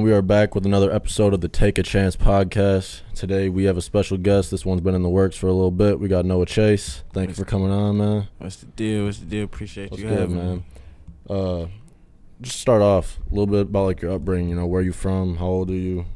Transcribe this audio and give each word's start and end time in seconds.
We 0.00 0.12
are 0.12 0.22
back 0.22 0.54
with 0.54 0.64
another 0.64 0.92
episode 0.92 1.34
of 1.34 1.40
the 1.40 1.48
Take 1.48 1.76
a 1.76 1.82
Chance 1.82 2.16
podcast. 2.16 3.00
Today 3.14 3.48
we 3.48 3.64
have 3.64 3.76
a 3.76 3.82
special 3.82 4.16
guest. 4.16 4.50
This 4.50 4.64
one's 4.64 4.80
been 4.80 4.94
in 4.94 5.02
the 5.02 5.08
works 5.08 5.36
for 5.36 5.48
a 5.48 5.52
little 5.52 5.72
bit. 5.72 5.98
We 5.98 6.08
got 6.08 6.24
Noah 6.24 6.46
Chase. 6.46 7.02
Thank 7.12 7.28
you 7.30 7.34
for 7.34 7.44
coming 7.44 7.70
on, 7.70 7.98
man. 7.98 8.28
What's 8.38 8.56
the 8.56 8.66
deal? 8.66 9.04
What's 9.06 9.18
the 9.18 9.26
deal? 9.26 9.44
Appreciate 9.44 9.90
What's 9.90 10.02
you 10.02 10.08
good, 10.08 10.18
having 10.18 10.36
me. 10.36 10.42
man? 10.42 10.64
Uh, 11.28 11.66
just 12.40 12.60
start 12.60 12.80
off 12.80 13.18
a 13.26 13.30
little 13.30 13.46
bit 13.48 13.62
about 13.62 13.84
like 13.86 14.00
your 14.00 14.12
upbringing. 14.12 14.50
You 14.50 14.54
know, 14.56 14.66
where 14.66 14.82
you 14.82 14.92
from? 14.92 15.36
How 15.36 15.46
old 15.46 15.70
are 15.70 15.74
you? 15.74 16.06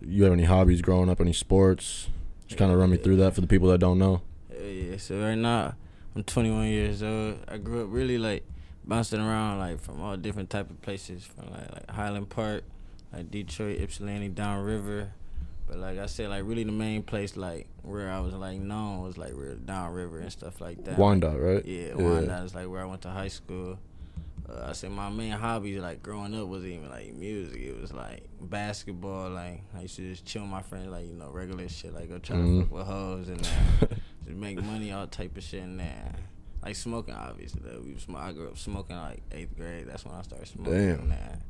You 0.00 0.22
have 0.24 0.32
any 0.32 0.44
hobbies 0.44 0.80
growing 0.80 1.10
up? 1.10 1.20
Any 1.20 1.32
sports? 1.32 2.08
Just 2.46 2.58
kind 2.58 2.72
of 2.72 2.78
run 2.78 2.90
me 2.90 2.96
through 2.96 3.16
that 3.16 3.34
for 3.34 3.40
the 3.40 3.48
people 3.48 3.68
that 3.68 3.78
don't 3.78 3.98
know. 3.98 4.22
Yeah, 4.52 4.66
yeah. 4.66 4.96
So 4.96 5.20
right 5.20 5.34
now, 5.34 5.74
I'm 6.14 6.22
21 6.22 6.66
years 6.68 7.02
old. 7.02 7.38
I 7.48 7.58
grew 7.58 7.82
up 7.82 7.88
really 7.90 8.18
like 8.18 8.44
bouncing 8.84 9.20
around 9.20 9.58
like 9.58 9.80
from 9.80 10.00
all 10.00 10.16
different 10.16 10.48
type 10.48 10.70
of 10.70 10.80
places, 10.80 11.24
from 11.24 11.50
like 11.50 11.70
like 11.72 11.90
Highland 11.90 12.28
Park, 12.30 12.64
like 13.12 13.30
Detroit, 13.30 13.80
Ypsilanti, 13.80 14.28
downriver. 14.28 15.12
But 15.68 15.78
like 15.78 15.98
I 15.98 16.06
said, 16.06 16.28
like 16.30 16.42
really 16.44 16.64
the 16.64 16.72
main 16.72 17.02
place 17.02 17.36
like 17.36 17.66
where 17.82 18.10
I 18.10 18.20
was 18.20 18.34
like 18.34 18.58
known 18.58 19.02
was 19.02 19.16
like 19.16 19.32
real 19.34 19.56
downriver 19.56 20.18
and 20.18 20.30
stuff 20.32 20.60
like 20.60 20.84
that. 20.84 20.98
Wanda, 20.98 21.30
right? 21.30 21.64
Yeah, 21.64 21.94
Wyandotte 21.94 22.44
is 22.44 22.54
like 22.54 22.68
where 22.68 22.82
I 22.82 22.84
went 22.84 23.02
to 23.02 23.10
high 23.10 23.28
school. 23.28 23.78
Uh, 24.50 24.66
I 24.68 24.72
said 24.72 24.90
my 24.90 25.08
main 25.08 25.30
hobbies 25.32 25.78
like 25.80 26.02
growing 26.02 26.34
up 26.34 26.48
was 26.48 26.64
even 26.66 26.90
like 26.90 27.14
music. 27.14 27.60
It 27.62 27.80
was 27.80 27.92
like 27.92 28.24
basketball. 28.40 29.30
Like 29.30 29.62
I 29.76 29.82
used 29.82 29.96
to 29.96 30.10
just 30.10 30.26
chill 30.26 30.42
with 30.42 30.50
my 30.50 30.62
friends, 30.62 30.88
like 30.88 31.06
you 31.06 31.14
know 31.14 31.30
regular 31.30 31.68
shit, 31.68 31.94
like 31.94 32.08
go 32.08 32.18
try 32.18 32.36
Mhm. 32.36 32.58
to 32.58 32.64
fuck 32.66 32.72
with 32.78 32.86
hoes 32.86 33.28
and 33.28 33.40
uh, 33.40 33.86
just 34.24 34.36
make 34.36 34.62
money, 34.62 34.92
all 34.92 35.06
type 35.06 35.36
of 35.36 35.42
shit. 35.44 35.62
And 35.62 35.78
then 35.80 36.16
like 36.62 36.74
smoking, 36.76 37.14
obviously. 37.14 37.62
Though. 37.64 37.80
We 37.84 37.94
was, 37.94 38.04
I 38.14 38.32
grew 38.32 38.48
up 38.48 38.58
smoking 38.58 38.96
like 38.96 39.22
eighth 39.32 39.56
grade. 39.56 39.86
That's 39.88 40.04
when 40.04 40.14
I 40.14 40.22
started 40.22 40.48
smoking. 40.48 40.72
Damn. 40.72 41.00
And 41.12 41.40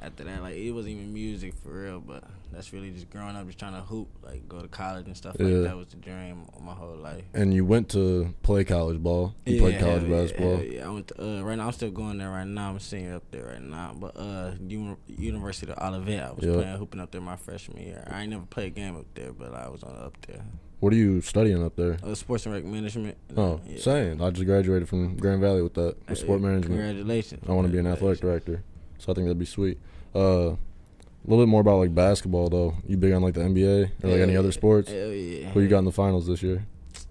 after 0.00 0.24
that, 0.24 0.42
like 0.42 0.54
it 0.56 0.70
wasn't 0.72 0.94
even 0.94 1.12
music 1.12 1.54
for 1.62 1.70
real, 1.70 2.00
but 2.00 2.22
that's 2.52 2.72
really 2.72 2.90
just 2.90 3.10
growing 3.10 3.34
up, 3.36 3.44
just 3.46 3.58
trying 3.58 3.74
to 3.74 3.80
hoop, 3.80 4.08
like 4.22 4.48
go 4.48 4.60
to 4.60 4.68
college 4.68 5.06
and 5.06 5.16
stuff 5.16 5.36
Yeah. 5.38 5.46
like 5.46 5.64
that 5.64 5.76
was 5.76 5.88
the 5.88 5.96
dream 5.96 6.46
my 6.62 6.72
whole 6.72 6.96
life. 6.96 7.24
And 7.34 7.52
you 7.52 7.64
went 7.64 7.88
to 7.90 8.32
play 8.42 8.64
college 8.64 8.98
ball. 9.02 9.34
You 9.44 9.60
played 9.60 9.80
college 9.80 10.04
yeah, 10.04 10.08
basketball. 10.20 10.62
Yeah, 10.62 10.86
I 10.86 10.90
went 10.90 11.08
to, 11.08 11.22
uh, 11.22 11.42
right 11.42 11.56
now. 11.56 11.66
I'm 11.66 11.72
still 11.72 11.90
going 11.90 12.18
there 12.18 12.30
right 12.30 12.46
now. 12.46 12.70
I'm 12.70 12.78
senior 12.78 13.16
up 13.16 13.24
there 13.32 13.46
right 13.46 13.62
now. 13.62 13.94
But 13.98 14.16
uh, 14.16 14.52
Uni- 14.66 14.96
University 15.08 15.72
of 15.72 15.78
Olivet, 15.78 16.22
I 16.22 16.30
was 16.32 16.44
Yeah. 16.44 16.54
playing 16.54 16.76
hooping 16.78 17.00
up 17.00 17.10
there 17.10 17.20
my 17.20 17.36
freshman 17.36 17.82
year. 17.82 18.04
I 18.08 18.22
ain't 18.22 18.30
never 18.30 18.46
played 18.46 18.68
a 18.68 18.70
game 18.70 18.96
up 18.96 19.06
there, 19.14 19.32
but 19.32 19.52
I 19.52 19.68
was 19.68 19.82
on 19.82 19.96
up 19.96 20.16
there. 20.26 20.42
What 20.80 20.92
are 20.92 20.96
you 20.96 21.20
studying 21.22 21.60
up 21.64 21.74
there? 21.74 21.96
Uh, 22.04 22.14
sports 22.14 22.46
and 22.46 22.54
rec 22.54 22.64
management. 22.64 23.16
Oh, 23.36 23.60
Yeah. 23.68 23.78
same. 23.80 24.22
I 24.22 24.30
just 24.30 24.46
graduated 24.46 24.88
from 24.88 25.16
Grand 25.16 25.40
Valley 25.40 25.60
with 25.60 25.74
that, 25.74 25.96
with 26.08 26.10
Uh, 26.12 26.14
sport 26.14 26.40
management. 26.40 26.66
Congratulations. 26.80 27.42
I 27.48 27.52
want 27.52 27.66
to 27.66 27.72
be 27.72 27.78
an 27.80 27.86
athletic 27.88 28.20
director, 28.20 28.62
so 28.98 29.10
I 29.10 29.14
think 29.16 29.26
that'd 29.26 29.38
be 29.40 29.44
sweet. 29.44 29.78
Uh, 30.14 30.56
a 30.58 31.26
little 31.26 31.44
bit 31.44 31.48
more 31.48 31.60
about 31.60 31.78
like 31.78 31.94
basketball 31.94 32.48
though. 32.48 32.74
You 32.86 32.96
big 32.96 33.12
on 33.12 33.22
like 33.22 33.34
the 33.34 33.40
NBA 33.40 33.90
or 34.02 34.10
like 34.10 34.20
any 34.20 34.32
Hell 34.32 34.42
other 34.42 34.52
sports? 34.52 34.90
Hell 34.90 35.08
yeah. 35.08 35.48
Who 35.50 35.60
you 35.60 35.68
got 35.68 35.80
in 35.80 35.84
the 35.84 35.92
finals 35.92 36.26
this 36.26 36.42
year? 36.42 36.66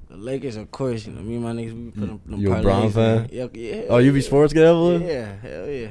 The 0.09 0.17
Lakers, 0.17 0.55
of 0.55 0.71
course. 0.71 1.05
You 1.05 1.13
know, 1.13 1.21
me 1.21 1.35
and 1.35 1.43
my 1.43 1.51
niggas, 1.51 1.85
we 1.85 1.91
put 1.91 2.07
them, 2.07 2.21
them 2.25 2.39
You 2.39 2.53
a 2.53 2.61
Bron 2.61 2.91
fan? 2.91 3.29
Yeah, 3.31 3.47
yeah. 3.53 3.83
Oh, 3.89 3.97
you 3.97 4.11
be 4.11 4.21
sports 4.21 4.53
gambling? 4.53 5.05
Yeah, 5.07 5.35
hell 5.41 5.67
yeah. 5.67 5.89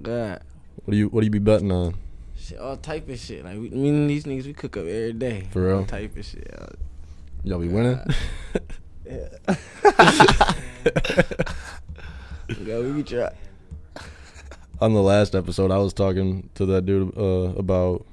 God. 0.00 0.42
What 0.84 0.92
do 0.92 0.96
you 0.96 1.08
What 1.08 1.20
do 1.20 1.26
you 1.26 1.30
be 1.30 1.38
betting 1.38 1.70
on? 1.72 1.94
Shit, 2.36 2.58
all 2.58 2.76
type 2.76 3.08
of 3.08 3.18
shit. 3.18 3.44
Like, 3.44 3.58
we, 3.58 3.70
me 3.70 3.88
and 3.90 4.10
these 4.10 4.24
niggas, 4.24 4.46
we 4.46 4.52
cook 4.52 4.76
up 4.76 4.84
every 4.84 5.12
day. 5.12 5.48
For 5.50 5.66
real? 5.66 5.78
All 5.78 5.84
type 5.84 6.16
of 6.16 6.24
shit. 6.24 6.52
Uh, 6.58 6.66
Y'all 7.44 7.58
be 7.58 7.68
winning? 7.68 8.00
Yeah. 9.04 9.28
Go, 12.64 12.82
we 12.82 12.92
be 12.92 13.02
try. 13.02 13.32
On 14.82 14.92
the 14.94 15.02
last 15.02 15.34
episode, 15.34 15.70
I 15.70 15.78
was 15.78 15.92
talking 15.92 16.50
to 16.54 16.66
that 16.66 16.84
dude 16.86 17.16
uh, 17.16 17.54
about 17.58 18.04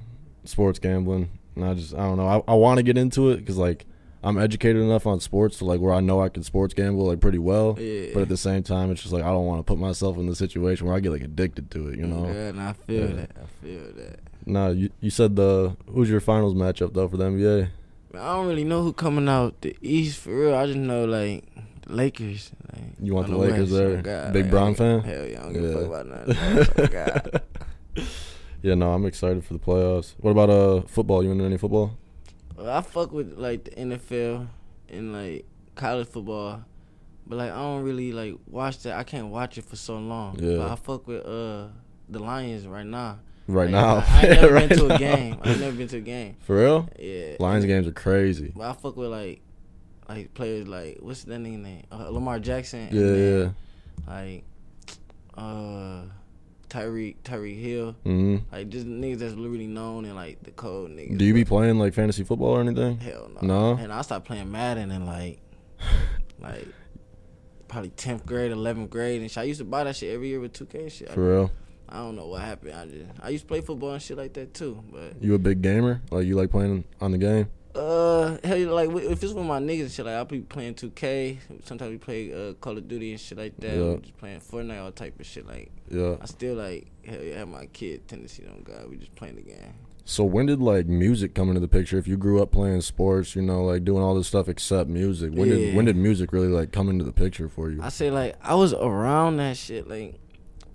sports 0.44 0.78
gambling, 0.78 1.28
and 1.56 1.64
I 1.64 1.74
just 1.74 1.94
I 1.94 1.98
don't 1.98 2.16
know. 2.16 2.26
I, 2.26 2.52
I 2.52 2.54
want 2.54 2.78
to 2.78 2.82
get 2.82 2.96
into 2.96 3.30
it 3.30 3.36
because 3.38 3.56
like 3.58 3.86
I'm 4.22 4.38
educated 4.38 4.82
enough 4.82 5.06
on 5.06 5.18
sports 5.20 5.58
to 5.58 5.64
like 5.64 5.80
where 5.80 5.92
I 5.94 6.00
know 6.00 6.20
I 6.22 6.28
can 6.28 6.42
sports 6.42 6.74
gamble 6.74 7.06
like 7.06 7.20
pretty 7.20 7.38
well. 7.38 7.76
Yeah. 7.78 8.10
But 8.14 8.22
at 8.22 8.28
the 8.28 8.36
same 8.36 8.62
time, 8.62 8.90
it's 8.90 9.00
just 9.02 9.12
like 9.12 9.24
I 9.24 9.28
don't 9.30 9.46
want 9.46 9.60
to 9.60 9.64
put 9.64 9.78
myself 9.78 10.16
in 10.18 10.26
the 10.26 10.36
situation 10.36 10.86
where 10.86 10.96
I 10.96 11.00
get 11.00 11.10
like 11.12 11.22
addicted 11.22 11.70
to 11.72 11.88
it. 11.88 11.98
You 11.98 12.06
know? 12.06 12.26
Yeah, 12.26 12.48
and 12.48 12.60
I 12.60 12.72
feel 12.74 13.08
Yeah. 13.10 13.16
that. 13.16 13.30
I 13.42 13.64
feel 13.64 13.92
that. 13.96 14.20
Nah, 14.46 14.68
you 14.68 14.90
you 15.00 15.10
said 15.10 15.36
the 15.36 15.76
who's 15.92 16.08
your 16.10 16.20
finals 16.20 16.54
matchup 16.54 16.94
though 16.94 17.08
for 17.08 17.16
the 17.16 17.24
NBA? 17.24 17.68
I 18.14 18.34
don't 18.34 18.48
really 18.48 18.64
know 18.64 18.82
who 18.82 18.92
coming 18.92 19.28
out 19.28 19.60
the 19.60 19.76
East 19.80 20.18
for 20.20 20.34
real. 20.34 20.54
I 20.54 20.66
just 20.66 20.78
know 20.78 21.04
like 21.04 21.44
Lakers. 21.90 22.50
Like, 22.72 22.82
You 23.00 23.14
want 23.14 23.28
the 23.28 23.36
Lakers 23.36 23.70
there? 23.70 23.98
Oh, 23.98 24.02
God, 24.02 24.32
Big 24.32 24.50
Bron 24.50 24.74
fan? 24.74 25.00
Hell 25.00 25.26
yeah, 25.26 25.40
I 25.40 25.42
don't 25.44 25.52
give 25.52 25.62
Yeah. 25.62 25.68
a 25.68 25.72
fuck 25.74 25.86
about 25.86 26.06
nothing. 26.06 26.68
Oh, 26.78 26.86
God. 26.86 27.42
Yeah, 28.62 28.74
no, 28.74 28.92
I'm 28.92 29.06
excited 29.06 29.42
for 29.42 29.54
the 29.54 29.58
playoffs. 29.58 30.12
What 30.18 30.32
about 30.32 30.50
uh 30.50 30.82
football? 30.82 31.24
You 31.24 31.30
into 31.30 31.44
any 31.44 31.56
football? 31.56 31.96
Well, 32.56 32.68
I 32.68 32.82
fuck 32.82 33.10
with 33.10 33.38
like 33.38 33.64
the 33.64 33.70
NFL 33.70 34.48
and 34.90 35.14
like 35.14 35.46
college 35.76 36.08
football, 36.08 36.62
but 37.26 37.36
like 37.36 37.50
I 37.52 37.56
don't 37.56 37.84
really 37.84 38.12
like 38.12 38.34
watch 38.46 38.80
that. 38.82 38.98
I 38.98 39.02
can't 39.04 39.28
watch 39.28 39.56
it 39.56 39.64
for 39.64 39.76
so 39.76 39.96
long. 39.98 40.38
Yeah. 40.38 40.58
But 40.58 40.72
I 40.72 40.74
fuck 40.76 41.06
with 41.06 41.24
uh 41.24 41.68
the 42.10 42.18
Lions 42.18 42.66
right 42.66 42.84
now. 42.84 43.20
Right 43.48 43.70
Like, 43.70 43.70
now, 43.70 43.96
I, 43.96 44.04
I 44.06 44.20
ain't 44.26 44.30
never 44.42 44.52
Right 44.54 44.68
been 44.68 44.78
to 44.78 44.88
now. 44.88 44.94
a 44.94 44.98
game. 44.98 45.36
I 45.42 45.50
ain't 45.52 45.60
never 45.60 45.76
been 45.76 45.88
to 45.88 45.96
a 45.96 46.00
game. 46.00 46.36
For 46.40 46.56
real? 46.56 46.88
Yeah. 46.98 47.36
Lions 47.40 47.64
games 47.64 47.88
are 47.88 47.92
crazy. 47.92 48.52
But 48.54 48.68
I 48.68 48.72
fuck 48.74 48.94
with 48.94 49.08
like 49.08 49.40
like 50.10 50.34
players 50.34 50.66
like 50.66 50.98
what's 51.00 51.24
that 51.24 51.40
nigga 51.40 51.58
name? 51.62 51.84
Uh, 51.92 52.08
Lamar 52.10 52.38
Jackson. 52.40 52.80
and 52.80 52.92
Yeah, 52.92 53.02
then, 53.12 53.54
yeah. 54.06 54.12
Like 54.12 54.44
uh 55.36 56.02
Tyreek 56.68 57.16
Tyreek 57.24 57.60
Hill. 57.60 57.92
hmm 58.04 58.36
Like 58.52 58.68
just 58.68 58.86
niggas 58.86 59.18
that's 59.18 59.34
really 59.34 59.66
known 59.66 60.04
and 60.04 60.14
like 60.16 60.42
the 60.42 60.50
cold 60.50 60.90
niggas. 60.90 61.16
Do 61.18 61.24
you 61.24 61.34
be 61.34 61.44
playing 61.44 61.78
like 61.78 61.94
fantasy 61.94 62.24
football 62.24 62.50
or 62.56 62.60
anything? 62.60 62.98
Hell 62.98 63.30
no. 63.40 63.46
No? 63.74 63.82
And 63.82 63.92
I 63.92 64.02
stopped 64.02 64.26
playing 64.26 64.50
Madden 64.50 64.90
in 64.90 65.06
like 65.06 65.40
like 66.40 66.66
probably 67.68 67.90
tenth 67.90 68.26
grade, 68.26 68.50
eleventh 68.52 68.90
grade, 68.90 69.20
and 69.20 69.30
shit. 69.30 69.38
I 69.38 69.44
used 69.44 69.58
to 69.60 69.64
buy 69.64 69.84
that 69.84 69.94
shit 69.96 70.12
every 70.12 70.28
year 70.28 70.40
with 70.40 70.52
two 70.52 70.66
K 70.66 70.82
and 70.82 70.92
shit. 70.92 71.08
I, 71.10 71.14
For 71.14 71.28
real? 71.28 71.52
I 71.88 71.96
don't 71.98 72.14
know 72.16 72.26
what 72.28 72.42
happened. 72.42 72.74
I 72.74 72.86
just 72.86 73.04
I 73.20 73.28
used 73.30 73.44
to 73.44 73.48
play 73.48 73.60
football 73.60 73.92
and 73.92 74.02
shit 74.02 74.16
like 74.16 74.32
that 74.34 74.54
too, 74.54 74.82
but 74.92 75.20
You 75.22 75.34
a 75.34 75.38
big 75.38 75.60
gamer? 75.62 76.02
Like 76.10 76.26
you 76.26 76.36
like 76.36 76.50
playing 76.50 76.84
on 77.00 77.10
the 77.12 77.18
game? 77.18 77.48
Uh, 77.74 78.38
hell, 78.42 78.74
like 78.74 78.90
if 78.90 79.22
it's 79.22 79.32
with 79.32 79.46
my 79.46 79.60
niggas 79.60 79.80
and 79.82 79.90
shit, 79.90 80.06
like 80.06 80.14
I'll 80.14 80.24
be 80.24 80.40
playing 80.40 80.74
2K. 80.74 81.38
Sometimes 81.64 81.90
we 81.90 81.98
play 81.98 82.32
uh, 82.32 82.54
Call 82.54 82.76
of 82.76 82.88
Duty 82.88 83.12
and 83.12 83.20
shit 83.20 83.38
like 83.38 83.56
that. 83.58 83.76
Yeah. 83.76 83.96
Just 84.00 84.16
playing 84.16 84.40
Fortnite, 84.40 84.82
all 84.82 84.92
type 84.92 85.18
of 85.20 85.26
shit. 85.26 85.46
Like 85.46 85.70
Yeah. 85.88 86.16
I 86.20 86.26
still 86.26 86.56
like 86.56 86.86
hell 87.04 87.22
yeah, 87.22 87.38
have 87.38 87.48
my 87.48 87.66
kid 87.66 88.06
tendency 88.08 88.44
on 88.46 88.62
God. 88.62 88.90
We 88.90 88.96
just 88.96 89.14
playing 89.14 89.36
the 89.36 89.42
game. 89.42 89.74
So 90.04 90.24
when 90.24 90.46
did 90.46 90.60
like 90.60 90.86
music 90.86 91.34
come 91.34 91.48
into 91.48 91.60
the 91.60 91.68
picture? 91.68 91.96
If 91.96 92.08
you 92.08 92.16
grew 92.16 92.42
up 92.42 92.50
playing 92.50 92.80
sports, 92.80 93.36
you 93.36 93.42
know, 93.42 93.64
like 93.64 93.84
doing 93.84 94.02
all 94.02 94.14
this 94.16 94.26
stuff 94.26 94.48
except 94.48 94.90
music, 94.90 95.32
when 95.32 95.48
did 95.48 95.76
when 95.76 95.84
did 95.84 95.96
music 95.96 96.32
really 96.32 96.48
like 96.48 96.72
come 96.72 96.88
into 96.88 97.04
the 97.04 97.12
picture 97.12 97.48
for 97.48 97.70
you? 97.70 97.80
I 97.82 97.90
say 97.90 98.10
like 98.10 98.36
I 98.42 98.54
was 98.54 98.72
around 98.74 99.36
that 99.36 99.56
shit 99.56 99.86
like 99.88 100.18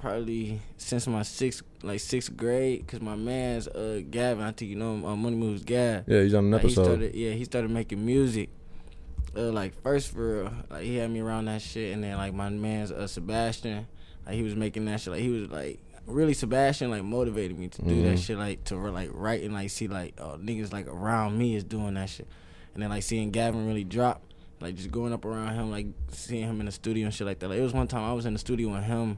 probably 0.05 0.59
since 0.77 1.07
my 1.07 1.23
sixth 1.23 1.63
like 1.81 1.99
sixth 1.99 2.38
grade, 2.38 2.85
cause 2.88 3.01
my 3.01 3.16
man's 3.16 3.67
uh 3.67 4.01
Gavin, 4.09 4.43
I 4.43 4.51
think 4.51 4.69
you 4.69 4.75
know 4.75 4.93
him, 4.93 5.05
uh, 5.05 5.16
Money 5.16 5.35
Moves 5.35 5.63
Gav. 5.63 6.03
Yeah, 6.07 6.21
he's 6.21 6.33
on 6.35 6.45
an 6.45 6.51
Like, 6.51 6.61
he 6.61 6.67
episode. 6.67 6.83
started, 6.83 7.16
yeah, 7.16 7.31
he 7.31 7.43
started 7.43 7.71
making 7.71 8.05
music. 8.05 8.49
Uh, 9.35 9.51
like 9.51 9.73
first 9.81 10.13
for 10.13 10.44
real, 10.44 10.51
like 10.69 10.83
he 10.83 10.95
had 10.97 11.09
me 11.09 11.19
around 11.21 11.45
that 11.45 11.61
shit, 11.61 11.94
and 11.94 12.03
then 12.03 12.17
like 12.17 12.33
my 12.35 12.50
man's 12.50 12.91
uh, 12.91 13.07
Sebastian, 13.07 13.88
like 14.27 14.35
he 14.35 14.44
was 14.44 14.56
making 14.56 14.85
that 14.85 15.01
shit. 15.01 15.12
Like 15.13 15.21
he 15.24 15.30
was 15.30 15.50
like 15.50 15.80
really 16.06 16.33
Sebastian, 16.35 16.91
like 16.91 17.03
motivated 17.03 17.57
me 17.57 17.68
to 17.69 17.81
do 17.81 18.03
that 18.03 18.18
Mhm. 18.18 18.24
shit, 18.24 18.38
like 18.38 18.63
to 18.65 18.75
like 18.75 19.09
write 19.12 19.41
and 19.44 19.53
like 19.56 19.71
see 19.71 19.88
like 19.88 20.13
oh 20.19 20.38
niggas 20.39 20.71
like 20.71 20.88
around 20.88 21.35
me 21.38 21.56
is 21.56 21.63
doing 21.63 21.95
that 21.95 22.09
shit, 22.12 22.27
and 22.75 22.83
then 22.83 22.91
like 22.91 23.01
seeing 23.03 23.31
Gavin 23.31 23.65
really 23.68 23.83
drop, 23.83 24.21
like 24.62 24.75
just 24.75 24.91
going 24.91 25.13
up 25.13 25.25
around 25.25 25.56
him, 25.56 25.71
like 25.71 25.88
seeing 26.12 26.44
him 26.44 26.59
in 26.59 26.68
the 26.68 26.71
studio 26.71 27.06
and 27.06 27.13
shit 27.13 27.25
like 27.25 27.39
that. 27.39 27.50
Like 27.50 27.57
it 27.57 27.63
was 27.63 27.74
one 27.74 27.88
time 27.88 28.03
I 28.03 28.13
was 28.13 28.25
in 28.27 28.33
the 28.33 28.39
studio 28.39 28.69
with 28.69 28.83
him 28.83 29.18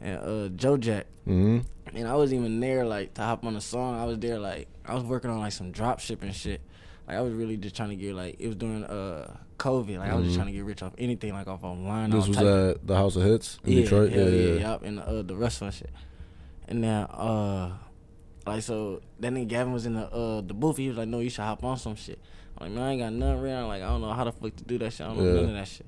and 0.00 0.18
uh 0.18 0.48
Joe 0.56 0.76
Jack. 0.76 1.06
hmm 1.24 1.58
And 1.94 2.06
I 2.08 2.14
wasn't 2.14 2.40
even 2.40 2.60
there 2.60 2.84
like 2.84 3.14
to 3.14 3.22
hop 3.22 3.44
on 3.44 3.54
the 3.54 3.60
song. 3.60 3.98
I 4.00 4.04
was 4.04 4.18
there 4.18 4.38
like 4.38 4.68
I 4.84 4.94
was 4.94 5.04
working 5.04 5.30
on 5.30 5.38
like 5.40 5.52
some 5.52 5.70
drop 5.72 6.00
shipping 6.00 6.32
shit. 6.32 6.60
Like 7.08 7.16
I 7.16 7.20
was 7.20 7.32
really 7.32 7.56
just 7.56 7.76
trying 7.76 7.90
to 7.90 7.96
get 7.96 8.14
like 8.14 8.36
it 8.38 8.46
was 8.46 8.56
during 8.56 8.84
uh 8.84 9.36
COVID. 9.58 9.98
Like 9.98 10.10
I 10.10 10.14
was 10.14 10.24
just 10.26 10.34
Mhm. 10.34 10.42
trying 10.42 10.46
to 10.46 10.52
get 10.52 10.64
rich 10.64 10.82
off 10.82 10.94
anything 10.98 11.32
like 11.32 11.46
off 11.48 11.64
online. 11.64 12.10
This 12.10 12.26
was 12.28 12.38
at 12.38 12.86
the 12.86 12.96
House 12.96 13.16
of 13.16 13.22
Hits 13.24 13.58
in 13.64 13.72
yeah, 13.72 13.82
Detroit. 13.82 14.12
hell 14.12 14.28
yeah, 14.28 14.34
yeah, 14.34 14.54
yeah. 14.54 14.60
yup, 14.60 14.82
and 14.84 15.00
uh, 15.00 15.22
the 15.22 15.36
restaurant 15.36 15.74
shit. 15.74 15.90
And 16.68 16.82
then 16.84 17.02
uh 17.04 17.72
like 18.46 18.62
so 18.62 19.00
that 19.18 19.32
nigga 19.32 19.48
Gavin 19.48 19.72
was 19.72 19.86
in 19.86 19.94
the 19.94 20.06
uh 20.10 20.40
the 20.40 20.54
booth. 20.54 20.76
He 20.78 20.88
was 20.88 20.96
like, 20.96 21.08
"No, 21.08 21.18
you 21.20 21.28
should 21.30 21.42
hop 21.44 21.62
on 21.64 21.76
some 21.76 21.94
shit." 21.96 22.18
I'm 22.56 22.66
like, 22.66 22.74
"Man, 22.74 22.82
I 22.84 22.90
ain't 22.92 23.00
got 23.02 23.12
nothing 23.12 23.44
around. 23.44 23.68
Like 23.68 23.82
I 23.82 23.86
don't 23.88 24.00
know 24.00 24.12
how 24.12 24.24
the 24.24 24.32
fuck 24.32 24.54
to 24.56 24.64
do 24.64 24.78
that 24.78 24.92
shit. 24.92 25.02
I 25.02 25.08
don't 25.08 25.18
know 25.18 25.24
Yeah. 25.26 25.40
none 25.40 25.44
of 25.50 25.54
that 25.56 25.68
shit." 25.68 25.86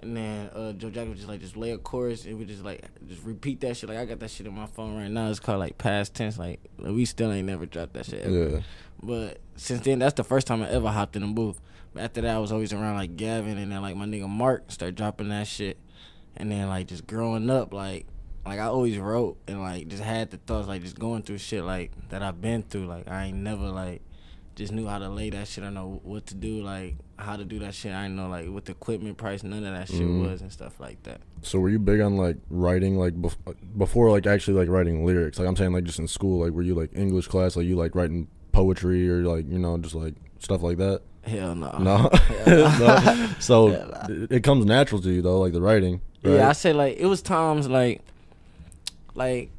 And 0.00 0.16
then 0.16 0.48
uh, 0.54 0.72
Joe 0.72 0.90
Jack 0.90 1.08
was 1.08 1.16
just 1.16 1.28
like, 1.28 1.40
just 1.40 1.56
lay 1.56 1.72
a 1.72 1.78
chorus 1.78 2.24
and 2.24 2.38
we 2.38 2.44
just 2.44 2.62
like, 2.62 2.84
just 3.08 3.22
repeat 3.24 3.60
that 3.62 3.76
shit. 3.76 3.88
Like 3.88 3.98
I 3.98 4.04
got 4.04 4.20
that 4.20 4.30
shit 4.30 4.46
in 4.46 4.54
my 4.54 4.66
phone 4.66 4.96
right 4.96 5.10
now. 5.10 5.28
It's 5.28 5.40
called 5.40 5.58
like 5.58 5.76
past 5.76 6.14
tense. 6.14 6.38
Like 6.38 6.60
we 6.78 7.04
still 7.04 7.32
ain't 7.32 7.46
never 7.46 7.66
dropped 7.66 7.94
that 7.94 8.06
shit. 8.06 8.24
Ever. 8.24 8.48
Yeah. 8.48 8.60
But 9.02 9.40
since 9.56 9.80
then, 9.80 9.98
that's 9.98 10.14
the 10.14 10.24
first 10.24 10.46
time 10.46 10.62
I 10.62 10.70
ever 10.70 10.88
hopped 10.88 11.16
in 11.16 11.22
a 11.22 11.26
booth. 11.28 11.60
But 11.92 12.04
after 12.04 12.20
that, 12.20 12.36
I 12.36 12.38
was 12.38 12.52
always 12.52 12.72
around 12.72 12.96
like 12.96 13.16
Gavin 13.16 13.58
and 13.58 13.72
then 13.72 13.82
like 13.82 13.96
my 13.96 14.06
nigga 14.06 14.28
Mark 14.28 14.70
start 14.70 14.94
dropping 14.94 15.30
that 15.30 15.46
shit. 15.46 15.78
And 16.36 16.52
then 16.52 16.68
like 16.68 16.86
just 16.86 17.06
growing 17.06 17.50
up, 17.50 17.72
like 17.72 18.06
like 18.46 18.60
I 18.60 18.64
always 18.64 18.98
wrote 18.98 19.36
and 19.46 19.60
like 19.60 19.88
just 19.88 20.02
had 20.02 20.30
the 20.30 20.36
thoughts 20.38 20.68
like 20.68 20.82
just 20.82 20.98
going 20.98 21.22
through 21.22 21.38
shit 21.38 21.64
like 21.64 21.90
that 22.10 22.22
I've 22.22 22.40
been 22.40 22.62
through. 22.62 22.86
Like 22.86 23.08
I 23.08 23.26
ain't 23.26 23.38
never 23.38 23.68
like 23.70 24.02
just 24.58 24.72
knew 24.72 24.86
how 24.86 24.98
to 24.98 25.08
lay 25.08 25.30
that 25.30 25.46
shit. 25.48 25.62
I 25.64 25.70
know 25.70 26.00
what 26.04 26.26
to 26.26 26.34
do, 26.34 26.62
like 26.62 26.96
how 27.16 27.36
to 27.36 27.44
do 27.44 27.60
that 27.60 27.74
shit. 27.74 27.92
I 27.92 28.08
know 28.08 28.28
like 28.28 28.48
what 28.48 28.64
the 28.64 28.72
equipment 28.72 29.16
price, 29.16 29.42
none 29.42 29.64
of 29.64 29.72
that 29.72 29.88
shit 29.88 30.00
Mhm. 30.02 30.28
was 30.30 30.42
and 30.42 30.52
stuff 30.52 30.78
like 30.80 31.02
that. 31.04 31.20
So 31.42 31.58
were 31.60 31.68
you 31.68 31.78
big 31.78 32.00
on 32.00 32.16
like 32.16 32.36
writing 32.50 32.98
like 32.98 33.14
bef- 33.14 33.36
before 33.76 34.10
like 34.10 34.26
actually 34.26 34.58
like 34.58 34.68
writing 34.68 35.06
lyrics? 35.06 35.38
Like 35.38 35.48
I'm 35.48 35.56
saying 35.56 35.72
like 35.72 35.84
just 35.84 35.98
in 36.00 36.08
school, 36.08 36.40
like 36.44 36.52
were 36.52 36.62
you 36.62 36.74
like 36.74 36.90
English 36.94 37.28
class, 37.28 37.56
like 37.56 37.66
you 37.66 37.76
like 37.76 37.94
writing 37.94 38.26
poetry 38.52 39.08
or 39.08 39.22
like 39.24 39.48
you 39.48 39.58
know 39.58 39.78
just 39.78 39.94
like 39.94 40.14
stuff 40.40 40.62
like 40.62 40.76
that? 40.78 41.02
Hell 41.22 41.54
no. 41.54 41.70
No. 41.78 42.10
No. 42.46 43.28
So 43.38 43.68
Hell 44.08 44.26
it 44.30 44.42
comes 44.42 44.64
natural 44.66 45.00
to 45.02 45.10
you 45.10 45.22
though, 45.22 45.38
like 45.40 45.52
the 45.52 45.62
writing. 45.62 46.00
Right? 46.24 46.34
Yeah, 46.34 46.48
I 46.48 46.52
say 46.52 46.72
like 46.72 46.96
it 46.98 47.06
was 47.06 47.22
times 47.22 47.68
like 47.68 48.02
like 49.14 49.50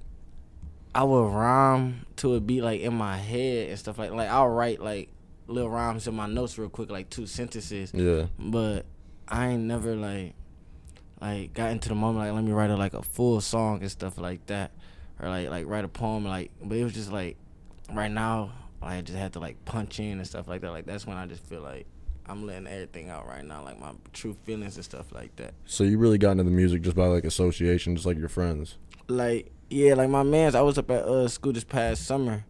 I 0.94 1.04
would 1.04 1.32
rhyme 1.32 2.06
to 2.20 2.36
a 2.36 2.40
beat 2.40 2.62
like 2.62 2.82
in 2.82 2.94
my 2.94 3.18
head 3.18 3.70
and 3.70 3.80
stuff 3.80 3.98
like 3.98 4.12
like 4.12 4.30
I'll 4.30 4.50
write 4.50 4.82
like 4.82 5.10
little 5.48 5.70
rhymes 5.70 6.08
in 6.08 6.16
my 6.16 6.28
notes 6.28 6.58
real 6.58 6.70
quick, 6.70 6.92
like 6.92 7.10
two 7.10 7.26
sentences. 7.26 7.92
yeah. 7.94 8.28
But 8.38 8.86
I 9.28 9.48
ain't 9.48 9.64
never 9.64 9.96
like 9.96 10.36
like 11.22 11.54
got 11.54 11.72
into 11.72 11.90
the 11.90 11.96
moment 11.96 12.26
like 12.26 12.34
let 12.34 12.44
me 12.44 12.52
write 12.52 12.70
a, 12.70 12.78
like 12.78 12.94
a 12.94 13.02
full 13.02 13.42
song 13.42 13.82
and 13.82 13.92
stuff 13.92 14.18
like 14.18 14.46
that. 14.48 14.72
Or 15.22 15.30
like 15.30 15.50
like 15.50 15.66
write 15.68 15.86
a 15.86 15.90
poem 15.90 16.26
like 16.26 16.52
but 16.62 16.78
it 16.78 16.84
was 16.84 16.94
just 16.94 17.12
like 17.12 17.38
right 17.92 18.12
now 18.12 18.52
I 18.82 19.02
just 19.02 19.18
had 19.18 19.34
to 19.34 19.40
like 19.40 19.64
punch 19.66 20.00
in 20.00 20.18
and 20.20 20.28
stuff 20.28 20.48
like 20.48 20.62
that. 20.62 20.72
Like 20.72 20.86
that's 20.86 21.08
when 21.08 21.18
I 21.18 21.26
just 21.26 21.44
feel 21.46 21.62
like 21.62 21.86
I'm 22.26 22.46
letting 22.46 22.68
everything 22.68 23.10
out 23.10 23.28
right 23.28 23.44
now, 23.44 23.64
like 23.64 23.80
my 23.80 23.92
true 24.14 24.36
feelings 24.44 24.76
and 24.76 24.86
stuff 24.86 25.12
like 25.12 25.36
that. 25.38 25.54
So 25.66 25.84
you 25.84 25.98
really 25.98 26.18
got 26.18 26.32
into 26.32 26.44
the 26.44 26.52
music 26.52 26.82
just 26.84 26.96
by 26.96 27.08
like 27.08 27.24
association, 27.24 27.96
just 27.96 28.06
like 28.06 28.18
your 28.18 28.30
friends. 28.30 28.78
like 29.08 29.52
yeah, 29.70 29.94
like 29.94 30.10
my 30.10 30.24
man's 30.24 30.56
I 30.56 30.62
was 30.62 30.78
up 30.78 30.90
at 30.92 31.04
uh 31.06 31.28
school 31.28 31.54
this 31.54 31.64
past 31.64 32.06
summer 32.06 32.46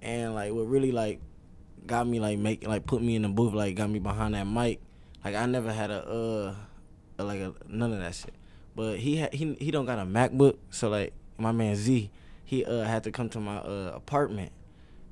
and 0.00 0.34
like 0.34 0.52
what 0.52 0.68
really 0.68 0.92
like 0.92 1.20
got 1.86 2.06
me 2.06 2.20
like 2.20 2.38
make 2.38 2.66
like 2.66 2.86
put 2.86 3.02
me 3.02 3.16
in 3.16 3.22
the 3.22 3.28
booth 3.28 3.54
like 3.54 3.74
got 3.74 3.90
me 3.90 3.98
behind 3.98 4.34
that 4.34 4.46
mic. 4.46 4.80
Like 5.24 5.34
I 5.34 5.46
never 5.46 5.72
had 5.72 5.90
a 5.90 6.06
uh 6.06 6.54
a, 7.18 7.24
like 7.24 7.40
a 7.40 7.54
none 7.68 7.92
of 7.92 8.00
that 8.00 8.14
shit. 8.14 8.34
But 8.74 8.98
he 8.98 9.16
had 9.16 9.32
he 9.32 9.54
he 9.54 9.70
don't 9.70 9.86
got 9.86 9.98
a 9.98 10.04
MacBook, 10.04 10.56
so 10.70 10.88
like 10.88 11.12
my 11.38 11.52
man 11.52 11.76
Z, 11.76 12.10
he 12.44 12.64
uh 12.64 12.82
had 12.82 13.04
to 13.04 13.12
come 13.12 13.28
to 13.30 13.40
my 13.40 13.58
uh 13.58 13.92
apartment 13.94 14.52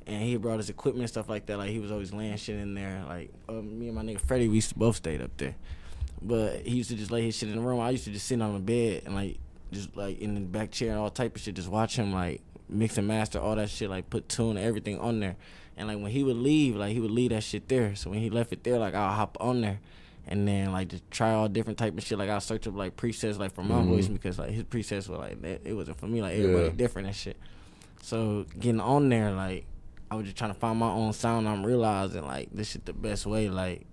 and 0.06 0.22
he 0.22 0.36
brought 0.36 0.58
his 0.58 0.70
equipment 0.70 1.02
and 1.02 1.08
stuff 1.08 1.28
like 1.28 1.46
that. 1.46 1.58
Like 1.58 1.70
he 1.70 1.78
was 1.78 1.92
always 1.92 2.12
laying 2.12 2.36
shit 2.36 2.58
in 2.58 2.74
there. 2.74 3.04
Like 3.08 3.30
uh, 3.48 3.52
me 3.52 3.88
and 3.88 3.96
my 3.96 4.02
nigga 4.02 4.20
Freddie, 4.20 4.48
we 4.48 4.62
both 4.76 4.96
stayed 4.96 5.22
up 5.22 5.30
there. 5.36 5.54
But 6.20 6.66
he 6.66 6.76
used 6.76 6.90
to 6.90 6.96
just 6.96 7.10
lay 7.10 7.22
his 7.22 7.36
shit 7.36 7.48
in 7.48 7.56
the 7.56 7.62
room. 7.62 7.80
I 7.80 7.90
used 7.90 8.04
to 8.04 8.10
just 8.10 8.26
sit 8.26 8.42
on 8.42 8.52
the 8.54 8.60
bed 8.60 9.02
and 9.06 9.14
like 9.14 9.38
just 9.72 9.96
like 9.96 10.18
in 10.20 10.34
the 10.34 10.40
back 10.40 10.70
chair 10.70 10.90
and 10.90 10.98
all 10.98 11.10
type 11.10 11.36
of 11.36 11.42
shit, 11.42 11.54
just 11.54 11.68
watch 11.68 11.96
him 11.96 12.12
like 12.12 12.40
mix 12.68 12.98
and 12.98 13.06
master 13.08 13.38
all 13.40 13.56
that 13.56 13.68
shit, 13.70 13.90
like 13.90 14.08
put 14.10 14.28
tune 14.28 14.56
and 14.56 14.66
everything 14.66 14.98
on 14.98 15.20
there. 15.20 15.36
And 15.76 15.88
like 15.88 15.98
when 16.00 16.10
he 16.12 16.22
would 16.22 16.36
leave, 16.36 16.76
like 16.76 16.92
he 16.92 17.00
would 17.00 17.10
leave 17.10 17.30
that 17.30 17.42
shit 17.42 17.68
there. 17.68 17.94
So 17.94 18.10
when 18.10 18.20
he 18.20 18.30
left 18.30 18.52
it 18.52 18.62
there, 18.64 18.78
like 18.78 18.94
I'll 18.94 19.14
hop 19.14 19.36
on 19.40 19.60
there 19.62 19.80
and 20.26 20.46
then 20.46 20.70
like 20.72 20.88
just 20.88 21.10
try 21.10 21.32
all 21.32 21.48
different 21.48 21.78
type 21.78 21.96
of 21.96 22.04
shit. 22.04 22.18
Like 22.18 22.28
I'll 22.30 22.40
search 22.40 22.66
up 22.66 22.74
like 22.76 22.96
presets 22.96 23.38
like 23.38 23.52
for 23.54 23.62
my 23.62 23.80
Mhm. 23.80 23.86
voice 23.88 24.08
because 24.08 24.38
like 24.38 24.50
his 24.50 24.64
presets 24.64 25.08
were 25.08 25.16
like 25.16 25.40
that 25.42 25.62
it 25.64 25.72
wasn't 25.74 25.98
for 25.98 26.06
me, 26.06 26.20
like 26.22 26.34
everybody 26.36 26.66
Yeah. 26.66 26.72
different 26.72 27.06
and 27.08 27.16
shit. 27.16 27.36
So 28.02 28.44
getting 28.58 28.80
on 28.80 29.08
there, 29.08 29.32
like 29.32 29.64
I 30.10 30.16
was 30.16 30.24
just 30.24 30.36
trying 30.36 30.52
to 30.52 30.58
find 30.58 30.78
my 30.78 30.90
own 30.90 31.12
sound. 31.12 31.48
I'm 31.48 31.64
realizing 31.64 32.26
like 32.26 32.48
this 32.52 32.70
shit 32.72 32.84
the 32.84 32.92
best 32.92 33.26
way, 33.26 33.48
like 33.48 33.86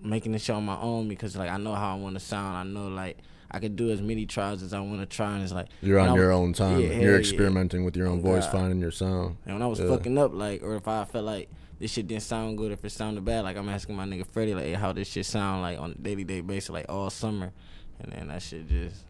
making 0.00 0.32
the 0.32 0.38
show 0.38 0.54
on 0.54 0.64
my 0.64 0.78
own 0.78 1.08
because 1.08 1.36
like 1.36 1.50
I 1.50 1.56
know 1.58 1.74
how 1.74 1.92
I 1.96 1.98
want 1.98 2.14
to 2.14 2.20
sound. 2.20 2.56
I 2.56 2.62
know 2.64 2.88
like 2.88 3.18
I 3.50 3.58
could 3.60 3.76
do 3.76 3.90
as 3.90 4.02
many 4.02 4.26
tries 4.26 4.62
as 4.62 4.72
I 4.72 4.80
want 4.80 5.00
to 5.00 5.06
try, 5.06 5.34
and 5.34 5.42
it's 5.42 5.52
like 5.52 5.68
You're 5.80 5.98
on 5.98 6.14
your 6.14 6.28
was- 6.28 6.36
own 6.36 6.52
time. 6.52 6.80
Yeah, 6.80 6.92
You're 7.00 7.12
yeah. 7.12 7.18
experimenting 7.18 7.84
with 7.84 7.96
your 7.96 8.06
own 8.08 8.20
voice, 8.20 8.44
God. 8.44 8.52
finding 8.52 8.80
your 8.80 8.90
sound. 8.90 9.36
And 9.46 9.54
when 9.54 9.62
I 9.62 9.66
was 9.66 9.78
Yeah. 9.80 9.88
fucking 9.88 10.18
up, 10.18 10.32
like, 10.34 10.62
or 10.62 10.74
if 10.76 10.88
I 10.88 11.04
felt 11.04 11.24
like 11.24 11.48
this 11.78 11.92
shit 11.92 12.06
didn't 12.08 12.22
sound 12.22 12.58
good, 12.58 12.72
if 12.72 12.84
it 12.84 12.90
sounded 12.90 13.24
bad, 13.24 13.44
like 13.44 13.56
I'm 13.56 13.68
asking 13.68 13.94
my 13.96 14.04
nigga 14.06 14.26
Freddie, 14.26 14.54
like, 14.54 14.64
hey, 14.64 14.72
how 14.74 14.92
this 14.92 15.08
shit 15.08 15.26
sound 15.26 15.62
like 15.62 15.78
on 15.78 15.92
a 15.92 15.94
daily 15.94 16.24
day 16.24 16.40
basis, 16.40 16.70
like 16.70 16.86
all 16.88 17.08
summer, 17.10 17.52
and 18.00 18.12
then 18.12 18.28
that 18.28 18.42
shit 18.42 18.68
just 18.68 19.04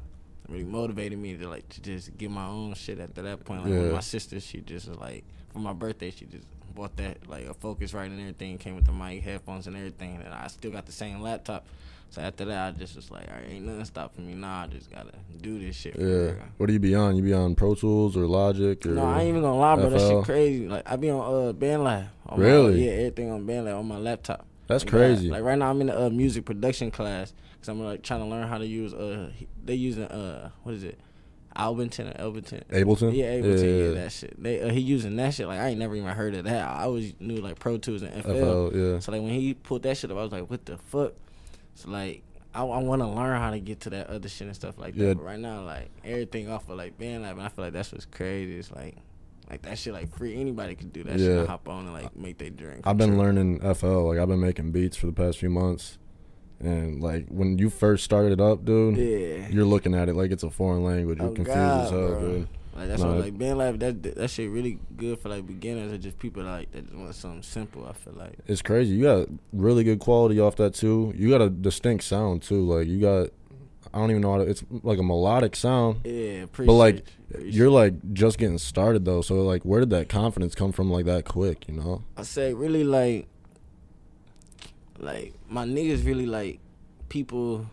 really 0.48 0.64
motivated 0.64 1.18
me 1.18 1.36
to 1.36 1.48
like 1.48 1.68
to 1.70 1.80
just 1.80 2.16
get 2.16 2.30
my 2.30 2.46
own 2.46 2.74
shit 2.74 3.00
after 3.00 3.22
that 3.22 3.44
point. 3.44 3.62
Like 3.64 3.72
Yeah. 3.72 3.82
with 3.82 3.92
my 3.92 4.00
sister, 4.00 4.38
she 4.40 4.60
just 4.60 4.88
was 4.88 4.98
like 4.98 5.24
for 5.56 5.60
my 5.62 5.72
birthday, 5.72 6.10
she 6.10 6.26
just 6.26 6.46
bought 6.74 6.94
that 6.98 7.26
like 7.28 7.46
a 7.46 7.54
Focusrite 7.54 8.06
and 8.06 8.20
everything, 8.20 8.58
came 8.58 8.76
with 8.76 8.84
the 8.84 8.92
mic, 8.92 9.22
headphones, 9.22 9.66
and 9.66 9.74
everything, 9.74 10.20
and 10.22 10.34
I 10.34 10.46
still 10.48 10.70
got 10.70 10.84
the 10.84 10.92
same 10.92 11.22
laptop. 11.22 11.66
So 12.10 12.20
after 12.20 12.44
that, 12.44 12.68
I 12.74 12.78
just 12.78 12.94
was 12.94 13.10
like, 13.10 13.26
all 13.28 13.34
right, 13.36 13.46
ain't 13.50 13.64
nothing 13.66 13.84
stopping 13.86 14.26
me. 14.26 14.34
Nah, 14.34 14.64
I 14.64 14.66
just 14.68 14.90
gotta 14.90 15.12
do 15.40 15.58
this 15.58 15.74
shit. 15.74 15.96
Yeah. 15.98 16.04
real. 16.04 16.36
What 16.58 16.66
do 16.66 16.72
you 16.74 16.78
be 16.78 16.94
on? 16.94 17.16
You 17.16 17.22
be 17.22 17.32
on 17.32 17.54
Pro 17.54 17.74
Tools 17.74 18.16
or 18.16 18.26
Logic 18.26 18.84
or 18.86 18.90
No, 18.90 19.04
I 19.06 19.20
ain't 19.20 19.30
even 19.30 19.40
gonna 19.42 19.58
lie, 19.58 19.74
bro. 19.76 19.88
That 19.90 20.00
shit 20.00 20.24
crazy. 20.24 20.68
Like 20.68 20.82
I 20.88 20.96
be 20.96 21.08
on 21.10 21.20
uh 21.20 21.52
BandLab. 21.54 22.08
on 22.26 22.38
my- 22.38 22.44
Really? 22.46 22.84
yeah, 22.84 22.92
everything 22.92 23.30
on 23.30 23.44
BandLab 23.46 23.78
on 23.78 23.88
my 23.88 23.96
laptop. 23.98 24.46
That's 24.68 24.84
Like, 24.84 24.90
crazy. 24.92 25.30
Like 25.30 25.42
right 25.42 25.58
now, 25.58 25.70
I'm 25.70 25.80
in 25.80 25.88
a 25.88 26.06
uh, 26.06 26.10
music 26.10 26.44
production 26.44 26.90
class 26.90 27.32
because 27.54 27.68
I'm 27.68 27.80
like 27.82 28.02
trying 28.02 28.20
to 28.20 28.26
learn 28.26 28.46
how 28.46 28.58
to 28.58 28.66
use 28.66 28.92
uh 28.94 29.30
they 29.64 29.74
using 29.74 30.04
uh 30.04 30.50
what 30.62 30.74
is 30.74 30.84
it, 30.84 31.00
Albenton 31.56 32.08
or. 32.08 32.30
Ableton? 32.30 32.62
Yeah, 32.70 32.84
Ableton. 32.84 33.12
Yeah, 33.16 33.34
Yeah. 33.88 33.90
that 34.02 34.12
shit. 34.12 34.42
They 34.42 34.60
uh, 34.60 34.70
he 34.70 34.80
using 34.80 35.16
that 35.16 35.34
shit. 35.34 35.46
Like 35.46 35.58
I 35.60 35.68
ain't 35.68 35.78
never 35.78 35.94
even 35.96 36.08
heard 36.08 36.34
of 36.34 36.44
that. 36.44 36.68
I 36.68 36.84
always 36.84 37.14
knew 37.20 37.36
like 37.36 37.58
Pro 37.58 37.78
Tools 37.78 38.02
and 38.02 38.12
FL. 38.22 38.30
FL, 38.70 38.76
yeah. 38.76 38.98
So 39.00 39.12
like 39.12 39.22
when 39.22 39.30
he 39.30 39.54
pulled 39.54 39.82
that 39.84 39.96
shit 39.96 40.10
up, 40.10 40.16
I 40.18 40.22
was 40.22 40.32
like, 40.32 40.48
what 40.50 40.64
the 40.66 40.76
fuck? 40.78 41.14
So 41.74 41.90
like 41.90 42.22
I, 42.54 42.60
I 42.62 42.78
want 42.82 43.02
to 43.02 43.08
learn 43.08 43.38
how 43.40 43.50
to 43.50 43.60
get 43.60 43.80
to 43.80 43.90
that 43.90 44.08
other 44.08 44.28
shit 44.28 44.46
and 44.46 44.56
stuff 44.56 44.78
like 44.78 44.94
that. 44.94 45.04
Yeah. 45.04 45.14
But 45.14 45.24
right 45.24 45.38
now, 45.38 45.62
like 45.62 45.90
everything 46.04 46.48
off 46.50 46.68
of 46.68 46.76
like 46.78 46.98
BandLab, 46.98 47.32
and 47.32 47.42
I 47.42 47.48
feel 47.48 47.64
like 47.64 47.74
that's 47.74 47.92
what's 47.92 48.06
crazy. 48.06 48.56
It's 48.58 48.70
like 48.72 48.96
like 49.50 49.62
that 49.62 49.78
shit 49.78 49.92
like 49.92 50.14
free. 50.16 50.40
Anybody 50.40 50.74
could 50.74 50.92
do 50.92 51.04
that 51.04 51.18
shit. 51.18 51.30
Yeah. 51.30 51.38
And 51.40 51.48
hop 51.48 51.68
on 51.68 51.84
and 51.84 51.92
like 51.92 52.16
make 52.16 52.38
their 52.38 52.50
drink. 52.50 52.80
I've 52.84 52.96
been 52.96 53.18
learning 53.18 53.60
FL. 53.74 54.08
Like 54.08 54.18
I've 54.18 54.28
been 54.28 54.40
making 54.40 54.72
beats 54.72 54.96
for 54.96 55.06
the 55.06 55.12
past 55.12 55.38
few 55.38 55.50
months, 55.50 55.98
and 56.60 57.02
like 57.02 57.26
when 57.28 57.58
you 57.58 57.70
first 57.70 58.04
started 58.04 58.32
it 58.32 58.40
up, 58.40 58.64
dude, 58.64 58.96
Yeah. 58.96 59.48
you're 59.50 59.64
looking 59.64 59.94
at 59.94 60.08
it 60.08 60.14
like 60.16 60.30
it's 60.30 60.42
a 60.42 60.50
foreign 60.50 60.84
language. 60.84 61.18
You're 61.18 61.28
Oh, 61.28 61.32
confused 61.32 61.56
God, 61.56 61.84
as 61.84 61.90
hell, 61.90 62.08
bro. 62.08 62.20
dude. 62.20 62.48
Like 62.76 62.88
that's 62.88 63.02
No, 63.02 63.08
why 63.12 63.16
it- 63.16 63.20
like 63.20 63.38
BandLab 63.38 63.78
that 63.80 64.02
that 64.16 64.28
shit 64.28 64.50
really 64.50 64.78
good 64.96 65.18
for 65.18 65.28
like 65.30 65.46
beginners 65.46 65.92
or 65.92 65.98
just 65.98 66.18
people 66.18 66.42
like 66.42 66.70
that 66.72 66.84
just 66.86 66.94
want 66.96 67.14
something 67.14 67.42
simple. 67.42 67.86
I 67.86 67.92
feel 67.92 68.12
like. 68.14 68.34
It's 68.46 68.60
crazy. 68.62 68.94
You 68.94 69.02
got 69.02 69.28
really 69.52 69.82
good 69.84 69.98
quality 69.98 70.38
off 70.40 70.56
that 70.56 70.74
too. 70.74 71.12
You 71.16 71.30
got 71.30 71.40
a 71.40 71.48
distinct 71.48 72.04
sound 72.04 72.42
too. 72.42 72.60
Like 72.66 72.86
you 72.86 73.00
got, 73.00 73.28
I 73.94 73.98
don't 73.98 74.10
even 74.10 74.20
know 74.22 74.32
how 74.32 74.38
to. 74.38 74.44
It's 74.50 74.62
like 74.82 74.98
a 74.98 75.02
melodic 75.02 75.56
sound. 75.56 76.00
Yeah, 76.04 76.42
appreciate 76.42 76.66
But 76.66 76.74
like 76.74 76.96
you. 76.96 77.02
You're 77.44 77.70
like 77.70 77.94
just 78.12 78.38
getting 78.38 78.58
started 78.58 79.04
though. 79.04 79.20
So 79.22 79.42
like, 79.42 79.62
where 79.64 79.80
did 79.80 79.90
that 79.90 80.08
confidence 80.08 80.54
come 80.54 80.70
from 80.72 80.90
like 80.90 81.06
that 81.06 81.24
quick? 81.24 81.66
You 81.68 81.74
know? 81.74 82.02
I 82.16 82.22
say 82.22 82.52
really 82.54 82.84
like 82.84 83.26
like 84.98 85.34
my 85.48 85.64
niggas 85.64 86.04
really 86.06 86.26
like 86.26 86.60
people 87.08 87.66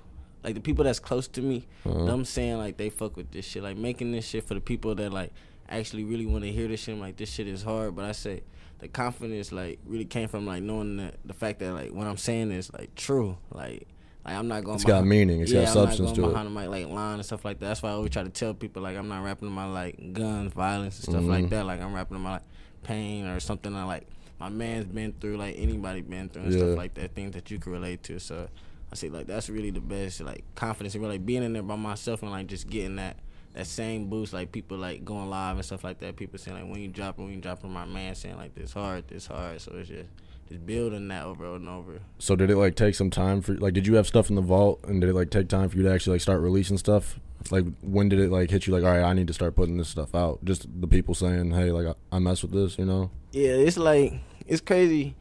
like 0.43 0.55
the 0.55 0.61
people 0.61 0.83
that's 0.83 0.99
close 0.99 1.27
to 1.29 1.41
me. 1.41 1.65
Uh, 1.85 2.05
Them 2.05 2.25
saying 2.25 2.57
like 2.57 2.77
they 2.77 2.89
fuck 2.89 3.15
with 3.15 3.31
this 3.31 3.45
shit, 3.45 3.63
like 3.63 3.77
making 3.77 4.11
this 4.11 4.25
shit 4.27 4.43
for 4.43 4.53
the 4.55 4.61
people 4.61 4.93
that 4.95 5.11
like 5.13 5.31
actually 5.69 6.03
really 6.03 6.25
want 6.25 6.43
to 6.43 6.51
hear 6.51 6.67
this 6.67 6.81
shit. 6.81 6.95
I'm 6.95 7.01
like 7.01 7.17
this 7.17 7.29
shit 7.31 7.47
is 7.47 7.63
hard, 7.63 7.95
but 7.95 8.05
I 8.05 8.11
say 8.11 8.43
the 8.79 8.87
confidence 8.89 9.51
like 9.51 9.79
really 9.85 10.05
came 10.05 10.27
from 10.27 10.45
like 10.45 10.61
knowing 10.63 10.97
that 10.97 11.15
the 11.25 11.33
fact 11.33 11.59
that 11.59 11.73
like 11.73 11.91
what 11.93 12.07
I'm 12.07 12.17
saying 12.17 12.51
is 12.51 12.71
like 12.73 12.93
true. 12.95 13.37
Like 13.51 13.87
like 14.25 14.35
I'm 14.35 14.47
not 14.47 14.63
going. 14.63 14.75
It's 14.75 14.83
got 14.83 15.05
meaning. 15.05 15.41
It's 15.41 15.51
yeah, 15.51 15.61
got 15.61 15.67
I'm 15.69 15.73
substance 15.73 16.09
not 16.09 16.15
to 16.15 16.21
going 16.21 16.29
it. 16.31 16.33
behind 16.33 16.55
the 16.55 16.59
mic 16.61 16.69
like 16.69 16.87
line 16.93 17.15
and 17.15 17.25
stuff 17.25 17.45
like 17.45 17.59
that. 17.59 17.67
That's 17.67 17.81
why 17.81 17.89
I 17.89 17.93
always 17.93 18.11
try 18.11 18.23
to 18.23 18.29
tell 18.29 18.53
people 18.53 18.81
like 18.81 18.97
I'm 18.97 19.07
not 19.07 19.23
rapping 19.23 19.47
about 19.51 19.73
like 19.73 20.13
guns, 20.13 20.51
violence, 20.53 20.97
and 20.99 21.13
stuff 21.13 21.23
Mhm. 21.23 21.29
like 21.29 21.49
that. 21.49 21.65
Like 21.65 21.81
I'm 21.81 21.93
rapping 21.93 22.17
about 22.17 22.33
like 22.33 22.41
pain 22.83 23.25
or 23.27 23.39
something 23.39 23.73
that 23.73 23.85
like 23.85 24.07
my 24.43 24.50
man's 24.50 24.85
been 24.85 25.13
through, 25.13 25.38
like 25.38 25.55
anybody 25.57 26.01
been 26.01 26.27
through 26.27 26.43
and 26.43 26.51
Yeah. 26.51 26.59
stuff 26.59 26.77
like 26.77 26.93
that. 26.95 27.15
Things 27.15 27.31
that 27.33 27.50
you 27.50 27.59
can 27.59 27.71
relate 27.71 28.03
to. 28.03 28.19
So 28.19 28.50
I 28.91 28.95
say 28.95 29.09
like 29.09 29.25
that's 29.27 29.50
really 29.50 29.71
the 29.71 29.79
best 29.79 30.19
like 30.21 30.43
confidence 30.55 30.95
and 30.95 31.01
really 31.03 31.15
like 31.15 31.25
being 31.25 31.43
in 31.43 31.53
there 31.53 31.63
by 31.63 31.77
myself 31.77 32.21
and 32.23 32.31
like 32.31 32.47
just 32.47 32.69
getting 32.69 32.97
that 32.97 33.17
that 33.53 33.67
same 33.67 34.09
boost 34.09 34.33
like 34.33 34.51
people 34.51 34.77
like 34.77 35.05
going 35.05 35.29
live 35.29 35.55
and 35.55 35.65
stuff 35.65 35.83
like 35.83 36.00
that. 36.00 36.15
People 36.17 36.39
saying 36.39 36.57
like 36.57 36.69
when 36.69 36.81
you 36.81 36.89
drop 36.89 37.17
it, 37.19 37.21
when 37.21 37.31
you 37.33 37.39
drop 37.39 37.63
it, 37.63 37.67
my 37.67 37.85
man 37.85 38.15
saying 38.15 38.35
like 38.35 38.53
this 38.55 38.73
hard, 38.73 39.07
this 39.07 39.27
hard. 39.27 39.62
So 39.62 39.71
it's 39.77 39.88
just 39.89 40.09
just 40.50 40.65
building 40.65 41.07
that 41.07 41.23
over 41.23 41.55
and 41.55 41.69
over. 41.69 42.00
So 42.19 42.35
did 42.35 42.50
it 42.50 42.57
like 42.57 42.75
take 42.75 42.95
some 42.95 43.09
time 43.09 43.41
for 43.41 43.53
like? 43.55 43.73
Did 43.73 43.88
you 43.88 43.95
have 43.95 44.07
stuff 44.07 44.29
in 44.29 44.35
the 44.35 44.41
vault, 44.41 44.81
and 44.85 45.00
did 45.00 45.09
it 45.09 45.13
like 45.13 45.29
take 45.29 45.47
time 45.47 45.69
for 45.69 45.77
you 45.77 45.83
to 45.83 45.91
actually 45.93 46.15
like 46.15 46.21
start 46.21 46.41
releasing 46.41 46.77
stuff? 46.77 47.17
Like 47.51 47.65
when 47.81 48.09
did 48.09 48.19
it 48.19 48.29
like 48.29 48.50
hit 48.50 48.67
you? 48.67 48.73
Like 48.73 48.83
all 48.83 48.91
right, 48.91 49.03
I 49.03 49.13
need 49.13 49.27
to 49.27 49.33
start 49.33 49.55
putting 49.55 49.77
this 49.77 49.88
stuff 49.89 50.13
out. 50.13 50.43
Just 50.43 50.67
the 50.81 50.88
people 50.88 51.13
saying, 51.15 51.51
hey, 51.51 51.71
like 51.71 51.88
I, 52.12 52.15
I 52.15 52.19
mess 52.19 52.41
with 52.41 52.51
this, 52.51 52.77
you 52.77 52.85
know? 52.85 53.09
Yeah, 53.31 53.51
it's 53.51 53.77
like 53.77 54.13
it's 54.47 54.62
crazy, 54.62 55.15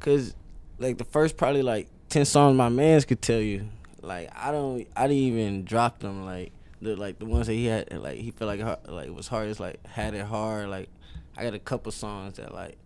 cause 0.00 0.34
like 0.78 0.98
the 0.98 1.04
first 1.04 1.36
probably 1.36 1.62
like 1.62 1.88
ten 2.08 2.24
songs 2.24 2.56
my 2.56 2.68
man's 2.68 3.04
could 3.04 3.22
tell 3.22 3.40
you, 3.40 3.68
like 4.02 4.30
I 4.36 4.50
don't, 4.50 4.86
I 4.96 5.02
didn't 5.06 5.22
even 5.22 5.64
drop 5.64 5.98
them 6.00 6.24
like 6.24 6.52
the 6.82 6.96
like 6.96 7.18
the 7.18 7.24
ones 7.26 7.46
that 7.46 7.54
he 7.54 7.66
had 7.66 7.92
like 8.00 8.18
he 8.18 8.30
felt 8.30 8.58
like 8.58 8.88
like 8.88 9.06
it 9.06 9.14
was 9.14 9.28
hard. 9.28 9.48
It's 9.48 9.60
like 9.60 9.84
had 9.86 10.14
it 10.14 10.24
hard. 10.26 10.68
Like 10.68 10.88
I 11.36 11.44
got 11.44 11.54
a 11.54 11.58
couple 11.58 11.90
songs 11.92 12.34
that 12.36 12.52
like 12.54 12.76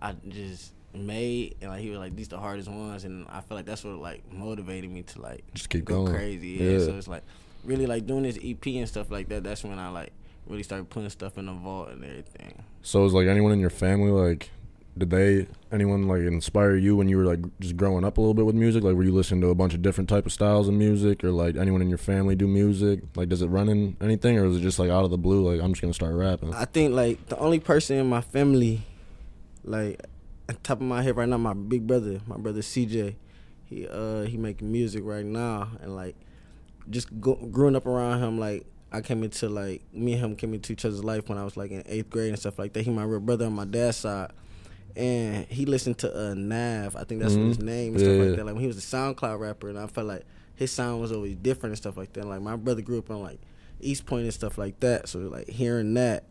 I 0.00 0.14
just 0.28 0.72
made 0.94 1.56
and 1.60 1.70
like 1.70 1.80
he 1.82 1.90
was 1.90 1.98
like 1.98 2.16
these 2.16 2.28
the 2.28 2.38
hardest 2.38 2.68
ones 2.70 3.04
and 3.04 3.26
I 3.28 3.40
feel 3.42 3.56
like 3.56 3.66
that's 3.66 3.84
what 3.84 3.96
like 3.96 4.30
motivated 4.32 4.90
me 4.90 5.02
to 5.02 5.20
like 5.20 5.42
Just 5.54 5.68
keep 5.68 5.84
go 5.84 6.04
going. 6.04 6.14
crazy. 6.14 6.48
Yeah. 6.48 6.70
Yeah. 6.70 6.78
So 6.84 6.96
it's 6.96 7.08
like 7.08 7.22
really 7.64 7.86
like 7.86 8.06
doing 8.06 8.22
this 8.22 8.38
EP 8.42 8.64
and 8.66 8.88
stuff 8.88 9.10
like 9.10 9.28
that, 9.28 9.44
that's 9.44 9.64
when 9.64 9.78
I 9.78 9.88
like 9.88 10.12
really 10.46 10.62
started 10.62 10.88
putting 10.88 11.10
stuff 11.10 11.38
in 11.38 11.46
the 11.46 11.52
vault 11.52 11.88
and 11.90 12.04
everything. 12.04 12.62
So 12.82 13.04
is 13.04 13.12
like 13.12 13.26
anyone 13.26 13.52
in 13.52 13.58
your 13.60 13.70
family 13.70 14.10
like 14.10 14.50
did 14.98 15.10
they 15.10 15.46
anyone 15.70 16.08
like 16.08 16.20
inspire 16.20 16.74
you 16.74 16.96
when 16.96 17.08
you 17.08 17.18
were 17.18 17.24
like 17.24 17.40
just 17.60 17.76
growing 17.76 18.04
up 18.04 18.16
a 18.16 18.20
little 18.20 18.34
bit 18.34 18.46
with 18.46 18.54
music? 18.54 18.82
Like 18.82 18.94
were 18.94 19.04
you 19.04 19.12
listening 19.12 19.42
to 19.42 19.48
a 19.48 19.54
bunch 19.54 19.74
of 19.74 19.82
different 19.82 20.08
type 20.08 20.24
of 20.24 20.32
styles 20.32 20.68
of 20.68 20.74
music 20.74 21.22
or 21.22 21.30
like 21.30 21.56
anyone 21.56 21.82
in 21.82 21.88
your 21.88 21.98
family 21.98 22.34
do 22.34 22.46
music? 22.46 23.00
Like 23.14 23.28
does 23.28 23.42
it 23.42 23.48
run 23.48 23.68
in 23.68 23.96
anything 24.00 24.38
or 24.38 24.46
is 24.46 24.56
it 24.56 24.60
just 24.60 24.78
like 24.78 24.90
out 24.90 25.04
of 25.04 25.10
the 25.10 25.18
blue 25.18 25.50
like 25.50 25.62
I'm 25.62 25.72
just 25.72 25.82
gonna 25.82 25.92
start 25.92 26.14
rapping? 26.14 26.54
I 26.54 26.64
think 26.64 26.94
like 26.94 27.26
the 27.26 27.38
only 27.38 27.60
person 27.60 27.98
in 27.98 28.08
my 28.08 28.22
family, 28.22 28.82
like 29.64 30.00
at 30.48 30.64
top 30.64 30.80
of 30.80 30.86
my 30.86 31.02
head 31.02 31.16
right 31.16 31.28
now, 31.28 31.36
my 31.36 31.54
big 31.54 31.86
brother, 31.86 32.20
my 32.26 32.36
brother 32.36 32.60
CJ. 32.60 33.16
He 33.66 33.86
uh 33.86 34.22
he 34.22 34.36
making 34.36 34.70
music 34.70 35.02
right 35.04 35.24
now 35.24 35.68
and 35.82 35.94
like 35.94 36.14
just 36.88 37.20
go, 37.20 37.34
growing 37.34 37.76
up 37.76 37.84
around 37.84 38.22
him 38.22 38.38
like 38.38 38.64
I 38.92 39.00
came 39.02 39.22
into 39.24 39.48
like 39.48 39.82
me 39.92 40.12
and 40.12 40.22
him 40.22 40.36
came 40.36 40.54
into 40.54 40.72
each 40.72 40.84
other's 40.84 41.04
life 41.04 41.28
when 41.28 41.36
I 41.36 41.44
was 41.44 41.56
like 41.56 41.70
in 41.70 41.82
eighth 41.86 42.08
grade 42.08 42.30
and 42.30 42.38
stuff 42.38 42.58
like 42.58 42.72
that. 42.72 42.82
He 42.82 42.90
my 42.90 43.02
real 43.02 43.20
brother 43.20 43.44
on 43.46 43.52
my 43.52 43.64
dad's 43.64 43.98
side. 43.98 44.30
And 44.96 45.44
he 45.46 45.66
listened 45.66 45.98
to 45.98 46.30
uh 46.30 46.34
Nav, 46.34 46.96
I 46.96 47.04
think 47.04 47.20
that's 47.20 47.34
Mhm. 47.34 47.38
what 47.40 47.46
his 47.48 47.58
name 47.58 47.92
and 47.94 48.00
Yeah, 48.02 48.08
stuff 48.08 48.18
like 48.26 48.36
that. 48.36 48.46
Like 48.46 48.54
when 48.54 48.62
he 48.62 48.66
was 48.68 48.78
a 48.78 48.96
SoundCloud 48.96 49.38
rapper 49.38 49.68
and 49.68 49.78
I 49.78 49.86
felt 49.88 50.06
like 50.06 50.22
his 50.54 50.70
sound 50.72 51.00
was 51.02 51.12
always 51.12 51.36
different 51.36 51.72
and 51.72 51.76
stuff 51.78 51.96
like 51.98 52.12
that. 52.14 52.24
Like 52.26 52.40
my 52.40 52.56
brother 52.56 52.80
grew 52.80 52.98
up 52.98 53.10
in 53.10 53.20
like 53.22 53.38
East 53.80 54.06
Point 54.06 54.24
and 54.24 54.32
stuff 54.32 54.56
like 54.56 54.80
that. 54.80 55.08
So 55.08 55.18
like 55.20 55.48
hearing 55.50 55.92
that 55.94 56.24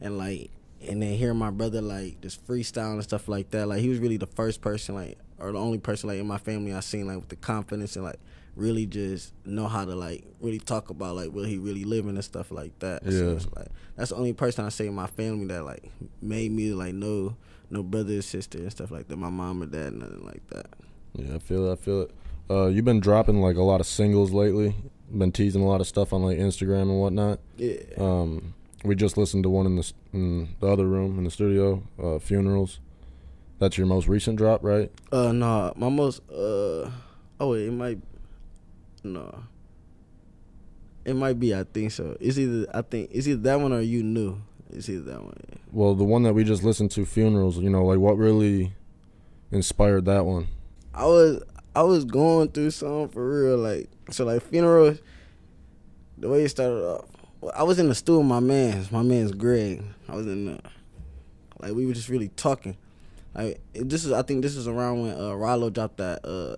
and 0.00 0.18
like 0.18 0.50
and 0.86 1.00
then 1.02 1.14
hearing 1.16 1.36
my 1.38 1.50
brother 1.50 1.80
like 1.80 2.20
just 2.20 2.44
freestyle 2.46 2.92
and 2.94 3.02
stuff 3.04 3.28
like 3.28 3.50
that. 3.50 3.66
Like 3.68 3.80
he 3.80 3.88
was 3.88 3.98
really 4.00 4.16
the 4.16 4.26
first 4.26 4.60
person 4.62 4.96
like 4.96 5.16
or 5.38 5.52
the 5.52 5.58
only 5.58 5.78
person 5.78 6.08
like 6.08 6.18
in 6.18 6.26
my 6.26 6.38
family 6.38 6.72
I 6.74 6.80
seen 6.80 7.06
like 7.06 7.16
with 7.18 7.28
the 7.28 7.36
confidence 7.36 7.94
and 7.94 8.04
like 8.04 8.18
really 8.56 8.86
just 8.86 9.32
know 9.44 9.68
how 9.68 9.84
to 9.84 9.94
like 9.94 10.24
really 10.40 10.58
talk 10.58 10.90
about 10.90 11.14
like 11.14 11.30
what 11.30 11.46
he 11.46 11.58
really 11.58 11.84
living 11.84 12.16
and 12.16 12.24
stuff 12.24 12.50
like 12.50 12.76
that. 12.80 13.04
So 13.04 13.10
Yeah. 13.10 13.34
it's 13.36 13.46
like 13.54 13.68
that's 13.94 14.10
the 14.10 14.16
only 14.16 14.32
person 14.32 14.64
I 14.64 14.70
say 14.70 14.88
in 14.88 14.94
my 14.96 15.06
family 15.06 15.46
that 15.46 15.64
like 15.64 15.88
made 16.20 16.50
me 16.50 16.72
like 16.72 16.94
know 16.94 17.36
no 17.70 17.82
brother 17.82 18.18
or 18.18 18.22
sister 18.22 18.58
and 18.58 18.70
stuff 18.70 18.90
like 18.90 19.08
that. 19.08 19.16
My 19.16 19.30
mom 19.30 19.62
or 19.62 19.66
dad, 19.66 19.92
nothing 19.94 20.24
like 20.24 20.46
that. 20.48 20.66
Yeah, 21.14 21.36
I 21.36 21.38
feel 21.38 21.68
it. 21.68 21.72
I 21.72 21.76
feel 21.76 22.02
it. 22.02 22.10
Uh, 22.50 22.66
you've 22.66 22.84
been 22.84 23.00
dropping 23.00 23.40
like 23.40 23.56
a 23.56 23.62
lot 23.62 23.80
of 23.80 23.86
singles 23.86 24.32
lately. 24.32 24.74
Been 25.10 25.32
teasing 25.32 25.62
a 25.62 25.66
lot 25.66 25.80
of 25.80 25.86
stuff 25.86 26.12
on 26.12 26.22
like 26.22 26.38
Instagram 26.38 26.82
and 26.82 27.00
whatnot. 27.00 27.40
Yeah. 27.56 27.76
Um, 27.98 28.54
we 28.84 28.94
just 28.94 29.16
listened 29.16 29.42
to 29.42 29.50
one 29.50 29.66
in 29.66 29.76
the 29.76 29.92
in 30.12 30.48
the 30.60 30.66
other 30.66 30.86
room 30.86 31.18
in 31.18 31.24
the 31.24 31.30
studio. 31.30 31.82
Uh, 32.02 32.18
funerals. 32.18 32.80
That's 33.58 33.76
your 33.76 33.86
most 33.86 34.06
recent 34.06 34.38
drop, 34.38 34.62
right? 34.62 34.90
Uh 35.10 35.32
no, 35.32 35.72
my 35.76 35.88
most 35.88 36.22
uh 36.30 36.88
oh 37.40 37.50
wait, 37.50 37.66
it 37.66 37.72
might 37.72 37.98
no. 39.02 39.42
It 41.04 41.14
might 41.14 41.40
be, 41.40 41.54
I 41.54 41.64
think 41.64 41.90
so. 41.90 42.16
It's 42.20 42.38
either 42.38 42.66
I 42.72 42.82
think 42.82 43.10
it's 43.12 43.26
either 43.26 43.40
that 43.42 43.60
one 43.60 43.72
or 43.72 43.80
you 43.80 44.02
knew. 44.02 44.40
It's 44.70 44.88
either 44.88 45.02
that 45.12 45.22
one. 45.22 45.34
Well, 45.72 45.94
the 45.94 46.04
one 46.04 46.22
that 46.24 46.34
we 46.34 46.44
just 46.44 46.62
listened 46.62 46.90
to, 46.92 47.04
funerals. 47.06 47.58
You 47.58 47.70
know, 47.70 47.84
like 47.84 47.98
what 47.98 48.16
really 48.16 48.72
inspired 49.50 50.04
that 50.06 50.24
one? 50.24 50.48
I 50.94 51.06
was 51.06 51.42
I 51.74 51.82
was 51.82 52.04
going 52.04 52.48
through 52.48 52.70
something 52.72 53.08
for 53.08 53.44
real, 53.44 53.56
like 53.58 53.88
so 54.10 54.24
like 54.24 54.42
funerals. 54.42 54.98
the 56.16 56.28
way 56.28 56.42
it 56.42 56.48
started 56.48 56.84
off. 56.84 57.04
Well, 57.40 57.52
I 57.56 57.62
was 57.62 57.78
in 57.78 57.88
the 57.88 57.94
stool 57.94 58.18
with 58.18 58.26
my 58.26 58.40
man's, 58.40 58.90
my 58.90 59.02
man's 59.02 59.32
Greg. 59.32 59.82
I 60.08 60.16
was 60.16 60.26
in 60.26 60.46
the 60.46 60.60
like 61.60 61.74
we 61.74 61.86
were 61.86 61.92
just 61.92 62.08
really 62.08 62.28
talking. 62.28 62.76
Like 63.34 63.60
this 63.72 64.04
is 64.04 64.12
I 64.12 64.22
think 64.22 64.42
this 64.42 64.56
is 64.56 64.66
around 64.66 65.02
when 65.02 65.18
uh 65.18 65.34
Rollo 65.34 65.70
dropped 65.70 65.98
that 65.98 66.24
uh 66.24 66.56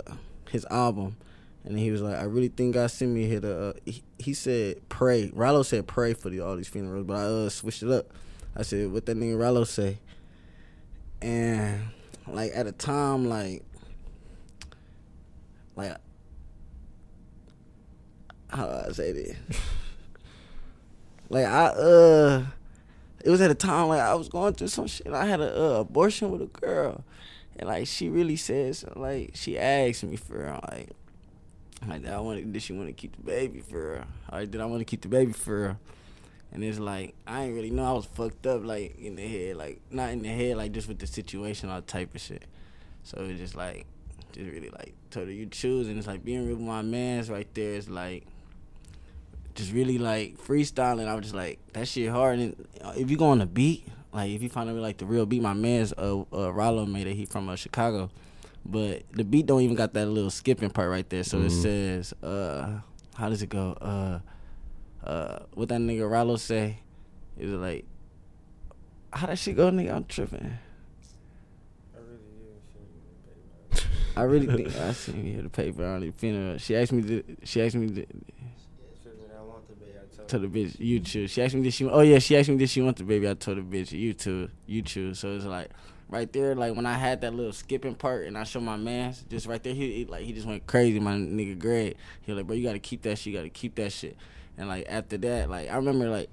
his 0.51 0.65
album. 0.71 1.17
And 1.65 1.79
he 1.79 1.91
was 1.91 2.01
like, 2.01 2.17
I 2.17 2.25
really 2.25 2.49
think 2.49 2.75
God 2.75 2.91
sent 2.91 3.13
me 3.13 3.27
here 3.27 3.41
to. 3.41 3.69
Uh, 3.69 3.73
he, 3.85 4.03
he 4.19 4.35
said, 4.35 4.89
pray. 4.89 5.29
Rallo 5.29 5.65
said, 5.65 5.87
pray 5.87 6.15
for 6.15 6.31
the, 6.31 6.41
all 6.41 6.57
these 6.57 6.69
funerals, 6.69 7.07
but 7.07 7.17
I 7.17 7.25
uh, 7.25 7.49
switched 7.49 7.83
it 7.83 7.91
up. 7.91 8.07
I 8.57 8.63
said, 8.63 8.91
what 8.91 9.07
that 9.07 9.17
nigga 9.17 9.37
Rallo 9.37 9.67
say? 9.67 9.99
And 11.21 11.91
like 12.27 12.53
at 12.55 12.67
a 12.67 12.73
time, 12.73 13.29
like 13.29 13.63
like 15.77 15.97
how 18.49 18.67
do 18.67 18.89
I 18.89 18.93
say 18.93 19.13
this? 19.13 19.37
like 21.29 21.47
I 21.47 21.67
uh 21.67 22.45
it 23.25 23.31
was 23.31 23.41
at 23.41 23.51
a 23.51 23.55
time 23.55 23.89
like 23.89 24.01
I 24.01 24.15
was 24.15 24.29
going 24.29 24.55
through 24.55 24.69
some 24.69 24.87
shit. 24.87 25.09
I 25.09 25.27
had 25.27 25.41
a 25.41 25.77
uh, 25.77 25.81
abortion 25.81 26.31
with 26.31 26.43
a 26.43 26.47
girl. 26.47 27.05
And 27.59 27.69
like 27.69 27.87
she 27.87 28.09
really 28.09 28.37
something, 28.37 28.83
like 28.97 29.33
she 29.35 29.59
asked 29.59 30.05
me 30.05 30.17
for 30.17 30.59
like 30.71 30.91
like 31.87 32.07
I 32.07 32.21
want 32.21 32.53
did 32.53 32.63
she 32.63 32.73
want 32.73 32.89
to 32.89 32.93
keep 32.93 33.17
the 33.17 33.23
baby 33.23 33.61
for 33.61 33.93
real? 33.93 34.05
Like 34.31 34.51
did 34.51 34.61
I 34.61 34.67
want 34.67 34.81
to 34.81 34.85
keep 34.85 35.03
the 35.03 35.09
baby 35.09 35.33
for 35.33 35.63
real? 35.63 35.79
And 36.53 36.65
it's 36.65 36.79
like 36.79 37.15
I 37.27 37.45
ain't 37.45 37.55
really 37.55 37.71
know 37.71 37.85
I 37.85 37.93
was 37.93 38.07
fucked 38.07 38.47
up 38.47 38.65
like 38.65 38.99
in 38.99 39.17
the 39.17 39.27
head, 39.27 39.57
like 39.57 39.81
not 39.91 40.11
in 40.11 40.23
the 40.23 40.29
head, 40.29 40.57
like 40.57 40.73
just 40.73 40.89
with 40.89 40.99
the 40.99 41.07
situation, 41.07 41.71
all 41.71 41.81
type 41.83 42.15
of 42.15 42.21
shit. 42.21 42.45
So 43.05 43.19
it's 43.23 43.39
just 43.39 43.55
like 43.55 43.87
just 44.33 44.51
really 44.51 44.71
like 44.71 44.95
told 45.11 45.27
her 45.27 45.33
you 45.33 45.47
choose 45.47 45.89
and 45.89 45.99
it's 45.99 46.07
like 46.07 46.25
being 46.25 46.47
real 46.47 46.57
with 46.57 46.67
my 46.67 46.83
man's 46.83 47.29
right 47.29 47.49
there 47.55 47.75
is 47.75 47.89
like 47.89 48.25
just 49.55 49.73
really 49.73 49.99
like 49.99 50.37
freestyling. 50.39 51.07
I 51.07 51.15
was 51.15 51.25
just 51.25 51.35
like 51.35 51.59
that 51.73 51.89
shit 51.89 52.11
hard. 52.11 52.39
And 52.39 52.67
if 52.97 53.11
you 53.11 53.17
go 53.17 53.27
on 53.27 53.41
a 53.41 53.47
beat, 53.47 53.87
like 54.13 54.31
if 54.31 54.43
you 54.43 54.49
find 54.49 54.69
out 54.69 54.77
like 54.77 54.99
the 54.99 55.07
real 55.07 55.27
beat, 55.27 55.43
my 55.43 55.55
man's 55.55 55.93
uh, 55.93 56.25
uh 56.33 56.53
Rollo 56.53 56.87
made 56.87 57.07
it. 57.07 57.15
He 57.15 57.27
from 57.27 57.49
uh, 57.49 57.57
Chicago, 57.57 58.11
but 58.65 59.03
the 59.13 59.25
beat 59.25 59.47
don't 59.47 59.63
even 59.63 59.77
got 59.77 59.95
that 59.95 60.07
little 60.07 60.31
skipping 60.31 60.71
part 60.71 60.91
right 60.91 61.09
there. 61.09 61.25
So 61.25 61.39
it 61.41 61.47
Mhm. 61.49 61.63
says, 61.63 62.15
uh, 62.23 62.81
how 63.15 63.29
does 63.29 63.43
it 63.43 63.49
go? 63.49 63.73
Uh, 63.81 64.21
uh, 65.05 65.41
what 65.55 65.69
that 65.71 65.81
nigga 65.81 66.01
Rallo 66.03 66.39
say? 66.39 66.79
Is 67.39 67.51
it 67.51 67.57
like 67.57 67.85
how 69.13 69.27
that 69.27 69.39
shit 69.39 69.57
go, 69.57 69.71
nigga? 69.71 69.95
I'm 69.95 70.05
tripping. 70.05 70.59
I 74.17 74.23
really 74.23 74.47
think 74.47 74.77
I 74.77 74.93
seen 74.93 75.25
you 75.25 75.43
the 75.43 75.49
paper 75.49 75.85
on 75.87 76.01
the 76.01 76.11
funeral. 76.11 76.59
She 76.59 76.77
asked 76.77 76.93
me. 76.93 77.03
To, 77.03 77.25
she 77.45 77.63
asked 77.63 77.75
me 77.77 77.87
to, 77.89 78.07
to 80.29 80.39
the 80.39 80.47
bitch 80.47 80.79
you 80.79 81.01
choose. 81.01 81.31
She 81.31 81.43
asked 81.43 81.55
me 81.55 81.63
did 81.63 81.73
she. 81.73 81.87
Oh 81.87 82.01
yeah, 82.01 82.19
she 82.19 82.37
asked 82.37 82.49
me 82.49 82.57
did 82.57 82.69
she 82.69 82.83
want 82.83 82.97
the 82.99 83.05
baby. 83.05 83.29
I 83.29 83.35
told 83.35 83.59
the 83.59 83.63
bitch 83.63 83.93
you 83.93 84.13
choose. 84.13 84.51
You 84.67 84.83
choose. 84.83 85.19
So 85.21 85.35
it's 85.35 85.45
like 85.45 85.71
right 86.11 86.31
there, 86.33 86.55
like 86.55 86.75
when 86.77 86.87
I 86.87 86.95
had 86.95 87.21
that 87.23 87.35
little 87.35 87.53
skipping 87.53 87.95
part 87.95 88.27
and 88.27 88.37
I 88.37 88.45
showed 88.45 88.63
my 88.65 88.77
man 88.77 89.15
just 89.29 89.47
right 89.47 89.63
there. 89.63 89.75
He, 89.75 89.93
he 89.93 90.05
like 90.05 90.23
he 90.25 90.33
just 90.33 90.47
went 90.47 90.67
crazy. 90.67 91.01
My 91.01 91.13
nigga 91.15 91.59
Greg. 91.59 91.97
He 92.23 92.33
was 92.33 92.39
like, 92.39 92.47
bro, 92.47 92.57
you 92.57 92.65
gotta 92.67 92.79
keep 92.79 93.03
that 93.03 93.17
shit. 93.19 93.33
You 93.33 93.39
gotta 93.39 93.49
keep 93.51 93.75
that 93.77 93.93
shit. 93.93 94.17
And 94.59 94.69
like 94.69 94.87
after 94.89 95.17
that, 95.19 95.49
like 95.51 95.71
I 95.71 95.77
remember 95.77 96.09
like. 96.11 96.29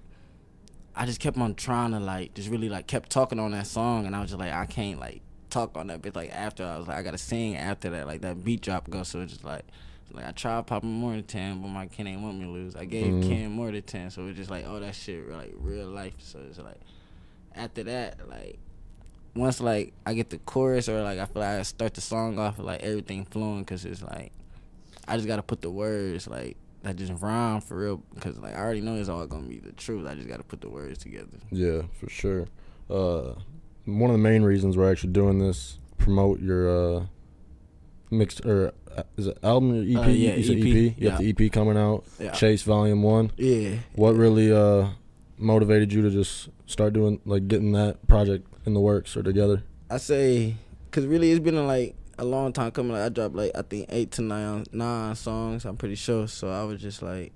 I 0.99 1.05
just 1.05 1.19
kept 1.19 1.37
on 1.37 1.53
trying 1.53 1.91
to 1.91 1.99
like 1.99 2.33
just 2.33 2.49
really 2.49 2.69
like 2.69 2.87
kept 2.87 3.11
talking 3.11 3.39
on 3.39 3.51
that 3.51 3.67
song 3.67 4.07
and 4.07 4.15
I 4.15 4.19
was 4.19 4.31
just 4.31 4.39
like 4.39 4.51
I 4.51 4.65
can't 4.65 4.99
like 4.99 5.21
talk 5.51 5.77
on 5.77 5.85
that 5.87 6.01
bitch 6.01 6.15
like 6.15 6.31
after 6.33 6.65
I 6.65 6.75
was 6.79 6.87
like 6.87 6.97
I 6.97 7.03
gotta 7.03 7.19
sing 7.19 7.55
after 7.55 7.91
that 7.91 8.07
like 8.07 8.21
that 8.21 8.43
beat 8.43 8.61
drop 8.61 8.89
goes 8.89 9.09
so 9.09 9.21
it's 9.21 9.33
just 9.33 9.45
like 9.45 9.61
like 10.11 10.25
I 10.25 10.31
tried 10.31 10.65
popping 10.65 10.91
more 10.91 11.11
than 11.11 11.21
ten 11.21 11.61
but 11.61 11.67
my 11.67 11.85
kid 11.85 12.07
ain't 12.07 12.21
want 12.23 12.39
me 12.39 12.45
to 12.45 12.49
lose 12.51 12.75
I 12.75 12.85
gave 12.85 13.13
Mhm. 13.13 13.27
Ken 13.27 13.51
more 13.51 13.71
than 13.71 13.83
ten 13.83 14.09
so 14.09 14.25
it's 14.25 14.37
just 14.37 14.49
like 14.49 14.65
oh 14.67 14.79
that 14.79 14.95
shit 14.95 15.29
like 15.29 15.53
real 15.59 15.85
life 15.85 16.15
so 16.17 16.39
it's 16.49 16.57
like 16.57 16.79
after 17.55 17.83
that 17.83 18.27
like 18.27 18.57
once 19.37 19.61
like 19.61 19.93
I 20.05 20.13
get 20.13 20.29
the 20.29 20.37
chorus 20.39 20.89
or 20.89 21.01
like 21.01 21.19
I 21.19 21.25
feel 21.25 21.41
like 21.41 21.59
I 21.59 21.63
start 21.63 21.93
the 21.93 22.01
song 22.01 22.39
off 22.39 22.59
like 22.59 22.81
everything 22.81 23.25
flowing 23.25 23.59
because 23.59 23.85
it's 23.85 24.01
like 24.01 24.31
I 25.07 25.15
just 25.15 25.27
gotta 25.27 25.43
put 25.43 25.61
the 25.61 25.69
words 25.69 26.27
like 26.27 26.57
that 26.83 26.95
just 26.95 27.13
rhyme 27.21 27.61
for 27.61 27.77
real 27.77 28.03
because 28.13 28.37
like 28.39 28.55
I 28.55 28.59
already 28.59 28.81
know 28.81 28.95
it's 28.95 29.09
all 29.09 29.25
gonna 29.27 29.47
be 29.47 29.59
the 29.59 29.73
truth 29.73 30.07
I 30.07 30.15
just 30.15 30.27
gotta 30.27 30.43
put 30.43 30.61
the 30.61 30.69
words 30.69 30.99
together. 30.99 31.37
Yeah, 31.51 31.83
for 31.93 32.09
sure. 32.09 32.47
Uh, 32.89 33.33
one 33.85 34.09
of 34.09 34.13
the 34.13 34.23
main 34.23 34.43
reasons 34.43 34.77
we're 34.77 34.91
actually 34.91 35.13
doing 35.13 35.39
this 35.39 35.79
promote 35.97 36.39
your 36.39 36.97
uh, 36.97 37.05
mixed 38.09 38.45
or 38.45 38.73
uh, 38.95 39.03
is 39.17 39.27
it 39.27 39.37
album 39.43 39.71
or 39.73 39.81
EP? 39.81 40.07
Uh, 40.07 40.09
yeah, 40.09 40.35
you 40.35 40.53
EP, 40.53 40.59
EP. 40.59 40.99
You 40.99 41.09
have 41.09 41.21
yeah. 41.21 41.31
the 41.33 41.45
EP 41.45 41.51
coming 41.51 41.77
out. 41.77 42.05
Yeah. 42.19 42.31
Chase 42.31 42.63
Volume 42.63 43.03
One. 43.03 43.31
Yeah. 43.37 43.77
What 43.93 44.15
yeah. 44.15 44.21
really 44.21 44.51
uh 44.51 44.89
motivated 45.37 45.93
you 45.93 46.01
to 46.01 46.09
just 46.09 46.49
start 46.65 46.93
doing 46.93 47.21
like 47.25 47.47
getting 47.47 47.71
that 47.73 48.07
project 48.07 48.47
in 48.67 48.73
the 48.73 48.79
works 48.79 49.17
or 49.17 49.23
together? 49.23 49.63
I 49.89 49.97
say, 49.97 50.55
cause 50.91 51.05
really 51.05 51.31
it's 51.31 51.39
been 51.39 51.65
like 51.65 51.95
a 52.19 52.25
long 52.25 52.53
time 52.53 52.69
coming. 52.71 52.91
Like 52.91 53.03
I 53.03 53.09
dropped 53.09 53.33
like 53.33 53.51
I 53.55 53.63
think 53.63 53.87
eight 53.89 54.11
to 54.11 54.21
nine 54.21 54.65
nine 54.71 55.15
songs. 55.15 55.65
I'm 55.65 55.77
pretty 55.77 55.95
sure. 55.95 56.27
So 56.27 56.49
I 56.51 56.63
was 56.65 56.79
just 56.79 57.01
like, 57.01 57.31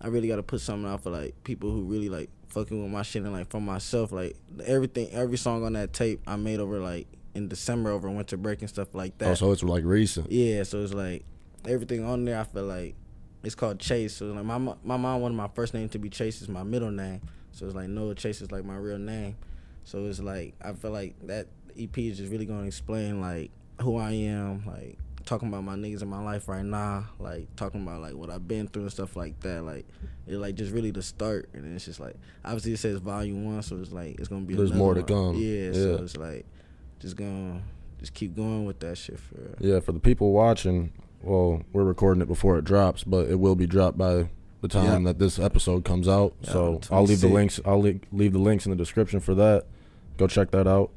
I 0.00 0.08
really 0.08 0.28
got 0.28 0.36
to 0.36 0.42
put 0.42 0.60
something 0.60 0.90
out 0.90 1.02
for 1.02 1.10
like 1.10 1.42
people 1.44 1.70
who 1.70 1.82
really 1.82 2.08
like 2.08 2.28
fucking 2.48 2.82
with 2.82 2.92
my 2.92 3.02
shit 3.02 3.22
and 3.22 3.32
like 3.32 3.48
for 3.48 3.60
myself. 3.60 4.12
Like 4.12 4.36
everything, 4.64 5.08
every 5.12 5.38
song 5.38 5.64
on 5.64 5.72
that 5.74 5.92
tape 5.92 6.20
I 6.26 6.36
made 6.36 6.58
over 6.58 6.80
like 6.80 7.06
in 7.34 7.48
December 7.48 7.90
over 7.90 8.10
winter 8.10 8.36
break 8.36 8.60
and 8.60 8.68
stuff 8.68 8.94
like 8.94 9.16
that. 9.18 9.30
Oh, 9.30 9.34
so 9.34 9.52
it's 9.52 9.62
like 9.62 9.84
recent. 9.84 10.30
Yeah, 10.30 10.64
so 10.64 10.82
it's 10.82 10.92
like 10.92 11.24
everything 11.66 12.04
on 12.04 12.24
there. 12.24 12.40
I 12.40 12.44
feel 12.44 12.64
like 12.64 12.96
it's 13.44 13.54
called 13.54 13.78
Chase. 13.78 14.16
So 14.16 14.26
like 14.26 14.44
my 14.44 14.58
my 14.58 14.96
mom 14.96 15.20
wanted 15.20 15.36
my 15.36 15.48
first 15.54 15.74
name 15.74 15.88
to 15.90 15.98
be 16.00 16.08
Chase 16.08 16.42
is 16.42 16.48
my 16.48 16.64
middle 16.64 16.90
name. 16.90 17.20
So 17.52 17.66
it's 17.66 17.74
like 17.76 17.88
no 17.88 18.12
Chase 18.14 18.40
is 18.40 18.50
like 18.50 18.64
my 18.64 18.76
real 18.76 18.98
name. 18.98 19.36
So 19.84 20.04
it's 20.06 20.20
like 20.20 20.54
I 20.62 20.72
feel 20.72 20.90
like 20.90 21.14
that 21.26 21.46
EP 21.78 21.96
is 21.98 22.18
just 22.18 22.30
really 22.30 22.46
gonna 22.46 22.66
explain 22.66 23.20
like 23.20 23.50
who 23.80 23.96
I 23.96 24.12
am, 24.12 24.64
like 24.66 24.98
talking 25.24 25.48
about 25.48 25.64
my 25.64 25.74
niggas 25.74 26.02
in 26.02 26.08
my 26.08 26.22
life 26.22 26.48
right 26.48 26.64
now, 26.64 27.06
like 27.18 27.54
talking 27.56 27.82
about 27.82 28.00
like 28.00 28.14
what 28.14 28.30
I've 28.30 28.46
been 28.46 28.68
through 28.68 28.82
and 28.82 28.92
stuff 28.92 29.16
like 29.16 29.38
that. 29.40 29.62
Like 29.62 29.86
it 30.26 30.36
like 30.36 30.54
just 30.54 30.72
really 30.72 30.90
the 30.90 31.02
start, 31.02 31.48
and 31.52 31.74
it's 31.74 31.84
just 31.84 32.00
like 32.00 32.16
obviously 32.44 32.72
it 32.72 32.78
says 32.78 32.98
volume 32.98 33.44
one, 33.44 33.62
so 33.62 33.76
it's 33.76 33.92
like 33.92 34.18
it's 34.18 34.28
gonna 34.28 34.42
be 34.42 34.54
There's 34.54 34.72
more 34.72 34.94
to 34.94 35.00
one. 35.00 35.34
come. 35.34 35.42
Yeah, 35.42 35.66
yeah, 35.66 35.72
so 35.72 36.02
it's 36.02 36.16
like 36.16 36.46
just 37.00 37.16
gonna 37.16 37.62
just 37.98 38.14
keep 38.14 38.36
going 38.36 38.64
with 38.64 38.80
that 38.80 38.96
shit 38.98 39.18
for 39.18 39.36
real. 39.36 39.54
Yeah, 39.58 39.80
for 39.80 39.92
the 39.92 40.00
people 40.00 40.32
watching, 40.32 40.92
well, 41.22 41.62
we're 41.72 41.84
recording 41.84 42.22
it 42.22 42.28
before 42.28 42.58
it 42.58 42.64
drops, 42.64 43.04
but 43.04 43.28
it 43.28 43.38
will 43.38 43.54
be 43.56 43.66
dropped 43.66 43.98
by 43.98 44.28
the 44.62 44.68
time 44.68 45.04
that 45.04 45.18
this 45.18 45.38
episode 45.38 45.84
comes 45.84 46.08
out. 46.08 46.34
So 46.42 46.80
I'll 46.90 47.04
leave 47.04 47.20
the 47.20 47.28
links. 47.28 47.60
I'll 47.66 47.82
le- 47.82 48.00
leave 48.12 48.32
the 48.32 48.38
links 48.38 48.64
in 48.64 48.70
the 48.70 48.76
description 48.76 49.20
for 49.20 49.34
that. 49.34 49.66
Go 50.16 50.26
check 50.26 50.50
that 50.52 50.66
out. 50.66 50.90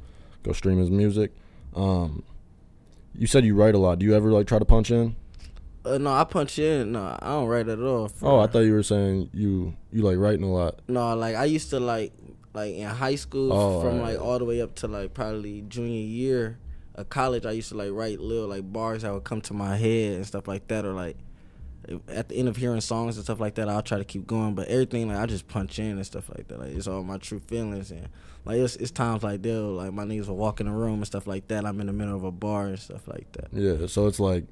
Go 0.44 0.54
stream 0.54 0.78
his 0.78 0.90
music. 0.90 1.32
Um, 1.76 2.24
you 3.14 3.28
said 3.28 3.44
you 3.46 3.56
write 3.56 3.76
a 3.76 3.78
lot. 3.80 4.00
Do 4.00 4.06
you 4.06 4.16
ever 4.16 4.32
like 4.32 4.48
try 4.48 4.60
to 4.60 4.66
punch 4.66 4.92
in? 4.92 5.16
Uh, 5.84 5.98
no, 5.98 6.14
I 6.14 6.24
punch 6.24 6.58
in. 6.60 6.94
No, 6.94 7.18
I 7.22 7.28
don't 7.28 7.48
write 7.48 7.68
at 7.68 7.80
all. 7.80 8.08
for 8.08 8.28
Oh, 8.28 8.40
I 8.40 8.48
thought 8.48 8.60
you 8.60 8.74
were 8.74 8.84
saying 8.84 9.30
you 9.34 9.76
you 9.92 10.02
like 10.04 10.18
writing 10.18 10.44
a 10.44 10.52
lot. 10.52 10.80
No, 10.88 11.16
like 11.16 11.36
I 11.36 11.46
used 11.46 11.70
to 11.72 11.80
like 11.80 12.14
like 12.54 12.76
in 12.76 12.88
high 12.88 13.16
school 13.16 13.52
Oh, 13.52 13.82
from 13.82 13.96
alright. 14.00 14.16
like 14.16 14.22
all 14.26 14.40
the 14.40 14.46
way 14.46 14.62
up 14.62 14.76
to 14.76 14.88
like 14.88 15.14
probably 15.14 15.62
junior 15.68 16.00
year 16.02 16.58
of 16.96 17.10
college. 17.10 17.46
I 17.46 17.52
used 17.52 17.70
to 17.70 17.76
like 17.76 17.92
write 17.92 18.20
little 18.20 18.48
like 18.48 18.72
bars 18.72 19.02
that 19.04 19.14
would 19.14 19.24
come 19.26 19.42
to 19.42 19.54
my 19.54 19.76
head 19.78 20.16
and 20.16 20.26
stuff 20.26 20.48
like 20.48 20.68
that, 20.70 20.86
or 20.86 20.94
like 20.94 21.18
at 22.08 22.30
the 22.30 22.36
end 22.36 22.48
of 22.48 22.56
hearing 22.58 22.82
songs 22.82 23.16
and 23.18 23.24
stuff 23.26 23.40
like 23.40 23.56
that, 23.56 23.70
I'll 23.70 23.82
try 23.82 23.98
to 23.98 24.04
keep 24.06 24.26
going. 24.28 24.56
But 24.56 24.68
everything 24.68 25.08
like 25.08 25.18
I 25.18 25.26
just 25.26 25.48
punch 25.48 25.80
in 25.80 25.92
and 25.92 26.06
stuff 26.06 26.30
like 26.30 26.48
that. 26.48 26.60
Like 26.60 26.72
it's 26.72 26.88
all 26.88 27.04
my 27.04 27.18
true 27.18 27.40
feelings 27.40 27.92
and 27.92 28.08
like 28.46 28.58
it's 28.58 28.76
it's 28.78 28.92
times 28.92 29.24
like 29.24 29.42
they'll 29.42 29.74
like 29.74 29.94
my 29.94 30.04
niggas 30.04 30.28
will 30.28 30.38
walk 30.38 30.60
in 30.60 30.66
the 30.68 30.72
room 30.72 30.96
and 30.96 31.06
stuff 31.08 31.28
like 31.28 31.48
that. 31.50 31.66
I'm 31.66 31.80
in 31.82 31.88
the 31.88 31.94
middle 31.94 32.16
of 32.16 32.24
a 32.24 32.32
bar 32.32 32.68
and 32.68 32.80
stuff 32.80 33.08
like 33.08 33.32
that. 33.34 33.48
Yeah, 33.52 33.88
so 33.88 34.08
it's 34.08 34.20
like 34.20 34.46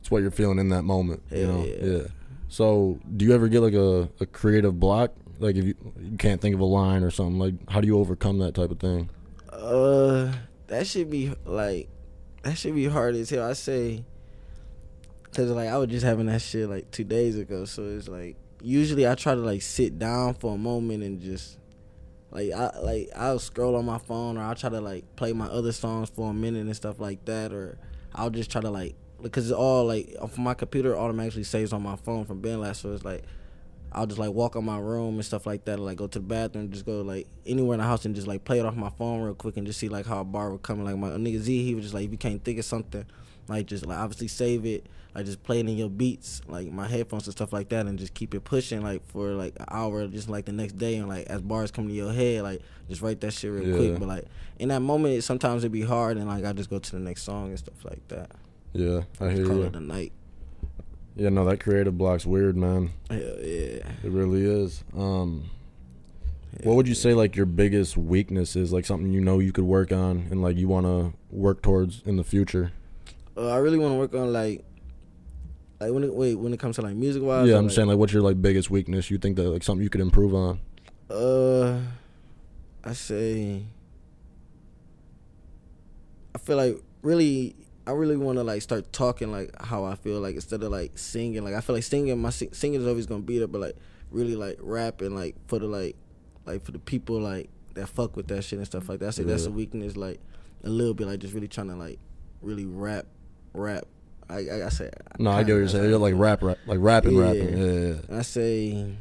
it's 0.00 0.10
what 0.10 0.22
you're 0.22 0.30
feeling 0.30 0.58
in 0.58 0.68
that 0.70 0.82
moment. 0.82 1.22
you 1.30 1.46
Hell 1.46 1.52
know? 1.58 1.64
yeah. 1.64 2.02
So 2.48 3.00
do 3.16 3.24
you 3.24 3.32
ever 3.34 3.48
get 3.48 3.60
like 3.60 3.74
a, 3.74 4.08
a 4.20 4.26
creative 4.26 4.78
block? 4.78 5.12
Like 5.40 5.56
if 5.56 5.64
you 5.64 5.74
you 6.00 6.16
can't 6.16 6.40
think 6.40 6.54
of 6.54 6.60
a 6.60 6.64
line 6.64 7.02
or 7.02 7.10
something, 7.10 7.38
like 7.38 7.54
how 7.70 7.80
do 7.80 7.86
you 7.86 7.98
overcome 7.98 8.38
that 8.38 8.54
type 8.54 8.70
of 8.70 8.78
thing? 8.78 9.10
Uh, 9.50 10.32
that 10.66 10.86
should 10.86 11.10
be 11.10 11.32
like, 11.44 11.88
that 12.42 12.56
should 12.58 12.74
be 12.74 12.86
hard 12.86 13.14
as 13.14 13.30
hell. 13.30 13.48
I 13.48 13.54
say, 13.54 14.04
cause 15.34 15.50
like 15.50 15.68
I 15.68 15.76
was 15.78 15.88
just 15.88 16.04
having 16.04 16.26
that 16.26 16.40
shit 16.40 16.68
like 16.68 16.90
two 16.90 17.04
days 17.04 17.36
ago. 17.38 17.64
So 17.64 17.82
it's 17.84 18.08
like 18.08 18.36
usually 18.62 19.06
I 19.06 19.14
try 19.14 19.34
to 19.34 19.40
like 19.40 19.62
sit 19.62 19.98
down 19.98 20.34
for 20.34 20.54
a 20.54 20.58
moment 20.58 21.02
and 21.02 21.20
just 21.20 21.58
like 22.30 22.52
I 22.52 22.78
like 22.80 23.10
I'll 23.14 23.38
scroll 23.38 23.76
on 23.76 23.84
my 23.84 23.98
phone 23.98 24.38
or 24.38 24.42
I'll 24.42 24.54
try 24.54 24.70
to 24.70 24.80
like 24.80 25.16
play 25.16 25.32
my 25.32 25.46
other 25.46 25.72
songs 25.72 26.10
for 26.10 26.30
a 26.30 26.34
minute 26.34 26.66
and 26.66 26.76
stuff 26.76 26.98
like 26.98 27.24
that, 27.26 27.52
or 27.52 27.78
I'll 28.14 28.30
just 28.30 28.50
try 28.50 28.60
to 28.60 28.70
like 28.70 28.94
because 29.22 29.50
it's 29.50 29.56
all 29.56 29.84
like 29.86 30.14
from 30.30 30.44
my 30.44 30.54
computer 30.54 30.96
automatically 30.96 31.44
saves 31.44 31.72
on 31.72 31.82
my 31.82 31.96
phone 31.96 32.24
from 32.24 32.42
BandLab. 32.42 32.76
So 32.76 32.92
it's 32.92 33.04
like 33.04 33.24
I'll 33.92 34.06
just 34.06 34.18
like 34.18 34.32
walk 34.32 34.56
on 34.56 34.64
my 34.64 34.78
room 34.78 35.14
and 35.14 35.24
stuff 35.24 35.46
like 35.46 35.64
that, 35.66 35.78
or 35.78 35.82
like 35.82 35.96
go 35.96 36.08
to 36.08 36.18
the 36.18 36.24
bathroom, 36.24 36.70
just 36.70 36.84
go 36.84 37.02
like 37.02 37.28
anywhere 37.46 37.74
in 37.74 37.80
the 37.80 37.86
house 37.86 38.04
and 38.04 38.14
just 38.14 38.26
like 38.26 38.44
play 38.44 38.58
it 38.58 38.66
off 38.66 38.74
my 38.74 38.90
phone 38.90 39.22
real 39.22 39.34
quick 39.34 39.56
and 39.56 39.66
just 39.66 39.78
see 39.78 39.88
like 39.88 40.04
how 40.04 40.20
a 40.20 40.24
bar 40.24 40.50
would 40.50 40.62
come. 40.62 40.82
Like 40.84 40.96
my 40.96 41.10
nigga 41.10 41.38
Z, 41.38 41.64
he 41.64 41.74
was 41.74 41.84
just 41.84 41.94
like, 41.94 42.06
if 42.06 42.10
you 42.10 42.18
can't 42.18 42.42
think 42.42 42.58
of 42.58 42.64
something, 42.64 43.06
like 43.48 43.66
just 43.66 43.86
like 43.86 43.98
obviously 43.98 44.28
save 44.28 44.64
it, 44.66 44.86
like 45.14 45.26
just 45.26 45.42
play 45.42 45.60
it 45.60 45.68
in 45.68 45.76
your 45.76 45.90
beats, 45.90 46.40
like 46.48 46.70
my 46.72 46.86
headphones 46.88 47.26
and 47.26 47.32
stuff 47.32 47.52
like 47.52 47.68
that, 47.70 47.86
and 47.86 47.98
just 47.98 48.14
keep 48.14 48.34
it 48.34 48.40
pushing 48.40 48.82
like 48.82 49.06
for 49.08 49.28
like 49.32 49.54
an 49.60 49.66
hour, 49.70 50.06
just 50.08 50.28
like 50.28 50.44
the 50.46 50.52
next 50.52 50.78
day, 50.78 50.96
and 50.96 51.08
like 51.08 51.26
as 51.26 51.42
bars 51.42 51.70
come 51.70 51.86
to 51.88 51.94
your 51.94 52.12
head, 52.12 52.42
like 52.42 52.62
just 52.88 53.02
write 53.02 53.20
that 53.20 53.32
shit 53.32 53.50
real 53.52 53.66
Yeah. 53.68 53.76
quick. 53.76 53.98
But 53.98 54.08
like 54.08 54.24
in 54.58 54.68
that 54.68 54.80
moment, 54.80 55.22
sometimes 55.24 55.62
it'd 55.64 55.72
be 55.72 55.82
hard, 55.82 56.16
and 56.16 56.26
like 56.28 56.44
I 56.44 56.52
just 56.52 56.70
go 56.70 56.78
to 56.78 56.90
the 56.92 56.98
next 57.00 57.22
song 57.22 57.48
and 57.50 57.58
stuff 57.58 57.84
like 57.84 58.06
that. 58.08 58.30
Yeah, 58.72 59.02
I 59.20 59.30
hear 59.30 59.46
Call 59.46 59.56
you. 59.56 59.62
it 59.64 59.76
a 59.76 59.80
night. 59.80 60.12
Yeah, 61.16 61.28
no, 61.28 61.44
that 61.44 61.60
creative 61.60 61.96
block's 61.96 62.26
weird, 62.26 62.56
man. 62.56 62.90
Hell 63.08 63.18
yeah. 63.20 63.86
It 64.02 64.10
really 64.10 64.42
is. 64.44 64.82
Um, 64.96 65.44
Hell 66.60 66.68
what 66.70 66.76
would 66.76 66.88
you 66.88 66.94
yeah. 66.94 67.00
say 67.00 67.14
like 67.14 67.36
your 67.36 67.46
biggest 67.46 67.96
weakness 67.96 68.56
is? 68.56 68.72
Like 68.72 68.84
something 68.84 69.12
you 69.12 69.20
know 69.20 69.38
you 69.38 69.52
could 69.52 69.62
work 69.64 69.92
on 69.92 70.26
and 70.32 70.42
like 70.42 70.56
you 70.56 70.66
want 70.66 70.86
to 70.86 71.12
work 71.30 71.62
towards 71.62 72.02
in 72.04 72.16
the 72.16 72.24
future? 72.24 72.72
Uh, 73.36 73.48
I 73.50 73.56
really 73.58 73.78
want 73.78 73.92
to 73.92 73.98
work 73.98 74.14
on 74.14 74.32
like, 74.32 74.64
like 75.80 75.90
when 75.92 76.04
it 76.04 76.14
wait 76.14 76.36
when 76.36 76.52
it 76.52 76.60
comes 76.60 76.76
to 76.76 76.82
like 76.82 76.94
music 76.94 77.22
wise. 77.22 77.48
yeah, 77.48 77.56
I'm 77.56 77.68
saying 77.70 77.88
like 77.88 77.98
what's 77.98 78.12
your 78.12 78.22
like 78.22 78.40
biggest 78.40 78.70
weakness? 78.70 79.10
You 79.10 79.18
think 79.18 79.36
that 79.36 79.48
like 79.48 79.62
something 79.64 79.82
you 79.82 79.90
could 79.90 80.00
improve 80.00 80.34
on? 80.34 80.60
Uh, 81.10 81.80
I 82.84 82.92
say. 82.92 83.64
I 86.34 86.38
feel 86.38 86.56
like 86.56 86.80
really, 87.02 87.54
I 87.86 87.92
really 87.92 88.16
want 88.16 88.38
to 88.38 88.44
like 88.44 88.62
start 88.62 88.92
talking 88.92 89.30
like 89.30 89.50
how 89.62 89.84
I 89.84 89.94
feel 89.94 90.20
like 90.20 90.34
instead 90.34 90.62
of 90.62 90.70
like 90.72 90.98
singing. 90.98 91.44
Like 91.44 91.54
I 91.54 91.60
feel 91.60 91.74
like 91.76 91.84
singing, 91.84 92.18
my 92.20 92.30
sing- 92.30 92.52
singing 92.52 92.80
is 92.80 92.86
always 92.86 93.06
gonna 93.06 93.22
be 93.22 93.38
there, 93.38 93.46
but 93.48 93.60
like 93.60 93.76
really 94.10 94.36
like 94.36 94.58
rapping 94.60 95.14
like 95.14 95.36
for 95.48 95.58
the 95.58 95.66
like, 95.66 95.96
like 96.46 96.64
for 96.64 96.72
the 96.72 96.78
people 96.78 97.20
like 97.20 97.50
that 97.74 97.88
fuck 97.88 98.16
with 98.16 98.28
that 98.28 98.42
shit 98.42 98.58
and 98.58 98.66
stuff 98.66 98.88
like 98.88 99.00
that. 99.00 99.08
I 99.08 99.10
say 99.10 99.22
that's 99.24 99.44
Yeah. 99.44 99.50
a 99.50 99.52
weakness. 99.52 99.96
Like 99.96 100.20
a 100.64 100.68
little 100.68 100.94
bit 100.94 101.06
like 101.06 101.20
just 101.20 101.34
really 101.34 101.48
trying 101.48 101.68
to 101.68 101.76
like 101.76 101.98
really 102.42 102.64
rap, 102.64 103.06
rap. 103.54 103.84
I 104.28 104.36
I, 104.48 104.66
I 104.66 104.68
say. 104.70 104.90
No, 105.18 105.30
I 105.30 105.42
get 105.42 105.52
what 105.52 105.58
you're 105.58 105.68
saying. 105.68 105.88
You're 105.90 105.98
like 105.98 106.14
rap, 106.16 106.42
rap 106.42 106.58
like 106.66 106.78
rapping, 106.80 107.12
Yeah. 107.16 107.22
rapping. 107.22 107.56
Yeah, 107.58 107.94
yeah. 108.10 108.18
I 108.18 108.22
say 108.22 108.94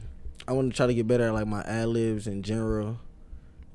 I 0.47 0.51
want 0.53 0.71
to 0.71 0.77
try 0.77 0.87
to 0.87 0.93
get 0.93 1.07
better 1.07 1.25
at 1.27 1.33
like 1.33 1.47
my 1.47 1.61
ad 1.61 1.87
libs 1.89 2.27
in 2.27 2.43
general, 2.43 2.97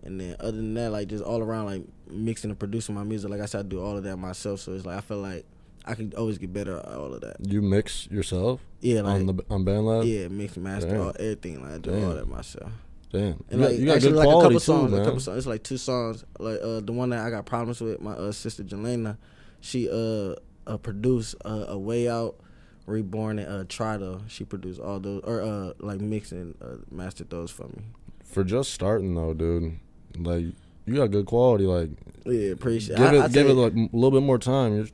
and 0.02 0.20
then 0.20 0.36
other 0.40 0.52
than 0.52 0.74
that, 0.74 0.92
like 0.92 1.08
just 1.08 1.24
all 1.24 1.40
around 1.42 1.66
like 1.66 1.82
mixing 2.10 2.50
and 2.50 2.58
producing 2.58 2.94
my 2.94 3.04
music. 3.04 3.30
Like 3.30 3.40
I 3.40 3.46
said, 3.46 3.60
I 3.60 3.68
do 3.68 3.80
all 3.80 3.96
of 3.96 4.02
that 4.04 4.16
myself, 4.18 4.60
so 4.60 4.72
it's 4.72 4.84
like 4.84 4.98
I 4.98 5.00
feel 5.00 5.18
like 5.18 5.46
I 5.86 5.94
can 5.94 6.12
always 6.18 6.36
get 6.36 6.52
better 6.52 6.76
at 6.78 6.84
all 6.86 7.14
of 7.14 7.20
that. 7.22 7.36
You 7.40 7.62
mix 7.62 8.06
yourself 8.10 8.60
Yeah, 8.80 9.00
like 9.00 9.14
on 9.20 9.26
the 9.26 9.44
on 9.48 9.64
BandLab. 9.64 10.06
yeah, 10.06 10.28
mix 10.28 10.56
master 10.58 10.90
Damn. 10.90 11.00
all, 11.00 11.12
everything. 11.18 11.62
Like 11.62 11.72
I 11.72 11.78
do 11.78 11.90
Damn. 11.92 12.04
all 12.04 12.14
that 12.14 12.28
myself. 12.28 12.70
Damn, 13.10 13.22
And 13.22 13.36
you 13.52 13.58
got, 13.58 13.70
like 13.70 13.78
you 13.78 13.86
got 13.86 13.94
actually 13.96 14.10
good 14.10 14.16
like 14.18 14.26
a 14.26 14.30
quality 14.32 14.42
couple 14.44 14.60
too, 14.60 14.64
songs, 14.64 14.92
man. 14.92 15.00
a 15.00 15.04
couple 15.06 15.20
songs. 15.20 15.38
It's 15.38 15.46
like 15.46 15.62
two 15.62 15.78
songs. 15.78 16.24
Like 16.38 16.58
uh 16.62 16.80
the 16.80 16.92
one 16.92 17.08
that 17.08 17.24
I 17.26 17.30
got 17.30 17.46
problems 17.46 17.80
with, 17.80 18.02
my 18.02 18.12
uh, 18.12 18.32
sister 18.32 18.62
Jelena, 18.62 19.16
she 19.62 19.88
uh, 19.88 20.34
uh 20.68 20.76
produced 20.78 21.34
uh, 21.44 21.64
a 21.68 21.78
way 21.78 22.08
out. 22.08 22.36
Reborn 22.86 23.38
and 23.38 23.48
uh, 23.48 23.64
Trido, 23.64 24.22
she 24.30 24.44
produced 24.44 24.80
all 24.80 24.98
those, 24.98 25.20
or 25.24 25.42
uh, 25.42 25.72
like 25.78 26.00
mixing, 26.00 26.54
uh, 26.62 26.76
mastered 26.90 27.28
those 27.28 27.50
for 27.50 27.64
me. 27.68 27.82
For 28.24 28.42
just 28.42 28.72
starting 28.72 29.14
though, 29.14 29.34
dude, 29.34 29.78
like 30.16 30.46
you 30.86 30.94
got 30.94 31.10
good 31.10 31.26
quality. 31.26 31.66
Like 31.66 31.90
Yeah, 32.24 32.52
appreciate. 32.52 32.96
give 32.96 33.12
it, 33.12 33.20
I 33.20 33.28
give 33.28 33.46
it 33.46 33.52
like 33.52 33.74
a 33.74 33.88
little 33.94 34.10
bit 34.18 34.24
more 34.24 34.38
time. 34.38 34.74
You're, 34.74 34.86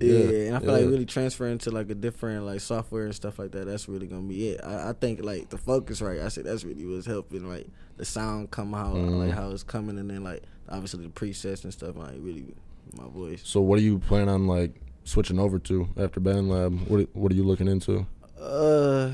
yeah, 0.00 0.46
and 0.46 0.56
I 0.56 0.60
feel 0.60 0.72
like 0.72 0.86
really 0.86 1.04
transferring 1.04 1.58
to 1.58 1.70
like 1.70 1.90
a 1.90 1.94
different 1.94 2.46
like 2.46 2.60
software 2.60 3.04
and 3.04 3.14
stuff 3.14 3.38
like 3.38 3.50
that. 3.52 3.66
That's 3.66 3.88
really 3.90 4.06
gonna 4.06 4.22
be 4.22 4.48
it. 4.50 4.60
I, 4.64 4.88
I 4.88 4.92
think 4.94 5.22
like 5.22 5.50
the 5.50 5.58
focus, 5.58 6.00
right? 6.00 6.20
I 6.20 6.28
said 6.28 6.44
that's 6.44 6.64
really 6.64 6.86
what's 6.86 7.04
helping 7.04 7.46
like 7.46 7.66
the 7.98 8.06
sound 8.06 8.50
come 8.50 8.74
out, 8.74 8.94
Mhm. 8.96 9.18
like 9.26 9.32
how 9.34 9.50
it's 9.50 9.64
coming, 9.64 9.98
and 9.98 10.08
then 10.08 10.24
like 10.24 10.44
obviously 10.70 11.02
the 11.04 11.10
presets 11.10 11.64
and 11.64 11.74
stuff. 11.74 11.94
Like 11.94 12.14
really, 12.20 12.54
my 12.96 13.06
voice. 13.08 13.42
So 13.44 13.60
what 13.60 13.78
do 13.78 13.84
you 13.84 13.98
plan 13.98 14.30
on 14.30 14.46
like 14.46 14.80
switching 15.08 15.38
over 15.38 15.58
to 15.58 15.88
after 15.96 16.20
BandLab? 16.20 16.88
What 16.88 17.08
What 17.14 17.32
are 17.32 17.34
you 17.34 17.44
looking 17.44 17.68
into? 17.68 18.06
Uh, 18.40 19.12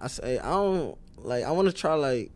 I 0.00 0.08
say 0.08 0.38
I 0.38 0.50
don't 0.50 0.98
like. 1.18 1.44
I 1.44 1.50
want 1.52 1.68
to 1.68 1.74
try 1.74 1.94
like. 1.94 2.30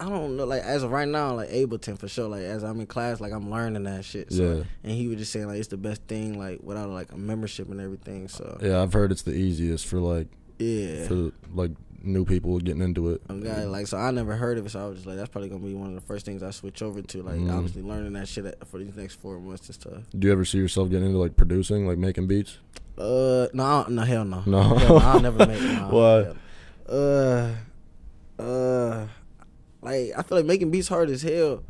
I 0.00 0.08
don't 0.08 0.36
know, 0.36 0.44
like 0.44 0.62
as 0.62 0.82
of 0.82 0.90
right 0.90 1.06
now, 1.06 1.34
like 1.34 1.50
Ableton 1.50 1.96
for 1.96 2.08
sure. 2.08 2.28
Like 2.28 2.42
as 2.42 2.64
I'm 2.64 2.80
in 2.80 2.86
class, 2.86 3.20
like 3.20 3.32
I'm 3.32 3.48
learning 3.48 3.84
that 3.84 4.04
shit. 4.04 4.32
So, 4.32 4.42
Yeah. 4.42 4.64
And 4.82 4.92
he 4.92 5.06
was 5.06 5.18
just 5.18 5.32
saying 5.32 5.46
like 5.46 5.58
it's 5.58 5.68
the 5.68 5.76
best 5.76 6.02
thing, 6.02 6.36
like 6.36 6.60
without 6.62 6.90
like 6.90 7.12
a 7.12 7.16
membership 7.16 7.70
and 7.70 7.80
everything. 7.80 8.26
So 8.26 8.58
Yeah, 8.60 8.82
I've 8.82 8.92
heard 8.92 9.12
it's 9.12 9.22
the 9.22 9.32
easiest 9.32 9.86
for 9.86 10.00
like 10.00 10.26
yeah. 10.58 11.06
for 11.06 11.30
like 11.54 11.70
new 12.06 12.24
people 12.24 12.58
getting 12.58 12.82
into 12.82 13.10
it. 13.10 13.22
I'm 13.28 13.40
like 13.70 13.86
so 13.86 13.96
I 13.98 14.10
never 14.10 14.36
heard 14.36 14.58
of 14.58 14.66
it, 14.66 14.70
so 14.70 14.80
I 14.84 14.86
was 14.88 14.96
just 14.96 15.06
like 15.06 15.16
that's 15.16 15.28
probably 15.30 15.48
gonna 15.48 15.64
be 15.64 15.74
one 15.74 15.88
of 15.88 15.94
the 15.94 16.00
first 16.00 16.24
things 16.26 16.42
I 16.42 16.50
switch 16.50 16.82
over 16.82 17.02
to. 17.02 17.22
Like 17.22 17.36
Mhm. 17.36 17.52
obviously 17.52 17.82
learning 17.82 18.12
that 18.14 18.28
shit 18.28 18.44
for 18.66 18.78
these 18.78 18.94
next 18.96 19.14
four 19.20 19.38
months 19.40 19.66
and 19.68 19.74
stuff. 19.74 20.02
Do 20.18 20.26
you 20.26 20.32
ever 20.32 20.44
see 20.44 20.58
yourself 20.58 20.90
getting 20.90 21.06
into 21.06 21.18
like 21.18 21.36
producing, 21.36 21.86
like 21.86 21.98
making 21.98 22.26
beats? 22.26 22.58
Uh 22.96 23.48
no 23.52 23.64
I 23.64 23.86
no 23.88 24.02
hell 24.02 24.24
no 24.24 24.42
No? 24.46 24.62
Hell 24.62 24.88
no, 24.88 24.96
I'll 24.98 25.20
never 25.20 25.46
make 25.46 25.60
no, 25.62 26.34
hell. 26.88 27.54
Uh 28.38 28.42
uh 28.42 29.06
like 29.82 30.12
I 30.16 30.22
feel 30.22 30.38
like 30.38 30.46
making 30.46 30.70
beats 30.70 30.88
hard 30.88 31.10
as 31.10 31.22
hell. 31.22 31.62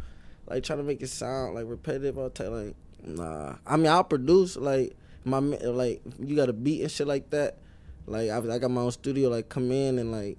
Like 0.46 0.62
trying 0.62 0.78
to 0.78 0.84
make 0.84 1.02
it 1.02 1.08
sound 1.08 1.54
like 1.54 1.64
repetitive 1.66 2.18
all 2.18 2.24
the 2.24 2.30
time. 2.30 2.52
Like 2.66 2.76
nah, 3.06 3.56
I 3.66 3.76
mean 3.76 3.86
I'll 3.86 4.04
produce 4.04 4.56
like 4.56 4.94
my 5.24 5.38
like 5.38 6.02
you 6.18 6.36
got 6.36 6.48
a 6.48 6.52
beat 6.52 6.82
and 6.82 6.90
shit 6.90 7.06
like 7.06 7.30
that. 7.30 7.58
Like 8.06 8.30
I, 8.30 8.38
I 8.38 8.58
got 8.58 8.70
my 8.70 8.82
own 8.82 8.90
studio. 8.92 9.28
Like 9.30 9.48
come 9.48 9.70
in 9.72 9.98
and 9.98 10.12
like 10.12 10.38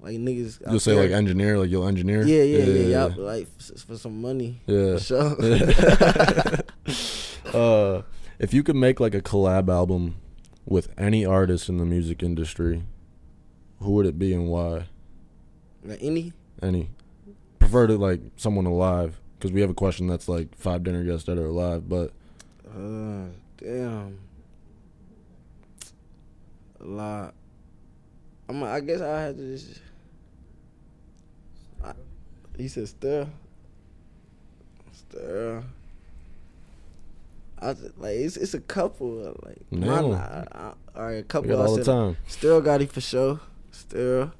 like 0.00 0.16
niggas. 0.18 0.60
You'll 0.70 0.80
say 0.80 0.94
there- 0.94 1.02
like 1.04 1.12
engineer, 1.12 1.58
like 1.58 1.70
you'll 1.70 1.86
engineer. 1.86 2.22
Yeah, 2.26 2.42
yeah, 2.42 2.64
yeah, 2.64 2.86
yeah. 2.86 3.04
Like 3.16 3.48
f- 3.60 3.80
for 3.86 3.96
some 3.96 4.20
money. 4.20 4.60
Yeah. 4.66 4.96
For 4.98 5.00
sure. 5.00 5.36
uh, 7.54 8.02
if 8.38 8.52
you 8.54 8.62
could 8.62 8.76
make 8.76 9.00
like 9.00 9.14
a 9.14 9.20
collab 9.20 9.68
album 9.68 10.16
with 10.66 10.88
any 10.98 11.24
artist 11.24 11.68
in 11.68 11.78
the 11.78 11.84
music 11.84 12.22
industry, 12.22 12.82
who 13.80 13.92
would 13.92 14.06
it 14.06 14.18
be 14.18 14.32
and 14.34 14.48
why? 14.48 14.86
Like, 15.84 15.98
any? 16.02 16.32
Any? 16.62 16.90
Prefer 17.58 17.86
to 17.88 17.96
like 17.96 18.20
someone 18.36 18.66
alive 18.66 19.20
because 19.38 19.52
we 19.52 19.60
have 19.60 19.70
a 19.70 19.74
question 19.74 20.06
that's 20.06 20.28
like 20.28 20.54
five 20.56 20.82
dinner 20.82 21.04
guests 21.04 21.26
that 21.26 21.38
are 21.38 21.46
alive. 21.46 21.88
But 21.88 22.12
Uh, 22.68 23.26
Damn. 23.58 24.18
Lot. 26.84 27.34
I'm. 28.48 28.62
I 28.62 28.80
guess 28.80 29.00
I 29.00 29.20
had 29.20 29.36
to 29.38 29.56
just. 29.56 29.80
I, 31.82 31.92
he 32.56 32.68
said 32.68 32.88
stir. 32.88 33.26
Stir. 34.92 35.64
I 37.58 37.72
just, 37.72 37.98
like 37.98 38.16
it's 38.16 38.36
it's 38.36 38.52
a 38.54 38.60
couple 38.60 39.26
of, 39.26 39.36
like 39.44 39.60
no. 39.70 40.10
mine, 40.10 40.20
I, 40.20 40.46
I, 40.52 40.72
all 40.94 41.06
right 41.06 41.12
a 41.12 41.16
We 41.16 41.22
couple 41.22 41.50
got 41.50 41.60
I 41.60 41.66
all 41.66 41.76
the 41.76 41.84
time. 41.84 42.16
Still 42.26 42.60
got 42.60 42.82
it 42.82 42.92
for 42.92 43.00
sure. 43.00 43.40
Still. 43.70 44.32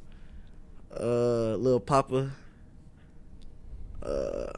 Uh, 0.95 1.57
Lil 1.57 1.81
Papa. 1.81 2.31
Uh, 4.03 4.53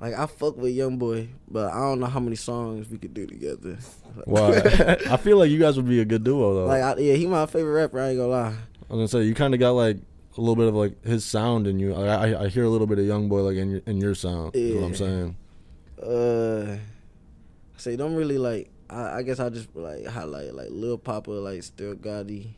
like 0.00 0.14
I 0.14 0.26
fuck 0.26 0.56
with 0.56 0.72
Young 0.72 0.98
Boy, 0.98 1.28
but 1.48 1.72
I 1.72 1.78
don't 1.80 2.00
know 2.00 2.06
how 2.06 2.20
many 2.20 2.36
songs 2.36 2.88
we 2.90 2.98
could 2.98 3.14
do 3.14 3.26
together. 3.26 3.78
Why? 4.24 4.56
I 5.10 5.16
feel 5.16 5.38
like 5.38 5.50
you 5.50 5.58
guys 5.58 5.76
would 5.76 5.88
be 5.88 6.00
a 6.00 6.04
good 6.04 6.24
duo 6.24 6.54
though. 6.54 6.66
like 6.66 6.82
I, 6.82 6.96
yeah, 7.00 7.14
he 7.14 7.26
my 7.26 7.46
favorite 7.46 7.72
rapper. 7.72 8.00
I 8.00 8.08
ain't 8.10 8.18
gonna 8.18 8.28
lie. 8.28 8.46
I 8.48 8.94
was 8.94 8.98
gonna 8.98 9.08
say 9.08 9.22
you 9.22 9.34
kind 9.34 9.54
of 9.54 9.60
got 9.60 9.70
like 9.72 9.96
a 10.36 10.40
little 10.40 10.56
bit 10.56 10.68
of 10.68 10.74
like 10.74 11.02
his 11.04 11.24
sound 11.24 11.66
in 11.66 11.78
you. 11.78 11.94
Like, 11.94 12.08
I 12.08 12.44
I 12.44 12.48
hear 12.48 12.64
a 12.64 12.68
little 12.68 12.86
bit 12.86 12.98
of 12.98 13.06
Young 13.06 13.28
Boy 13.28 13.40
like 13.40 13.56
in 13.56 13.70
your 13.70 13.80
in 13.86 13.98
your 13.98 14.14
sound. 14.14 14.54
You 14.54 14.74
know 14.74 14.80
what 14.82 14.86
I'm 14.88 14.94
saying? 14.94 15.36
Uh, 16.02 16.76
I 16.76 17.78
say 17.78 17.96
don't 17.96 18.14
really 18.14 18.38
like. 18.38 18.70
I, 18.88 19.18
I 19.18 19.22
guess 19.22 19.40
I 19.40 19.48
just 19.48 19.74
like 19.74 20.06
highlight 20.06 20.54
like 20.54 20.68
Lil 20.70 20.98
Papa, 20.98 21.30
like 21.30 21.62
Still 21.62 21.94
Gotti. 21.94 22.48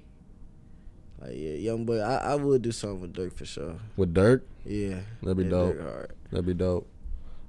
Like 1.20 1.32
yeah, 1.34 1.52
Young 1.52 1.84
Boy. 1.84 2.00
I, 2.00 2.32
I 2.32 2.34
would 2.34 2.62
do 2.62 2.72
something 2.72 3.00
with 3.00 3.14
Durk 3.14 3.32
for 3.32 3.44
sure. 3.44 3.76
With 3.96 4.14
Durk, 4.14 4.42
Yeah, 4.64 4.98
that'd 5.22 5.36
be 5.36 5.44
yeah, 5.44 5.50
dope. 5.50 5.76
That'd 6.30 6.46
be 6.46 6.54
dope. 6.54 6.86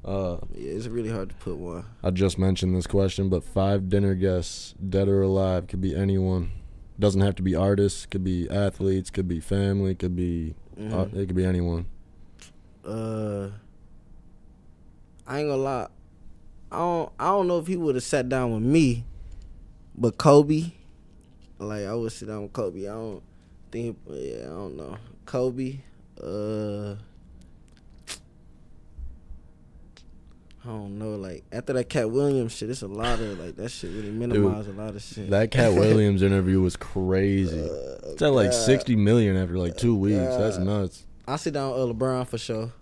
Uh, 0.03 0.37
Yeah, 0.55 0.71
it's 0.71 0.87
really 0.87 1.09
hard 1.09 1.29
to 1.29 1.35
put 1.35 1.57
one. 1.57 1.85
I 2.03 2.11
just 2.11 2.37
mentioned 2.39 2.75
this 2.75 2.87
question, 2.87 3.29
but 3.29 3.43
five 3.43 3.89
dinner 3.89 4.15
guests, 4.15 4.73
dead 4.89 5.07
or 5.07 5.21
alive, 5.21 5.67
could 5.67 5.81
be 5.81 5.95
anyone. 5.95 6.51
Doesn't 6.99 7.21
have 7.21 7.35
to 7.35 7.43
be 7.43 7.55
artists. 7.55 8.05
Could 8.05 8.23
be 8.23 8.49
athletes. 8.49 9.09
Could 9.09 9.27
be 9.27 9.39
family. 9.39 9.95
Could 9.95 10.15
be. 10.15 10.55
Mhm. 10.77 10.93
Uh, 10.93 11.17
it 11.19 11.27
could 11.27 11.35
be 11.35 11.45
anyone. 11.45 11.85
uh 12.85 13.49
I 15.27 15.39
ain't 15.39 15.49
gonna 15.49 15.61
lie. 15.61 15.87
I 16.71 16.77
don't 16.77 17.11
I 17.19 17.25
don't 17.27 17.47
know 17.47 17.59
if 17.59 17.67
he 17.67 17.75
would 17.75 17.95
have 17.95 18.03
sat 18.03 18.29
down 18.29 18.53
with 18.53 18.63
me, 18.63 19.03
but 19.95 20.17
Kobe, 20.17 20.71
like 21.59 21.85
I 21.85 21.93
would 21.93 22.11
sit 22.11 22.27
down 22.29 22.43
with 22.43 22.53
Kobe. 22.53 22.87
I 22.87 22.93
don't 22.93 23.21
think 23.71 23.97
yeah, 24.09 24.43
I 24.45 24.49
don't 24.49 24.77
know. 24.77 24.97
Kobe, 25.25 25.79
uh 26.23 26.95
I 30.65 30.67
don't 30.67 30.99
know, 30.99 31.15
like 31.15 31.45
after 31.53 31.71
that 31.73 31.87
Katt 31.87 32.11
Williams 32.11 32.51
shit, 32.55 32.69
it's 32.69 32.81
a 32.81 32.87
lot 32.87 33.19
of 33.19 33.39
like 33.39 33.55
that 33.55 33.69
shit 33.69 33.91
really 33.91 34.11
minimized 34.11 34.67
a 34.67 34.73
lot 34.73 34.93
of 34.93 35.01
shit. 35.01 35.29
That 35.29 35.51
Katt 35.51 35.73
Williams 35.75 36.21
interview 36.21 36.59
was 36.61 36.75
crazy. 36.75 37.61
Uh, 37.61 38.11
It's 38.11 38.21
at 38.21 38.33
like 38.33 38.51
sixty 38.51 38.95
million 38.97 39.37
after 39.37 39.57
like 39.57 39.77
two 39.77 39.95
weeks. 39.95 40.17
That's 40.17 40.57
nuts. 40.57 41.05
I 41.25 41.37
sit 41.37 41.53
down 41.53 41.71
with 41.71 41.81
uh, 41.81 41.93
LeBron 41.93 42.27
for 42.27 42.37
sure. 42.37 42.73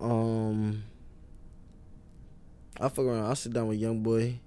Um, 0.00 0.84
I 2.80 2.88
fuck 2.88 3.06
around. 3.06 3.30
I 3.30 3.34
sit 3.34 3.52
down 3.52 3.68
with 3.68 3.78
Young 3.78 4.02
Boy. 4.02 4.38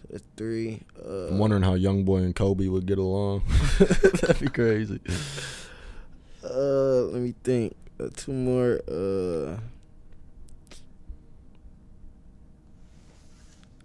So 0.00 0.08
that's 0.10 0.24
three. 0.36 0.80
Uh, 1.04 1.28
I'm 1.28 1.38
wondering 1.38 1.62
how 1.62 1.74
Young 1.74 2.04
Boy 2.04 2.18
and 2.18 2.34
Kobe 2.34 2.66
would 2.68 2.86
get 2.86 2.98
along. 2.98 3.42
That'd 3.78 4.40
be 4.40 4.48
crazy. 4.48 5.00
Uh, 6.42 7.02
let 7.12 7.20
me 7.20 7.34
think. 7.44 7.76
Uh, 8.00 8.08
two 8.16 8.32
more. 8.32 8.80
Uh, 8.88 9.60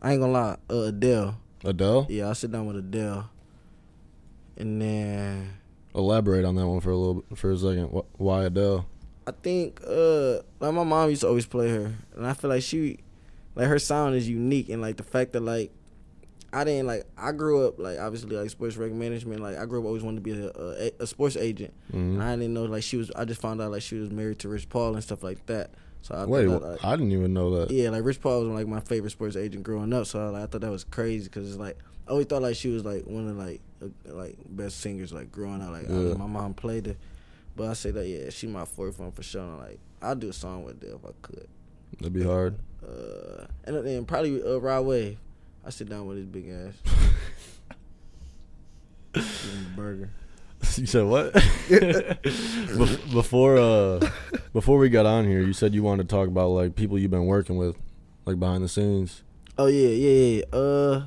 I 0.02 0.12
ain't 0.14 0.22
gonna 0.22 0.32
lie. 0.34 0.58
Uh, 0.70 0.84
Adele. 0.90 1.38
Adele, 1.64 2.06
Yeah, 2.10 2.30
I 2.30 2.34
sit 2.34 2.52
down 2.52 2.66
with 2.68 2.78
Adele. 2.78 3.30
And 4.58 4.82
then 4.82 5.54
elaborate 5.94 6.46
on 6.46 6.56
that 6.56 6.68
one 6.68 6.80
for 6.80 6.92
a 6.92 6.98
little 6.98 7.24
for 7.36 7.52
a 7.52 7.58
second. 7.58 7.86
Why 8.18 8.46
Adele? 8.46 8.86
I 9.28 9.32
think 9.32 9.82
uh 9.86 10.38
like 10.60 10.74
my 10.74 10.84
mom 10.84 11.10
used 11.10 11.22
to 11.22 11.28
always 11.28 11.46
play 11.46 11.70
her 11.70 11.94
and 12.16 12.26
I 12.26 12.34
feel 12.34 12.50
like 12.50 12.64
she 12.64 13.00
like 13.56 13.68
her 13.68 13.78
sound 13.80 14.16
is 14.16 14.28
unique 14.30 14.70
and 14.70 14.82
like 14.82 14.98
the 14.98 15.04
fact 15.04 15.34
that 15.34 15.42
like 15.42 15.72
I 16.54 16.64
didn't 16.64 16.88
like 16.88 17.06
I 17.18 17.32
grew 17.34 17.68
up 17.68 17.78
like 17.78 18.00
obviously 18.00 18.36
like 18.38 18.50
sports 18.50 18.78
rec 18.78 18.92
management 18.94 19.42
like 19.42 19.58
I 19.58 19.66
grew 19.66 19.80
up 19.82 19.86
always 19.86 20.02
wanted 20.04 20.18
to 20.18 20.22
be 20.22 20.32
a, 20.40 20.48
a, 20.50 20.92
a 21.04 21.08
sports 21.08 21.36
agent 21.36 21.74
Mhm. 21.92 21.96
and 22.16 22.24
I 22.24 22.36
didn't 22.36 22.54
know 22.54 22.66
like 22.66 22.84
she 22.84 22.96
was 22.98 23.12
I 23.16 23.26
just 23.26 23.42
found 23.42 23.62
out 23.62 23.72
like 23.72 23.82
she 23.82 23.96
was 24.00 24.10
married 24.12 24.40
to 24.40 24.50
Rich 24.50 24.70
Paul 24.70 24.94
and 24.94 25.04
stuff 25.04 25.24
like 25.24 25.46
that 25.48 25.72
so 26.08 26.16
I 26.16 26.26
Wait, 26.26 26.46
that, 26.46 26.60
like, 26.62 26.84
I 26.86 26.96
didn't 26.96 27.12
even 27.12 27.34
know 27.34 27.60
that. 27.60 27.72
yeah 27.72 27.90
like 27.90 28.04
Rich 28.06 28.22
Paul 28.22 28.42
was 28.42 28.50
like 28.50 28.68
my 28.68 28.80
favorite 28.80 29.10
sports 29.12 29.36
agent 29.36 29.64
growing 29.64 29.92
up 29.94 30.06
so 30.06 30.30
like, 30.32 30.44
I 30.44 30.46
thought 30.46 30.62
that 30.62 30.72
was 30.72 30.84
crazy 30.84 31.26
because 31.26 31.50
it's 31.50 31.60
like 31.60 31.78
I 32.08 32.12
always 32.12 32.28
thought 32.28 32.42
like 32.42 32.56
she 32.56 32.70
was 32.70 32.86
like 32.86 33.06
one 33.06 33.28
of 33.28 33.36
like 33.38 33.60
uh, 33.84 33.88
like 34.14 34.38
best 34.48 34.80
singers 34.80 35.12
like 35.12 35.32
growing 35.32 35.62
up 35.62 35.72
like 35.72 35.90
I- 35.90 35.94
Yeah. 35.94 36.14
my 36.14 36.28
mom 36.28 36.54
played 36.54 36.88
it, 36.88 36.98
but 37.56 37.68
I 37.68 37.74
say 37.74 37.92
that 37.92 38.08
yeah 38.08 38.30
she 38.30 38.48
my 38.48 38.64
fourth 38.66 39.00
one 39.00 39.12
for 39.12 39.24
sure 39.24 39.42
and, 39.42 39.58
like 39.58 39.80
I'll 40.02 40.16
do 40.16 40.30
a 40.30 40.34
song 40.34 40.64
with 40.64 40.82
her 40.84 40.96
if 40.96 41.04
I 41.06 41.10
could 41.22 41.48
That'd 42.00 42.14
be 42.14 42.24
hard. 42.24 42.56
uh, 42.88 43.46
and 43.66 43.76
then 43.86 44.06
probably 44.06 44.42
uh, 44.44 44.58
Rod 44.60 44.86
Wave. 44.86 45.18
I 45.66 45.70
sit 45.72 45.90
down 45.90 46.06
with 46.08 46.18
his 46.18 46.26
big 46.28 46.48
ass. 46.50 46.74
Give 49.14 49.24
him 49.24 49.68
a 49.74 49.76
burger. 49.76 50.10
you 50.82 50.86
said 50.86 51.06
what? 51.06 51.34
Before 53.12 53.58
uh, 53.58 54.10
before 54.54 54.78
we 54.78 54.90
got 54.90 55.06
on 55.06 55.26
here, 55.26 55.42
you 55.42 55.54
said 55.54 55.74
you 55.74 55.82
wanted 55.82 56.08
to 56.08 56.16
talk 56.16 56.28
about 56.28 56.50
like 56.50 56.76
people 56.76 57.00
you've 57.00 57.12
been 57.12 57.26
working 57.26 57.58
with, 57.58 57.76
like 58.26 58.40
behind 58.40 58.64
the 58.64 58.70
scenes. 58.70 59.24
Oh 59.58 59.66
yeah, 59.66 59.90
yeah, 59.90 60.44
yeah. 60.52 60.58
Uh, 60.58 61.06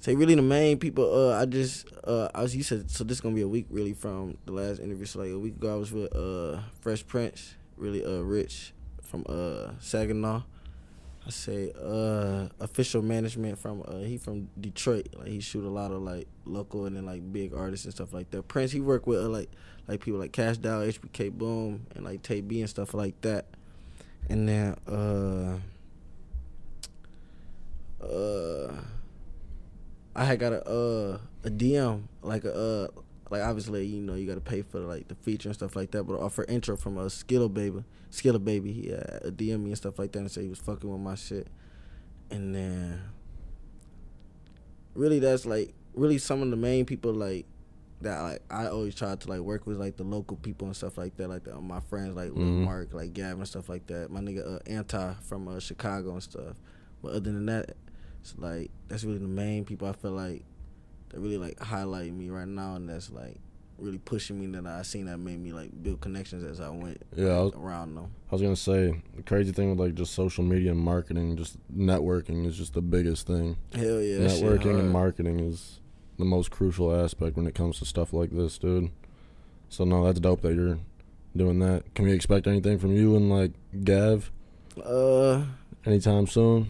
say 0.00 0.14
really 0.16 0.34
the 0.34 0.42
main 0.42 0.78
people. 0.78 1.04
Uh, 1.04 1.40
I 1.40 1.46
just 1.46 1.86
uh, 2.02 2.28
I 2.34 2.42
was 2.42 2.56
you 2.56 2.62
said 2.62 2.90
so. 2.90 3.04
This 3.04 3.18
is 3.18 3.20
gonna 3.20 3.34
be 3.34 3.42
a 3.42 3.48
week 3.48 3.66
really 3.70 3.92
from 3.92 4.36
the 4.46 4.52
last 4.52 4.80
interview. 4.80 5.06
So 5.06 5.20
like 5.20 5.30
a 5.30 5.38
week 5.38 5.56
ago, 5.56 5.74
I 5.74 5.76
was 5.76 5.92
with 5.92 6.14
uh 6.14 6.60
Fresh 6.80 7.06
Prince, 7.06 7.54
really 7.76 8.04
uh 8.04 8.20
Rich 8.20 8.72
from 9.02 9.24
uh 9.28 9.72
Saginaw. 9.78 10.42
I 11.26 11.30
say 11.30 11.72
uh 11.82 12.48
official 12.60 13.00
management 13.00 13.58
from 13.58 13.82
uh 13.88 13.98
he 13.98 14.18
from 14.18 14.48
Detroit. 14.60 15.08
Like 15.16 15.28
he 15.28 15.40
shoot 15.40 15.64
a 15.64 15.70
lot 15.70 15.90
of 15.90 16.02
like 16.02 16.28
local 16.44 16.84
and 16.84 16.96
then 16.96 17.06
like 17.06 17.32
big 17.32 17.54
artists 17.54 17.86
and 17.86 17.94
stuff 17.94 18.12
like 18.12 18.30
that. 18.30 18.46
Prince 18.48 18.72
he 18.72 18.80
worked 18.80 19.06
with 19.06 19.20
uh, 19.20 19.28
like 19.28 19.50
like 19.88 20.00
people 20.00 20.20
like 20.20 20.32
Cash 20.32 20.58
Dow, 20.58 20.80
HBK 20.80 21.32
Boom, 21.32 21.86
and 21.94 22.04
like 22.04 22.22
Tay 22.22 22.42
B 22.42 22.60
and 22.60 22.68
stuff 22.68 22.92
like 22.92 23.18
that. 23.22 23.46
And 24.28 24.48
then 24.48 24.76
uh 24.86 25.58
uh 28.04 28.72
I 30.14 30.24
had 30.24 30.38
got 30.38 30.52
a 30.52 30.68
uh 30.68 31.18
a 31.42 31.50
DM 31.50 32.02
like 32.22 32.44
a 32.44 32.54
uh 32.54 32.88
like 33.34 33.42
obviously 33.48 33.84
you 33.86 34.00
know 34.00 34.14
you 34.14 34.26
got 34.26 34.34
to 34.34 34.40
pay 34.40 34.62
for 34.62 34.80
like 34.80 35.08
the 35.08 35.14
feature 35.16 35.48
and 35.48 35.56
stuff 35.56 35.74
like 35.76 35.90
that, 35.92 36.04
but 36.04 36.14
offer 36.20 36.44
intro 36.48 36.76
from 36.76 36.96
a 36.98 37.06
Skilla 37.06 37.52
Baby, 37.52 37.84
Skilla 38.10 38.42
Baby, 38.42 38.72
he 38.72 38.90
a 38.90 39.30
DM 39.30 39.60
me 39.60 39.70
and 39.70 39.76
stuff 39.76 39.98
like 39.98 40.12
that 40.12 40.18
and 40.20 40.30
said 40.30 40.42
he 40.44 40.48
was 40.48 40.58
fucking 40.58 40.88
with 40.90 41.00
my 41.00 41.14
shit, 41.14 41.48
and 42.30 42.54
then 42.54 43.02
really 44.94 45.18
that's 45.18 45.44
like 45.46 45.74
really 45.94 46.18
some 46.18 46.42
of 46.42 46.50
the 46.50 46.56
main 46.56 46.84
people 46.84 47.12
like 47.12 47.46
that 48.00 48.20
like 48.20 48.42
I 48.50 48.66
always 48.66 48.94
try 48.94 49.14
to 49.14 49.28
like 49.30 49.40
work 49.40 49.66
with 49.66 49.78
like 49.78 49.96
the 49.96 50.04
local 50.04 50.36
people 50.36 50.66
and 50.66 50.76
stuff 50.76 50.98
like 50.98 51.16
that, 51.16 51.28
like 51.28 51.44
the, 51.44 51.58
my 51.60 51.80
friends 51.80 52.14
like 52.16 52.32
Lil 52.32 52.46
Mhm. 52.46 52.64
Mark, 52.64 52.92
like 52.92 53.12
Gavin 53.14 53.38
and 53.38 53.48
stuff 53.48 53.68
like 53.68 53.86
that. 53.86 54.10
My 54.10 54.20
nigga 54.20 54.56
uh, 54.56 54.58
Anti 54.66 55.14
from 55.22 55.48
uh, 55.48 55.58
Chicago 55.58 56.12
and 56.12 56.22
stuff. 56.22 56.56
But 57.02 57.10
other 57.10 57.20
than 57.20 57.46
that, 57.46 57.76
it's 58.20 58.34
like 58.36 58.70
that's 58.88 59.04
really 59.04 59.18
the 59.18 59.28
main 59.28 59.64
people 59.64 59.88
I 59.88 59.92
feel 59.92 60.10
like 60.12 60.44
that 61.14 61.20
really 61.20 61.38
like 61.38 61.60
highlight 61.60 62.12
me 62.12 62.28
right 62.30 62.48
now, 62.48 62.74
and 62.74 62.88
that's 62.88 63.10
like 63.10 63.36
really 63.78 63.98
pushing 63.98 64.38
me 64.38 64.46
that 64.58 64.66
I 64.68 64.82
seen 64.82 65.06
that 65.06 65.18
made 65.18 65.38
me 65.40 65.52
like 65.52 65.70
build 65.82 66.00
connections 66.00 66.44
as 66.44 66.60
I 66.60 66.68
went 66.70 67.02
Yeah, 67.16 67.28
I 67.38 67.42
was- 67.42 67.54
around 67.54 67.94
them. 67.94 68.06
I 68.30 68.34
was 68.34 68.42
gonna 68.42 68.56
say 68.56 69.00
the 69.16 69.22
crazy 69.22 69.52
thing 69.52 69.70
with 69.70 69.78
like 69.80 69.94
just 69.94 70.14
social 70.14 70.44
media 70.44 70.72
and 70.72 70.80
marketing, 70.80 71.36
just 71.36 71.56
networking 71.76 72.46
is 72.46 72.56
just 72.56 72.74
the 72.74 72.82
biggest 72.82 73.26
thing. 73.26 73.56
Hell 73.74 74.00
yeah, 74.00 74.18
networking 74.26 74.78
and 74.78 74.90
marketing 74.90 75.40
is 75.40 75.80
the 76.18 76.24
most 76.24 76.50
crucial 76.50 76.94
aspect 76.94 77.36
when 77.36 77.46
it 77.46 77.54
comes 77.54 77.78
to 77.80 77.84
stuff 77.84 78.12
like 78.12 78.30
this, 78.30 78.58
dude. 78.58 78.90
So 79.68 79.84
no, 79.84 80.04
that's 80.04 80.20
dope 80.20 80.42
that 80.42 80.54
you're 80.54 80.78
doing 81.36 81.58
that. 81.60 81.92
Can 81.94 82.04
we 82.04 82.12
expect 82.12 82.46
anything 82.46 82.78
from 82.78 82.92
you 82.92 83.16
and 83.16 83.28
like 83.28 83.52
Gav 83.82 84.30
Uh, 84.84 85.44
anytime 85.84 86.26
soon? 86.28 86.68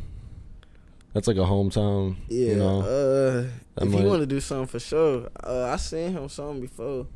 That's 1.14 1.28
like 1.28 1.36
a 1.36 1.40
hometown, 1.40 2.16
yeah. 2.28 2.46
you 2.48 2.56
know. 2.56 2.80
uh, 2.80 3.82
if 3.82 3.88
might- 3.88 4.02
you 4.02 4.08
want 4.08 4.20
to 4.20 4.26
do 4.26 4.40
something 4.40 4.66
for 4.66 4.80
sure, 4.80 5.28
uh, 5.42 5.70
I 5.72 5.76
seen 5.76 6.12
him 6.12 6.28
something 6.28 6.60
before. 6.60 7.06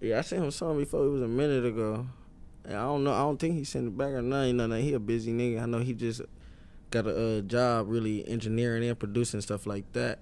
Yeah, 0.00 0.18
I 0.18 0.22
seen 0.22 0.42
him 0.42 0.50
something 0.50 0.78
before. 0.78 1.04
It 1.04 1.10
was 1.10 1.22
a 1.22 1.28
minute 1.28 1.64
ago. 1.66 2.06
And 2.64 2.76
I 2.76 2.82
don't 2.82 3.04
know. 3.04 3.12
I 3.12 3.20
don't 3.20 3.38
think 3.38 3.54
he 3.54 3.64
sent 3.64 3.88
it 3.88 3.98
back 3.98 4.12
or 4.12 4.22
nothing. 4.22 4.58
You 4.58 4.66
know, 4.66 4.76
he 4.76 4.92
a 4.92 4.98
busy 5.00 5.32
nigga. 5.32 5.62
I 5.62 5.66
know 5.66 5.78
he 5.78 5.94
just 5.94 6.22
got 6.90 7.06
a 7.06 7.38
uh, 7.38 7.40
job 7.42 7.86
really 7.88 8.26
engineering 8.28 8.88
and 8.88 8.98
producing 8.98 9.40
stuff 9.40 9.66
like 9.66 9.92
that. 9.92 10.20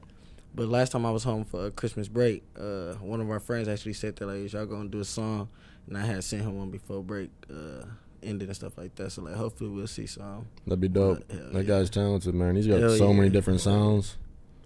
But 0.54 0.68
last 0.68 0.92
time 0.92 1.04
I 1.04 1.10
was 1.10 1.24
home 1.24 1.44
for 1.44 1.70
Christmas 1.70 2.06
break, 2.06 2.44
uh, 2.58 2.94
one 2.94 3.20
of 3.20 3.28
our 3.30 3.40
friends 3.40 3.66
actually 3.66 3.94
said 3.94 4.16
that 4.16 4.26
like, 4.26 4.52
y'all 4.52 4.66
gonna 4.66 4.88
do 4.88 5.00
a 5.00 5.04
song, 5.04 5.48
and 5.88 5.98
I 5.98 6.06
had 6.06 6.22
sent 6.22 6.42
him 6.42 6.56
one 6.56 6.70
before 6.70 7.02
break, 7.02 7.30
uh, 7.50 7.86
ended 8.24 8.48
and 8.48 8.56
stuff 8.56 8.76
like 8.78 8.94
that. 8.96 9.10
So 9.10 9.22
like, 9.22 9.34
hopefully 9.34 9.70
we'll 9.70 9.86
see 9.86 10.06
some. 10.06 10.46
That'd 10.66 10.80
be 10.80 10.88
dope. 10.88 11.30
Hell 11.30 11.40
that 11.52 11.66
yeah. 11.66 11.78
guy's 11.78 11.90
talented, 11.90 12.34
man. 12.34 12.56
He's 12.56 12.66
got 12.66 12.80
Hell 12.80 12.96
so 12.96 13.12
many 13.12 13.28
different 13.30 13.60
sounds. 13.60 14.16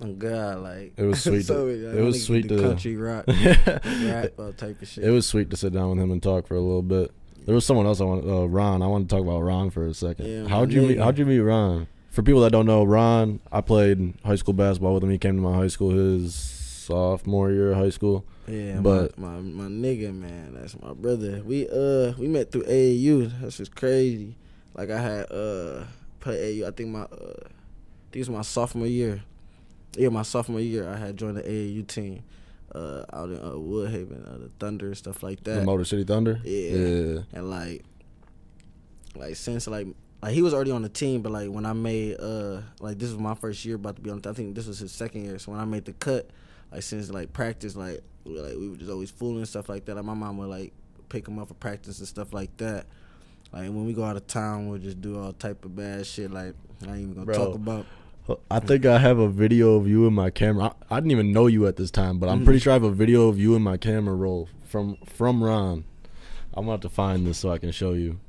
Oh 0.01 0.12
God, 0.12 0.59
like 0.61 0.92
It 0.97 1.03
was 1.05 1.21
sweet 1.25 1.42
so, 1.44 1.66
to- 1.66 1.87
like, 1.88 1.97
it 1.97 2.03
was 2.03 2.25
sweet 2.25 2.49
to- 2.49 2.61
country 2.62 2.97
rock, 2.97 3.25
rap, 3.29 4.33
all 4.38 4.53
type 4.53 4.81
of 4.81 4.88
shit. 4.88 5.05
It 5.05 5.11
was 5.11 5.27
sweet 5.27 5.51
to 5.51 5.57
sit 5.57 5.73
down 5.73 5.90
with 5.90 5.99
him 5.99 6.11
and 6.12 6.23
talk 6.23 6.47
for 6.47 6.55
a 6.55 6.61
little 6.61 6.83
bit. 6.83 7.11
There 7.47 7.55
was 7.55 7.64
someone 7.64 7.87
else 7.87 8.01
I 8.01 8.05
want, 8.05 8.25
uh, 8.29 8.47
Ron. 8.47 8.83
I 8.83 8.87
want 8.87 9.09
to 9.09 9.14
talk 9.16 9.25
about 9.25 9.40
Ron 9.40 9.71
for 9.71 9.87
a 9.87 9.94
second. 9.94 10.27
Yeah, 10.27 10.49
how'd 10.49 10.71
you 10.73 10.83
meet? 10.83 10.99
How'd 10.99 11.18
you 11.18 11.25
meet 11.27 11.40
Ron? 11.40 11.88
For 12.11 12.23
people 12.23 12.40
that 12.42 12.51
don't 12.53 12.66
know, 12.66 12.85
Ron, 12.85 13.40
I 13.51 13.61
played 13.61 14.14
high 14.25 14.35
school 14.37 14.55
basketball 14.55 14.94
with 14.94 15.03
him. 15.05 15.11
He 15.11 15.18
came 15.18 15.37
to 15.37 15.42
my 15.42 15.55
high 15.55 15.68
school 15.68 15.90
his 15.90 16.35
sophomore 16.35 17.51
year 17.51 17.73
of 17.73 17.79
high 17.79 17.90
school. 17.90 18.25
Yeah, 18.48 18.80
But- 18.80 19.18
my, 19.18 19.37
my 19.40 19.40
my 19.40 19.64
nigga, 19.68 20.14
man, 20.14 20.54
that's 20.54 20.80
my 20.80 20.92
brother. 20.94 21.42
We 21.44 21.68
uh 21.68 22.12
we 22.18 22.26
met 22.28 22.50
through 22.52 22.64
AAU. 22.64 23.30
That's 23.40 23.56
just 23.58 23.74
crazy. 23.76 24.37
Like 24.74 24.90
I 24.90 25.00
had 25.00 25.30
uh 25.32 25.84
played 26.20 26.40
AAU. 26.62 26.68
I 26.68 26.70
think 26.72 26.90
my 26.90 27.02
uh 27.02 27.34
I 27.44 28.11
think 28.11 28.16
it 28.16 28.18
was 28.20 28.30
my 28.30 28.42
sophomore 28.42 28.87
year. 28.87 29.22
Yeah, 29.96 30.08
my 30.11 30.22
sophomore 30.22 30.61
year, 30.61 30.88
I 30.88 30.96
had 30.96 31.16
joined 31.16 31.37
the 31.37 31.42
AAU 31.42 31.87
team 31.87 32.22
uh 32.74 33.04
out 33.12 33.30
in 33.30 33.37
uh, 33.38 33.52
Woodhaven, 33.52 34.26
uh, 34.34 34.38
the 34.38 34.50
Thunder 34.58 34.87
and 34.88 34.96
stuff 34.96 35.22
like 35.22 35.42
The 35.44 35.52
that. 35.52 35.64
Motor 35.64 35.84
City 35.84 36.04
Thunder. 36.04 36.40
Yeah. 36.44 36.76
Yeah. 36.76 37.20
and 37.32 37.50
like 37.50 37.82
like 39.16 39.37
since 39.37 39.66
like 39.66 39.87
like 40.22 40.32
he 40.34 40.42
was 40.42 40.52
already 40.54 40.70
on 40.70 40.82
the 40.82 40.88
team 40.88 41.22
but 41.22 41.32
like 41.32 41.48
when 41.48 41.64
i 41.66 41.72
made 41.72 42.16
uh 42.20 42.61
like 42.80 42.98
this 42.98 43.11
was 43.11 43.18
my 43.18 43.34
first 43.34 43.64
year 43.64 43.76
about 43.76 43.96
to 43.96 44.02
be 44.02 44.11
on 44.11 44.20
i 44.26 44.32
think 44.32 44.54
this 44.54 44.66
was 44.66 44.78
his 44.78 44.92
second 44.92 45.24
year 45.24 45.38
so 45.38 45.50
when 45.52 45.61
i 45.61 45.64
made 45.64 45.84
the 45.84 45.92
cut 45.94 46.28
like 46.72 46.83
since 46.83 47.11
like 47.11 47.33
practice 47.33 47.76
like 47.76 48.00
we, 48.24 48.38
like 48.38 48.54
we 48.54 48.68
were 48.68 48.76
just 48.76 48.90
always 48.90 49.11
fooling 49.11 49.38
and 49.38 49.48
stuff 49.48 49.68
like 49.68 49.85
that 49.85 49.96
like 49.96 50.04
my 50.04 50.14
mom 50.14 50.37
would 50.38 50.48
like 50.48 50.72
pick 51.09 51.26
him 51.26 51.38
up 51.38 51.48
for 51.48 51.54
practice 51.54 51.98
and 51.98 52.09
stuff 52.09 52.33
like 52.33 52.54
that 52.59 52.87
like 53.52 53.64
when 53.64 53.87
we 53.87 53.92
go 53.92 54.04
out 54.04 54.16
of 54.16 54.26
town 54.26 54.68
we'll 54.68 54.78
just 54.78 55.00
do 55.00 55.18
all 55.18 55.33
type 55.33 55.64
of 55.64 55.74
bad 55.74 56.07
shit 56.07 56.31
like 56.31 56.54
i 56.87 56.90
ain't 56.90 56.98
even 56.98 57.14
gonna 57.14 57.26
Bro. 57.26 57.35
talk 57.35 57.54
about 57.54 57.87
I 58.50 58.61
think 58.61 58.85
I 58.85 58.98
have 58.98 59.18
a 59.18 59.28
video 59.28 59.76
of 59.76 59.88
you 59.88 60.07
in 60.07 60.12
my 60.12 60.28
camera. 60.28 60.74
I, 60.90 60.96
I 60.96 61.00
didn't 61.00 61.12
even 61.12 61.33
know 61.33 61.46
you 61.46 61.66
at 61.66 61.76
this 61.76 61.90
time, 61.90 62.18
but 62.18 62.28
I'm 62.28 62.44
pretty 62.44 62.59
mm-hmm. 62.59 62.64
sure 62.64 62.72
I 62.72 62.74
have 62.74 62.83
a 62.83 62.90
video 62.90 63.28
of 63.28 63.38
you 63.38 63.54
in 63.54 63.62
my 63.62 63.78
camera 63.78 64.14
roll 64.14 64.50
from 64.64 64.98
from 65.07 65.42
Ron. 65.42 65.85
I'm 66.52 66.64
gonna 66.64 66.72
have 66.72 66.81
to 66.83 66.90
find 66.90 67.26
this 67.26 67.38
so 67.38 67.50
I 67.50 67.57
can 67.57 67.70
show 67.70 67.92
you. 67.92 68.20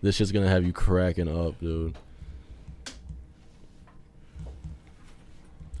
This 0.00 0.16
shit's 0.16 0.32
gonna 0.32 0.48
have 0.48 0.64
you 0.64 0.72
cracking 0.72 1.28
up, 1.28 1.60
dude. 1.60 1.94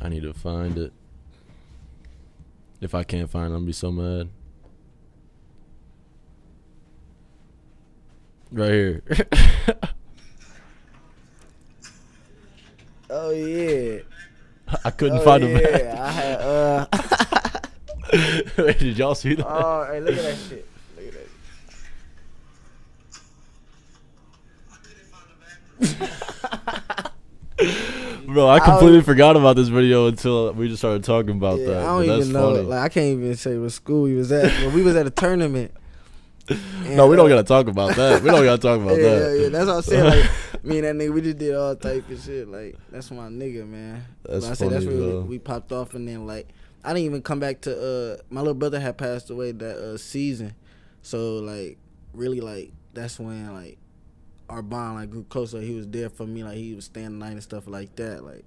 I 0.00 0.10
need 0.10 0.24
to 0.24 0.34
find 0.34 0.76
it. 0.76 0.92
If 2.84 2.94
I 2.94 3.02
can't 3.02 3.30
find 3.30 3.46
I'm 3.46 3.52
gonna 3.52 3.64
be 3.64 3.72
so 3.72 3.90
mad. 3.90 4.28
Right 8.52 8.70
here. 8.70 9.02
oh 13.10 13.30
yeah 13.30 14.00
I 14.84 14.90
couldn't 14.90 15.18
oh, 15.18 15.24
find 15.24 15.44
yeah. 15.44 15.48
it. 15.48 15.98
i 15.98 16.10
had 16.10 16.40
uh 16.42 16.86
Wait, 18.58 18.78
did 18.78 18.98
y'all 18.98 19.14
see 19.14 19.34
that? 19.34 19.46
oh 19.48 19.86
hey 19.90 20.00
look 20.00 20.14
at 20.16 20.22
that 20.22 20.36
shit 20.36 20.68
look 20.98 21.06
at 25.88 27.12
that 27.56 27.90
Bro, 28.34 28.46
I 28.48 28.56
I 28.56 28.60
completely 28.60 28.98
don't- 28.98 29.04
forgot 29.04 29.36
about 29.36 29.56
this 29.56 29.68
video 29.68 30.08
until 30.08 30.52
we 30.52 30.68
just 30.68 30.80
started 30.80 31.04
talking 31.04 31.36
about 31.36 31.60
Yeah, 31.60 31.66
that. 31.66 31.76
I 31.78 31.84
don't 31.86 32.04
even 32.20 32.32
know. 32.32 32.54
funny. 32.56 32.66
Like 32.66 32.80
I 32.80 32.88
can't 32.88 33.06
even 33.18 33.34
say 33.36 33.56
what 33.56 33.70
school 33.72 34.02
we 34.02 34.14
was 34.14 34.30
at. 34.32 34.52
But 34.64 34.74
we 34.74 34.82
was 34.82 34.96
at 34.96 35.06
a 35.06 35.10
tournament. 35.10 35.72
no, 36.84 37.06
we 37.06 37.16
don't 37.16 37.24
uh, 37.26 37.28
gotta 37.36 37.44
talk 37.44 37.68
about 37.68 37.96
that. 37.96 38.22
We 38.22 38.28
don't 38.30 38.44
gotta 38.44 38.60
talk 38.60 38.78
about 38.80 38.96
yeah, 38.98 39.02
that. 39.18 39.36
Yeah, 39.36 39.42
yeah, 39.44 39.48
that's 39.48 39.66
what 39.66 39.76
I'm 39.76 39.82
saying. 39.82 40.04
Like 40.04 40.30
me 40.64 40.78
and 40.78 41.00
that 41.00 41.04
nigga, 41.04 41.14
we 41.14 41.20
just 41.22 41.38
did 41.38 41.54
all 41.54 41.74
type 41.76 42.10
of 42.10 42.20
shit. 42.22 42.48
Like 42.48 42.76
that's 42.90 43.10
my 43.10 43.28
nigga, 43.28 43.66
man. 43.66 44.04
That's 44.24 44.44
but 44.44 44.50
I 44.50 44.54
said 44.54 44.70
that's 44.70 44.84
funny, 44.84 45.00
where 45.00 45.20
we 45.22 45.38
popped 45.38 45.72
off, 45.72 45.94
and 45.94 46.06
then 46.06 46.26
like 46.26 46.48
I 46.84 46.88
didn't 46.88 47.04
even 47.06 47.22
come 47.22 47.40
back 47.40 47.62
to. 47.62 47.72
uh 47.72 48.22
My 48.28 48.40
little 48.42 48.54
brother 48.54 48.78
had 48.80 48.98
passed 48.98 49.30
away 49.30 49.52
that 49.52 49.76
uh 49.78 49.96
season, 49.96 50.54
so 51.02 51.36
like 51.36 51.78
really 52.12 52.40
like 52.40 52.72
that's 52.92 53.18
when 53.18 53.54
like 53.54 53.78
our 54.48 54.62
bond 54.62 54.96
like 54.96 55.10
grew 55.10 55.24
closer. 55.24 55.60
He 55.60 55.74
was 55.74 55.86
there 55.88 56.10
for 56.10 56.26
me, 56.26 56.44
like 56.44 56.56
he 56.56 56.74
was 56.74 56.84
staying 56.86 57.18
the 57.18 57.24
night 57.24 57.32
and 57.32 57.42
stuff 57.42 57.66
like 57.66 57.94
that. 57.96 58.24
Like 58.24 58.44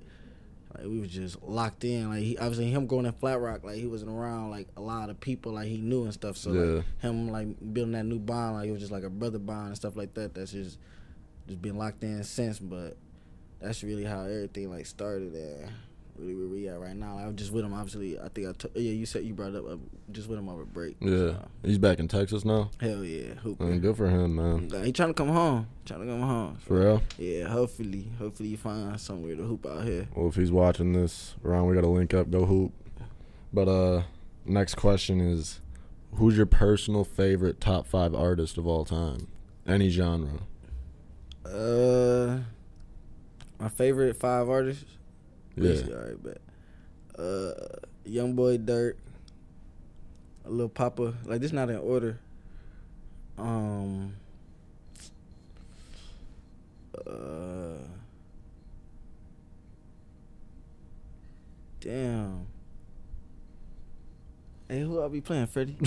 like 0.76 0.86
we 0.86 1.00
was 1.00 1.10
just 1.10 1.42
locked 1.44 1.84
in. 1.84 2.10
Like 2.10 2.22
he 2.24 2.38
obviously 2.38 2.70
him 2.70 2.88
going 2.88 3.06
in 3.06 3.14
Flat 3.14 3.40
Rock, 3.40 3.64
like 3.64 3.76
he 3.78 3.88
wasn't 3.88 4.12
around 4.12 4.52
like 4.52 4.68
a 4.78 4.82
lot 4.82 5.10
of 5.10 5.20
people 5.20 5.54
like 5.54 5.68
he 5.68 5.78
knew 5.78 6.04
and 6.04 6.14
stuff. 6.14 6.38
So 6.38 6.52
Yeah. 6.52 6.62
like 6.78 6.86
him 7.00 7.30
like 7.30 7.48
building 7.74 7.94
that 7.94 8.06
new 8.06 8.20
bond, 8.20 8.56
like 8.56 8.68
it 8.70 8.72
was 8.72 8.82
just 8.82 8.92
like 8.92 9.04
a 9.04 9.10
brother 9.10 9.40
bond 9.40 9.68
and 9.68 9.76
stuff 9.76 9.96
like 9.96 10.14
that. 10.16 10.34
That's 10.36 10.52
just 10.52 10.78
just 11.48 11.62
been 11.62 11.78
locked 11.78 12.04
in 12.04 12.24
since. 12.24 12.60
But 12.60 12.98
that's 13.60 13.84
really 13.84 14.04
how 14.04 14.22
everything 14.24 14.70
like 14.70 14.86
started 14.86 15.34
and 15.34 15.70
really 16.20 16.36
where 16.36 16.48
we 16.48 16.68
at 16.68 16.80
right 16.80 16.96
now. 16.96 17.16
Like, 17.16 17.26
I'm 17.26 17.36
just 17.36 17.52
with 17.52 17.64
him. 17.66 17.74
Obviously, 17.74 18.20
I 18.20 18.28
think 18.30 18.48
I 18.48 18.52
t- 18.54 18.70
yeah 18.76 18.92
you 18.92 19.06
said 19.06 19.24
you 19.24 19.34
brought 19.34 19.56
up. 19.56 19.66
I'm 19.70 19.90
just 20.12 20.28
with 20.28 20.38
him 20.40 20.50
over 20.50 20.66
break. 20.66 20.98
Yeah, 21.00 21.10
So, 21.10 21.48
he's 21.64 21.78
back 21.78 22.00
in 22.00 22.08
Texas 22.08 22.44
now. 22.46 22.70
hell 22.80 23.04
yeah, 23.04 23.34
Hooper. 23.36 23.64
I 23.64 23.68
mean, 23.68 23.80
good 23.80 23.98
for 23.98 24.08
him, 24.10 24.36
man. 24.36 24.70
He 24.84 24.92
trying 24.92 25.10
to 25.10 25.14
come 25.14 25.30
home. 25.30 25.68
Trying 25.86 26.02
to 26.02 26.06
come 26.08 26.22
home. 26.22 26.58
For 26.58 26.80
real. 26.80 27.04
Yeah, 27.18 27.48
hopefully, 27.50 28.10
hopefully 28.18 28.50
you 28.50 28.58
find 28.58 29.00
somewhere 29.00 29.36
to 29.36 29.44
hoop 29.44 29.66
out 29.66 29.84
here. 29.86 30.08
Well, 30.16 30.28
if 30.30 30.36
he's 30.36 30.52
watching 30.52 30.94
this, 30.94 31.36
Ron, 31.42 31.68
we 31.68 31.76
gotta 31.76 31.88
link 31.88 32.14
up, 32.14 32.30
go 32.32 32.46
hoop. 32.46 32.72
But 33.54 33.68
uh, 33.68 34.04
next 34.46 34.76
question 34.76 35.22
is, 35.22 35.62
who's 36.16 36.36
your 36.38 36.46
personal 36.46 37.04
favorite 37.04 37.62
top 37.62 37.86
five 37.88 38.14
artist 38.14 38.58
of 38.58 38.68
all 38.68 38.84
time, 38.86 39.28
any 39.66 39.90
genre? 39.90 40.40
Uh, 41.46 42.40
my 43.60 43.70
favorite 43.70 44.16
five 44.18 44.50
artists. 44.50 44.84
Yeah, 45.58 45.96
all 45.96 46.04
right, 46.04 46.24
bet. 46.24 46.42
Uh, 47.18 47.52
Young 48.06 48.34
Boy 48.34 48.58
Dirt, 48.58 48.98
a 50.46 50.50
Lil 50.50 50.70
Papa. 50.70 51.16
Like 51.26 51.42
this, 51.42 51.52
not 51.52 51.70
in 51.70 51.78
order. 51.78 52.20
Um. 53.38 54.14
Uh. 57.06 57.78
Damn. 61.80 62.46
Hey, 64.68 64.82
who 64.82 65.02
I 65.02 65.08
be 65.08 65.22
playing, 65.22 65.48
Freddie? 65.48 65.78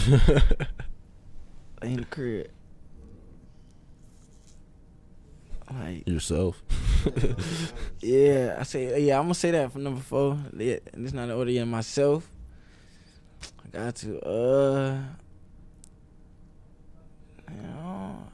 I 1.82 1.86
in 1.86 1.96
the 1.96 2.04
crib. 2.06 2.50
Like, 5.72 6.08
yourself. 6.08 6.62
yeah, 8.00 8.56
I 8.58 8.64
say 8.64 9.00
yeah. 9.02 9.18
I'm 9.18 9.24
gonna 9.24 9.34
say 9.34 9.52
that 9.52 9.72
for 9.72 9.78
number 9.78 10.00
four. 10.00 10.36
Yeah, 10.56 10.78
and 10.92 11.04
it's 11.04 11.14
not 11.14 11.24
an 11.24 11.30
order 11.30 11.50
yet. 11.50 11.66
Myself, 11.66 12.28
I 13.64 13.68
got 13.68 13.94
to. 13.96 14.20
Uh, 14.20 14.98
you 17.50 17.62
know, 17.62 18.26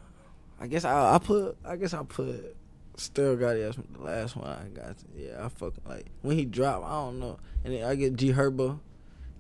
I 0.61 0.66
guess 0.66 0.85
I 0.85 1.14
I 1.14 1.18
put 1.18 1.57
I 1.64 1.77
guess 1.77 1.92
I 1.94 2.03
put 2.05 2.57
Still 2.99 3.37
got 3.37 3.57
it 3.57 3.61
as 3.62 3.77
the 3.77 4.03
last 4.03 4.37
one 4.37 4.49
I 4.49 4.68
got. 4.68 4.96
Yeah, 5.14 5.44
I 5.44 5.49
fucking 5.51 5.83
like 5.87 6.07
when 6.22 6.38
he 6.38 6.46
dropped. 6.46 6.87
I 6.87 6.92
don't 6.92 7.20
know, 7.20 7.38
and 7.64 7.75
then 7.75 7.85
I 7.85 7.94
get 7.94 8.16
G 8.16 8.33
Herbo. 8.33 8.81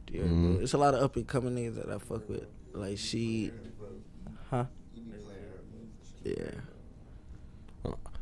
G 0.06 0.18
Herbo. 0.18 0.28
Mhm. 0.28 0.62
It's 0.62 0.74
a 0.74 0.78
lot 0.78 0.94
of 0.94 1.02
up 1.02 1.16
and 1.16 1.26
coming 1.26 1.54
niggas 1.54 1.76
that 1.76 1.88
I 1.88 1.96
fuck 1.96 2.28
with. 2.28 2.46
Like 2.74 2.98
she, 2.98 3.50
huh? 4.50 4.66
Yeah. 6.22 6.50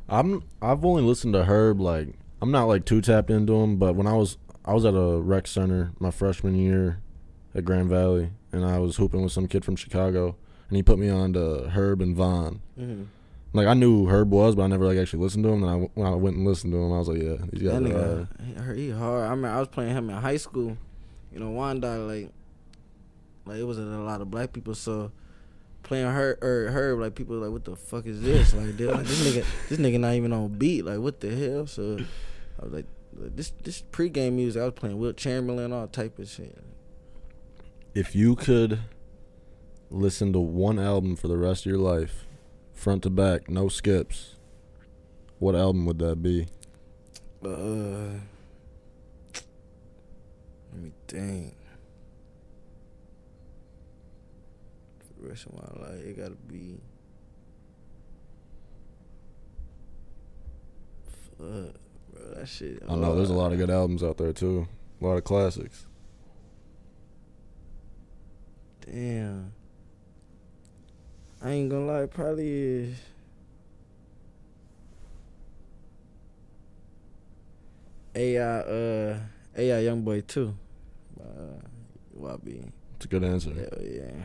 I'm 0.08 0.42
I've 0.60 0.84
only 0.84 1.02
listened 1.02 1.34
to 1.34 1.44
Herb 1.44 1.80
like 1.80 2.08
I'm 2.42 2.50
not 2.50 2.64
like 2.64 2.84
too 2.84 3.00
tapped 3.00 3.30
into 3.30 3.54
him, 3.56 3.76
but 3.76 3.94
when 3.94 4.06
I 4.06 4.14
was 4.14 4.36
I 4.64 4.74
was 4.74 4.84
at 4.84 4.94
a 4.94 5.20
rec 5.20 5.46
center 5.46 5.92
my 5.98 6.10
freshman 6.10 6.54
year 6.56 7.00
at 7.54 7.64
Grand 7.64 7.88
Valley, 7.88 8.30
and 8.52 8.64
I 8.64 8.78
was 8.78 8.96
hooping 8.96 9.22
with 9.22 9.32
some 9.32 9.46
kid 9.48 9.64
from 9.64 9.76
Chicago, 9.76 10.36
and 10.68 10.76
he 10.76 10.82
put 10.82 10.98
me 10.98 11.08
on 11.08 11.32
to 11.34 11.68
Herb 11.70 12.00
and 12.02 12.14
Von. 12.16 12.60
Mm-hmm. 12.78 13.04
Like 13.52 13.66
I 13.68 13.74
knew 13.74 14.04
who 14.04 14.08
Herb 14.08 14.30
was, 14.30 14.56
but 14.56 14.62
I 14.62 14.66
never 14.66 14.84
like 14.86 14.98
actually 14.98 15.22
listened 15.22 15.44
to 15.44 15.50
him. 15.50 15.62
And 15.62 15.70
I 15.70 15.88
when 15.94 16.06
I 16.06 16.14
went 16.16 16.36
and 16.36 16.46
listened 16.46 16.72
to 16.72 16.78
him, 16.78 16.92
I 16.92 16.98
was 16.98 17.08
like, 17.08 17.22
yeah, 17.22 17.36
these 17.52 17.62
guys 17.62 17.72
That 17.72 17.82
are. 17.82 17.88
nigga, 17.88 18.04
hard. 18.16 18.28
he, 18.46 18.54
hard- 18.54 18.78
he 18.78 18.90
hard. 18.90 19.20
I 19.24 19.30
remember 19.30 19.56
I 19.56 19.58
was 19.60 19.68
playing 19.68 19.94
him 19.96 20.10
in 20.10 20.16
high 20.16 20.36
school. 20.36 20.76
You 21.32 21.40
know, 21.40 21.50
Wanda 21.50 21.98
like, 21.98 22.30
like 23.46 23.58
it 23.58 23.64
was 23.64 23.78
a 23.78 23.82
lot 23.82 24.20
of 24.20 24.30
black 24.30 24.52
people. 24.52 24.74
So 24.74 25.12
playing 25.84 26.06
her 26.06 26.38
or 26.42 26.72
her 26.72 26.96
like 26.96 27.14
people 27.14 27.36
like, 27.36 27.52
what 27.52 27.64
the 27.64 27.76
fuck 27.76 28.06
is 28.06 28.20
this? 28.20 28.52
Like, 28.54 28.76
dude, 28.76 28.90
like 28.90 29.06
this 29.06 29.24
nigga, 29.24 29.44
this 29.68 29.78
nigga 29.78 30.00
not 30.00 30.14
even 30.14 30.32
on 30.32 30.48
beat. 30.48 30.84
Like, 30.84 30.98
what 30.98 31.20
the 31.20 31.34
hell? 31.34 31.66
So 31.66 31.98
I 32.60 32.64
was 32.64 32.72
like, 32.72 32.86
this 33.12 33.52
this 33.62 33.84
pregame 33.92 34.32
music. 34.32 34.60
I 34.60 34.64
was 34.64 34.74
playing 34.74 34.98
Will 34.98 35.12
Chamberlain, 35.12 35.72
all 35.72 35.86
type 35.86 36.18
of 36.18 36.28
shit. 36.28 36.58
If 37.94 38.16
you 38.16 38.34
could 38.34 38.80
listen 39.90 40.32
to 40.32 40.40
one 40.40 40.80
album 40.80 41.14
for 41.14 41.28
the 41.28 41.36
rest 41.36 41.64
of 41.64 41.70
your 41.70 41.78
life, 41.78 42.26
front 42.72 43.04
to 43.04 43.10
back, 43.10 43.48
no 43.48 43.68
skips, 43.68 44.34
what 45.38 45.54
album 45.54 45.86
would 45.86 46.00
that 46.00 46.22
be? 46.22 46.48
Uh, 47.44 48.18
let 50.72 50.82
me 50.82 50.90
think. 51.06 51.54
For 54.98 55.12
the 55.13 55.13
rest 55.24 55.46
of 55.46 55.54
my 55.54 55.86
life, 55.86 56.04
it 56.04 56.16
gotta 56.18 56.34
be. 56.34 56.80
Uh, 61.40 61.72
bro, 62.12 62.34
that 62.36 62.48
shit. 62.48 62.82
I 62.88 62.94
know 62.94 63.16
there's 63.16 63.30
a 63.30 63.34
lot 63.34 63.52
of 63.52 63.58
good 63.58 63.70
albums 63.70 64.02
out 64.02 64.18
there 64.18 64.32
too. 64.32 64.66
A 65.00 65.04
lot 65.04 65.16
of 65.16 65.24
classics. 65.24 65.86
Damn. 68.86 69.52
I 71.42 71.50
ain't 71.50 71.70
gonna 71.70 71.86
lie, 71.86 72.02
it 72.02 72.10
probably 72.10 72.48
is. 72.48 72.96
AI, 78.14 78.40
uh, 78.40 79.18
AI 79.56 79.78
Young 79.80 80.02
Boy 80.02 80.20
too. 80.20 80.54
Uh, 81.20 81.60
Wabi. 82.12 82.72
It's 82.96 83.06
a 83.06 83.08
good 83.08 83.24
answer. 83.24 83.52
Hell 83.52 83.82
yeah. 83.82 84.24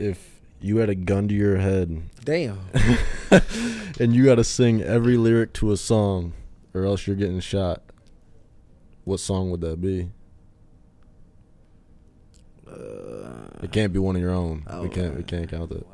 If 0.00 0.40
you 0.62 0.78
had 0.78 0.88
a 0.88 0.94
gun 0.94 1.28
to 1.28 1.34
your 1.34 1.58
head 1.58 2.02
Damn. 2.24 2.58
and 4.00 4.14
you 4.14 4.24
got 4.24 4.36
to 4.36 4.44
sing 4.44 4.82
every 4.82 5.16
lyric 5.18 5.52
to 5.54 5.72
a 5.72 5.76
song, 5.76 6.32
or 6.74 6.84
else 6.86 7.06
you're 7.06 7.16
getting 7.16 7.40
shot, 7.40 7.82
what 9.04 9.20
song 9.20 9.50
would 9.50 9.60
that 9.60 9.80
be? 9.80 10.08
Uh, 12.66 13.62
It 13.62 13.72
can't 13.72 13.92
be 13.92 13.98
one 13.98 14.16
of 14.16 14.22
your 14.22 14.30
own. 14.32 14.64
Oh, 14.68 14.82
we 14.82 14.88
can't. 14.88 15.16
We 15.16 15.22
can't 15.22 15.48
count 15.50 15.68
that. 15.70 15.86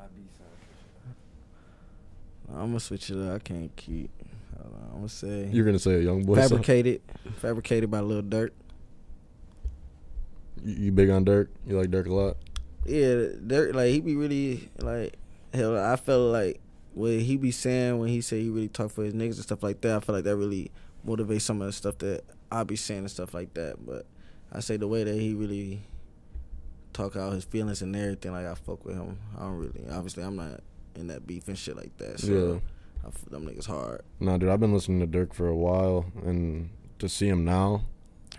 I'm 2.48 2.68
gonna 2.68 2.80
switch 2.80 3.10
it 3.10 3.18
up. 3.18 3.34
I 3.34 3.38
can't 3.40 3.74
keep. 3.76 4.10
Hold 4.62 4.74
on, 4.74 4.82
I'm 4.90 4.96
gonna 4.98 5.08
say 5.08 5.48
You're 5.52 5.64
gonna 5.64 5.78
say 5.80 5.94
a 5.94 6.00
young 6.00 6.22
boy. 6.24 6.36
song? 6.36 6.48
fabricated. 6.48 7.02
Fabricated 7.38 7.90
by 7.90 8.00
Lil 8.00 8.22
Durk. 8.22 8.50
You, 10.64 10.74
you 10.74 10.92
big 10.92 11.10
on 11.10 11.24
Durk? 11.24 11.48
You 11.66 11.76
like 11.78 11.90
Durk 11.90 12.06
a 12.06 12.14
lot? 12.14 12.36
Yeah, 12.88 13.35
Durk 13.46 13.75
like 13.75 13.90
he 13.90 14.01
be 14.01 14.16
really 14.16 14.70
like 14.79 15.16
hell. 15.53 15.77
I 15.79 15.96
felt 15.96 16.33
like 16.33 16.61
what 16.94 17.12
he 17.12 17.37
be 17.37 17.51
saying 17.51 17.99
when 17.99 18.09
he 18.09 18.20
say 18.20 18.40
he 18.40 18.49
really 18.49 18.68
talk 18.68 18.90
for 18.90 19.05
his 19.05 19.14
niggas 19.14 19.35
and 19.35 19.42
stuff 19.42 19.62
like 19.62 19.81
that. 19.83 19.96
I 19.96 20.01
feel 20.01 20.14
like 20.14 20.25
that 20.25 20.37
really 20.37 20.70
motivates 21.07 21.42
some 21.42 21.61
of 21.61 21.66
the 21.66 21.72
stuff 21.72 21.99
that 21.99 22.22
I 22.51 22.64
be 22.64 22.77
saying 22.77 23.01
and 23.01 23.11
stuff 23.11 23.35
like 23.35 23.55
that. 23.55 23.85
But 23.85 24.07
I 24.53 24.61
say 24.61 24.77
the 24.77 24.88
way 24.88 25.05
that 25.05 25.14
he 25.14 25.35
really 25.35 25.83
talk 26.92 27.16
out 27.16 27.33
his 27.33 27.44
feelings 27.44 27.83
and 27.83 27.94
everything, 27.94 28.33
like 28.33 28.46
I 28.46 28.55
fuck 28.55 28.85
with 28.85 28.96
him. 28.96 29.18
I 29.37 29.42
don't 29.42 29.57
really. 29.57 29.85
Obviously, 29.90 30.22
I'm 30.22 30.37
not 30.37 30.61
in 30.94 31.09
that 31.09 31.27
beef 31.27 31.49
and 31.49 31.59
shit 31.59 31.77
like 31.77 31.96
that. 31.99 32.20
So 32.20 32.33
Yeah. 32.33 32.59
I 33.05 33.09
f 33.09 33.25
them 33.31 33.46
niggas 33.46 33.66
hard. 33.66 34.03
No, 34.20 34.38
dude. 34.38 34.49
I've 34.49 34.61
been 34.61 34.72
listening 34.72 35.01
to 35.01 35.07
Durk 35.07 35.35
for 35.35 35.49
a 35.49 35.57
while, 35.57 36.07
and 36.25 36.70
to 36.99 37.09
see 37.09 37.29
him 37.29 37.44
now, 37.44 37.83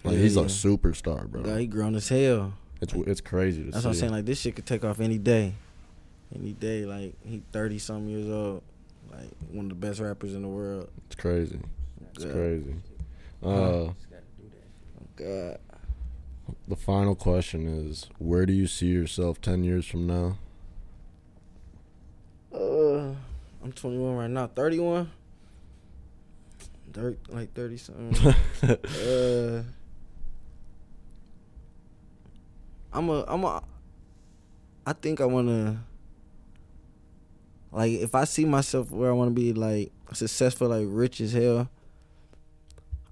like 0.04 0.16
Yeah, 0.16 0.22
he's 0.22 0.38
a 0.38 0.46
superstar, 0.46 1.28
bro. 1.28 1.44
God, 1.44 1.60
he 1.60 1.68
grown 1.68 1.96
as 1.96 2.10
hell. 2.10 2.54
It's 2.82 2.94
it's 2.94 3.22
crazy 3.22 3.64
to 3.64 3.72
That's 3.72 3.84
see. 3.84 3.88
what 3.88 3.94
I'm 3.96 4.00
saying. 4.00 4.12
Like 4.12 4.26
this 4.26 4.40
shit 4.40 4.56
could 4.56 4.66
take 4.66 4.84
off 4.84 5.00
any 5.00 5.18
day, 5.18 5.54
any 6.34 6.54
day. 6.54 6.86
Like 6.86 7.14
he 7.26 7.42
thirty 7.52 7.80
something 7.80 8.08
years 8.08 8.30
old, 8.30 8.62
like 9.12 9.30
one 9.52 9.66
of 9.66 9.70
the 9.70 9.76
best 9.76 10.00
rappers 10.00 10.34
in 10.34 10.42
the 10.44 10.48
world. 10.48 10.90
it's 11.08 11.16
crazy. 11.16 11.60
It's 12.14 12.24
God. 12.24 12.34
crazy. 12.34 12.76
Uh, 13.44 13.90
God, 15.16 15.58
the 16.68 16.76
final 16.76 17.16
question 17.16 17.68
is: 17.68 18.08
Where 18.20 18.46
do 18.46 18.54
you 18.54 18.68
see 18.68 18.88
yourself 18.88 19.42
ten 19.42 19.64
years 19.64 19.86
from 19.88 20.06
now? 20.08 20.38
uh, 22.54 23.14
I'm 23.64 23.72
21 23.74 24.16
right 24.16 24.30
now. 24.30 24.48
31. 24.48 25.12
Durk 26.92 27.18
like 27.30 27.54
30 27.54 27.78
something. 27.78 28.28
uh, 28.64 29.64
I'm 32.98 33.10
a, 33.10 33.24
I'm 33.28 33.44
a, 33.44 33.62
I 34.88 34.94
think 34.94 35.22
I 35.22 35.26
wanna, 35.26 35.84
like, 37.72 37.92
if 37.92 38.16
I 38.16 38.24
see 38.24 38.44
myself 38.46 38.90
where 38.90 39.10
I 39.10 39.14
wanna 39.14 39.32
be, 39.32 39.54
like, 39.54 39.92
successful, 40.14 40.70
like, 40.70 40.88
rich 40.90 41.22
as 41.22 41.32
hell, 41.34 41.70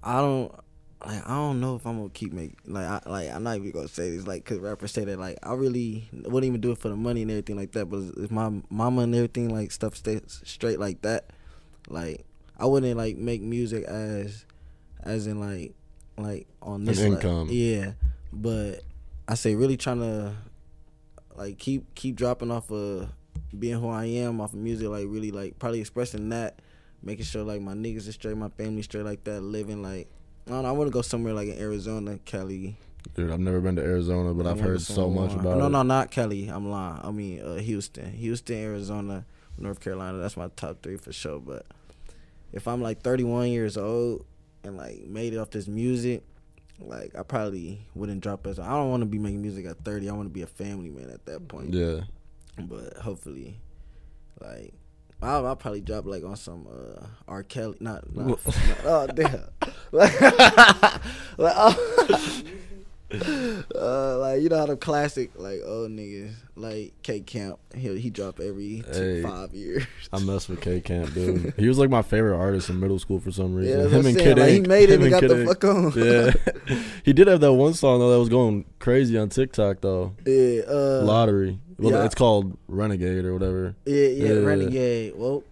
I 0.02 0.20
don't, 0.20 0.50
like, 1.06 1.24
I 1.24 1.34
don't 1.36 1.60
know 1.60 1.76
if 1.76 1.86
I'm 1.86 1.98
gonna 1.98 2.10
keep 2.10 2.32
making, 2.32 2.56
like, 2.66 2.84
I, 2.84 3.00
like, 3.08 3.30
I'm 3.30 3.44
not 3.44 3.56
even 3.58 3.70
gonna 3.70 3.86
say 3.86 4.10
this, 4.10 4.26
like, 4.26 4.44
cause 4.44 4.58
rappers 4.58 4.90
say 4.90 5.04
that, 5.04 5.20
like, 5.20 5.38
I 5.44 5.52
really 5.54 6.08
wouldn't 6.12 6.44
even 6.44 6.60
do 6.60 6.72
it 6.72 6.78
for 6.78 6.88
the 6.88 6.96
money 6.96 7.22
and 7.22 7.30
everything 7.30 7.56
like 7.56 7.70
that, 7.72 7.86
but 7.86 8.00
if 8.16 8.30
my 8.32 8.50
mama 8.68 9.02
and 9.02 9.14
everything, 9.14 9.50
like, 9.54 9.70
stuff 9.70 9.94
stays 9.94 10.40
straight 10.44 10.80
like 10.80 11.02
that, 11.02 11.30
like, 11.88 12.24
I 12.58 12.66
wouldn't, 12.66 12.96
like, 12.96 13.16
make 13.18 13.40
music 13.40 13.84
as, 13.84 14.46
as 15.04 15.28
in, 15.28 15.38
like, 15.38 15.74
like, 16.18 16.48
on 16.60 16.84
this, 16.86 16.98
like- 16.98 17.12
income. 17.22 17.48
yeah, 17.52 17.92
but 18.32 18.80
I 19.28 19.34
say 19.34 19.54
really 19.54 19.76
trying 19.76 20.00
to 20.00 20.34
like 21.34 21.58
keep 21.58 21.94
keep 21.94 22.16
dropping 22.16 22.50
off 22.50 22.70
of 22.70 23.08
being 23.58 23.80
who 23.80 23.88
I 23.88 24.04
am 24.06 24.40
off 24.40 24.52
of 24.52 24.58
music, 24.58 24.88
like 24.88 25.06
really 25.08 25.30
like 25.30 25.58
probably 25.58 25.80
expressing 25.80 26.28
that, 26.30 26.60
making 27.02 27.24
sure 27.24 27.42
like 27.42 27.60
my 27.60 27.74
niggas 27.74 28.06
is 28.08 28.14
straight, 28.14 28.36
my 28.36 28.48
family 28.50 28.82
straight 28.82 29.04
like 29.04 29.24
that, 29.24 29.40
living 29.40 29.82
like 29.82 30.08
I 30.46 30.50
don't 30.50 30.62
know, 30.62 30.68
I 30.68 30.72
wanna 30.72 30.90
go 30.90 31.02
somewhere 31.02 31.34
like 31.34 31.48
in 31.48 31.58
Arizona, 31.58 32.18
Cali. 32.24 32.76
Dude, 33.14 33.30
I've 33.30 33.40
never 33.40 33.60
been 33.60 33.76
to 33.76 33.82
Arizona, 33.82 34.34
but 34.34 34.46
I've 34.46 34.58
heard 34.60 34.80
so 34.80 35.08
much 35.08 35.30
somewhere. 35.30 35.54
about 35.54 35.58
No, 35.58 35.66
it. 35.66 35.70
no, 35.70 35.82
not 35.82 36.10
Cali. 36.10 36.48
I'm 36.48 36.68
lying. 36.70 37.00
I 37.02 37.10
mean 37.10 37.40
uh, 37.40 37.56
Houston, 37.56 38.12
Houston, 38.12 38.56
Arizona, 38.56 39.24
North 39.58 39.80
Carolina. 39.80 40.18
That's 40.18 40.36
my 40.36 40.48
top 40.56 40.82
three 40.82 40.96
for 40.96 41.12
sure. 41.12 41.38
But 41.40 41.66
if 42.52 42.66
I'm 42.68 42.80
like 42.82 43.02
31 43.02 43.48
years 43.48 43.76
old 43.76 44.24
and 44.64 44.76
like 44.76 45.04
made 45.06 45.34
it 45.34 45.38
off 45.38 45.50
this 45.50 45.66
music, 45.68 46.22
like 46.80 47.16
I 47.18 47.22
probably 47.22 47.86
wouldn't 47.94 48.20
drop 48.20 48.46
as 48.46 48.58
I 48.58 48.68
don't 48.70 48.90
want 48.90 49.02
to 49.02 49.06
be 49.06 49.18
making 49.18 49.42
music 49.42 49.66
at 49.66 49.84
30. 49.84 50.08
I 50.08 50.12
want 50.12 50.26
to 50.26 50.32
be 50.32 50.42
a 50.42 50.46
family 50.46 50.90
man 50.90 51.10
at 51.10 51.24
that 51.26 51.48
point. 51.48 51.72
Yeah, 51.74 52.00
But 52.58 52.96
hopefully, 52.98 53.58
like. 54.40 54.74
I'll, 55.22 55.46
I'll 55.46 55.56
probably 55.56 55.80
drop 55.80 56.04
like 56.04 56.24
on 56.24 56.36
some 56.36 56.66
uh, 56.70 57.06
R. 57.26 57.42
Kelly, 57.42 57.78
not, 57.80 58.14
not, 58.14 58.26
not 58.26 58.38
oh 58.84 59.06
damn, 59.06 59.44
like, 59.90 60.20
like 60.20 61.54
oh, 61.56 62.42
uh, 63.12 64.18
like 64.18 64.42
you 64.42 64.48
know 64.48 64.58
how 64.58 64.66
the 64.66 64.76
classic 64.76 65.30
like 65.36 65.60
old 65.64 65.90
niggas 65.92 66.32
like 66.56 66.92
K 67.02 67.20
Camp 67.20 67.58
he 67.74 67.96
he 68.00 68.10
drop 68.10 68.40
every 68.40 68.82
two, 68.92 69.00
Hey. 69.00 69.22
five 69.22 69.54
years. 69.54 69.84
I 70.12 70.18
mess 70.18 70.48
with 70.48 70.60
K 70.60 70.80
Camp, 70.80 71.14
dude. 71.14 71.54
He 71.58 71.68
was 71.68 71.78
like 71.78 71.88
my 71.88 72.02
favorite 72.02 72.36
artist 72.36 72.68
in 72.68 72.80
middle 72.80 72.98
school 72.98 73.20
for 73.20 73.30
some 73.30 73.54
reason. 73.54 73.78
Yeah, 73.78 73.86
that's 73.86 74.06
and. 74.06 74.16
Kid 74.18 74.38
Like, 74.38 74.50
he 74.50 74.60
made 74.60 74.90
it 74.90 75.00
Him 75.00 75.02
and 75.02 75.10
got 75.10 75.20
Kid 75.20 75.30
the 75.30 75.46
fuck 75.46 75.64
on. 75.64 75.92
Yeah, 75.96 76.76
he 77.04 77.12
did 77.12 77.28
have 77.28 77.40
that 77.40 77.52
one 77.52 77.74
song 77.74 78.00
though 78.00 78.10
that 78.10 78.18
was 78.18 78.28
going 78.28 78.64
crazy 78.80 79.16
on 79.16 79.28
TikTok 79.28 79.80
though. 79.82 80.14
Yeah, 80.26 80.62
uh, 80.68 81.02
Lottery. 81.04 81.60
Well, 81.78 81.92
yeah. 81.92 82.04
it's 82.06 82.14
called 82.14 82.56
Renegade 82.68 83.24
or 83.24 83.32
whatever. 83.34 83.76
yeah, 83.84 84.08
yeah, 84.08 84.32
Yeah. 84.32 84.40
Renegade. 84.40 85.12
Well, 85.14 85.44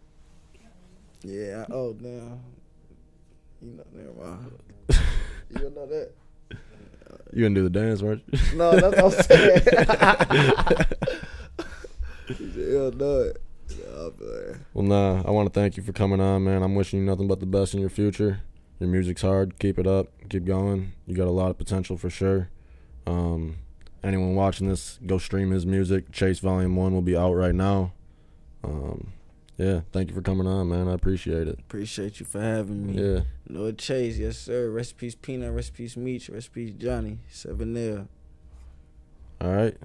yeah. 1.23 1.67
Oh 1.71 1.93
damn, 1.93 2.41
you 3.63 3.71
know, 3.77 3.85
never 3.93 4.13
mind. 4.27 4.53
You 5.51 5.61
don't 5.61 5.75
know 5.77 5.87
that? 5.87 6.11
You 7.35 7.43
gonna 7.43 7.55
do 7.57 7.69
the 7.69 7.71
dance, 7.71 8.01
right? 8.01 8.21
No, 8.55 8.79
that's 8.79 9.03
what 9.03 9.05
I'm 9.05 9.23
saying. 9.23 9.61
you 12.55 12.87
it. 12.87 13.43
Nah, 13.71 14.11
man. 14.21 14.65
Well, 14.73 14.85
nah. 14.85 15.23
I 15.27 15.31
want 15.33 15.53
to 15.53 15.61
thank 15.61 15.77
you 15.77 15.83
for 15.83 15.93
coming 15.93 16.21
on, 16.21 16.45
man. 16.45 16.63
I'm 16.63 16.77
wishing 16.77 17.01
you 17.01 17.05
nothing 17.05 17.27
but 17.27 17.41
the 17.41 17.47
best 17.47 17.75
in 17.75 17.81
your 17.81 17.91
future. 17.91 18.41
Your 18.79 18.89
music's 18.89 19.23
hard. 19.23 19.59
Keep 19.59 19.81
it 19.81 19.87
up. 19.89 20.09
Keep 20.29 20.45
going. 20.45 20.93
You 21.07 21.17
got 21.17 21.27
a 21.27 21.33
lot 21.33 21.51
of 21.51 21.59
potential 21.59 21.97
for 21.97 22.09
sure. 22.09 22.51
Um, 23.05 23.57
anyone 24.05 24.37
watching 24.37 24.69
this, 24.69 25.01
go 25.05 25.19
stream 25.19 25.51
his 25.51 25.67
music. 25.67 26.13
Chase 26.13 26.39
Volume 26.39 26.77
One 26.77 26.95
will 26.95 27.03
be 27.03 27.17
out 27.17 27.35
right 27.35 27.55
now. 27.55 27.93
Um, 28.63 29.13
yeah. 29.57 29.81
Thank 29.93 30.09
you 30.09 30.15
for 30.15 30.23
coming 30.23 30.47
on, 30.47 30.69
man. 30.69 30.89
I 30.89 30.93
appreciate 30.93 31.49
it. 31.49 31.59
Appreciate 31.61 32.21
you 32.21 32.27
for 32.27 32.41
having 32.41 32.87
me. 32.87 33.03
Yeah. 33.03 33.21
Noah 33.49 33.73
Chase, 33.73 34.19
yes 34.19 34.39
sir. 34.39 34.71
Recipes 34.71 35.15
Peanut, 35.15 35.53
recipes 35.53 35.97
in 35.97 36.05
peace 36.05 36.29
Meech, 36.29 36.29
rest 36.31 36.49
in 36.49 36.53
peace 36.53 36.75
Johnny. 36.77 37.19
Seven 37.29 37.77
L. 37.77 38.09
All 39.41 39.55
right. 39.55 39.77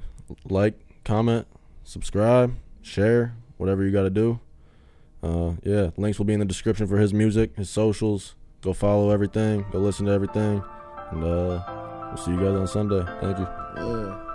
Like, 0.46 0.80
comment, 1.04 1.48
subscribe, 1.84 2.56
share, 2.82 3.36
whatever 3.58 3.84
you 3.84 3.92
got 3.92 4.04
to 4.04 4.10
do. 4.10 4.40
Uh, 5.22 5.54
yeah, 5.64 5.90
links 5.98 6.18
will 6.18 6.26
be 6.26 6.34
in 6.34 6.40
the 6.40 6.46
description 6.46 6.88
for 6.88 6.98
his 6.98 7.14
music, 7.14 7.56
his 7.58 7.70
socials. 7.70 8.36
Go 8.62 8.74
follow 8.74 9.10
everything. 9.10 9.66
Go 9.72 9.80
listen 9.80 10.06
to 10.06 10.12
everything. 10.12 10.64
And 11.12 11.24
uh, 11.24 11.64
we'll 12.08 12.18
see 12.18 12.32
you 12.32 12.38
guys 12.38 12.56
on 12.56 12.68
Sunday. 12.68 13.04
Thank 13.20 13.40
you. 13.40 13.48
Yeah. 13.78 14.29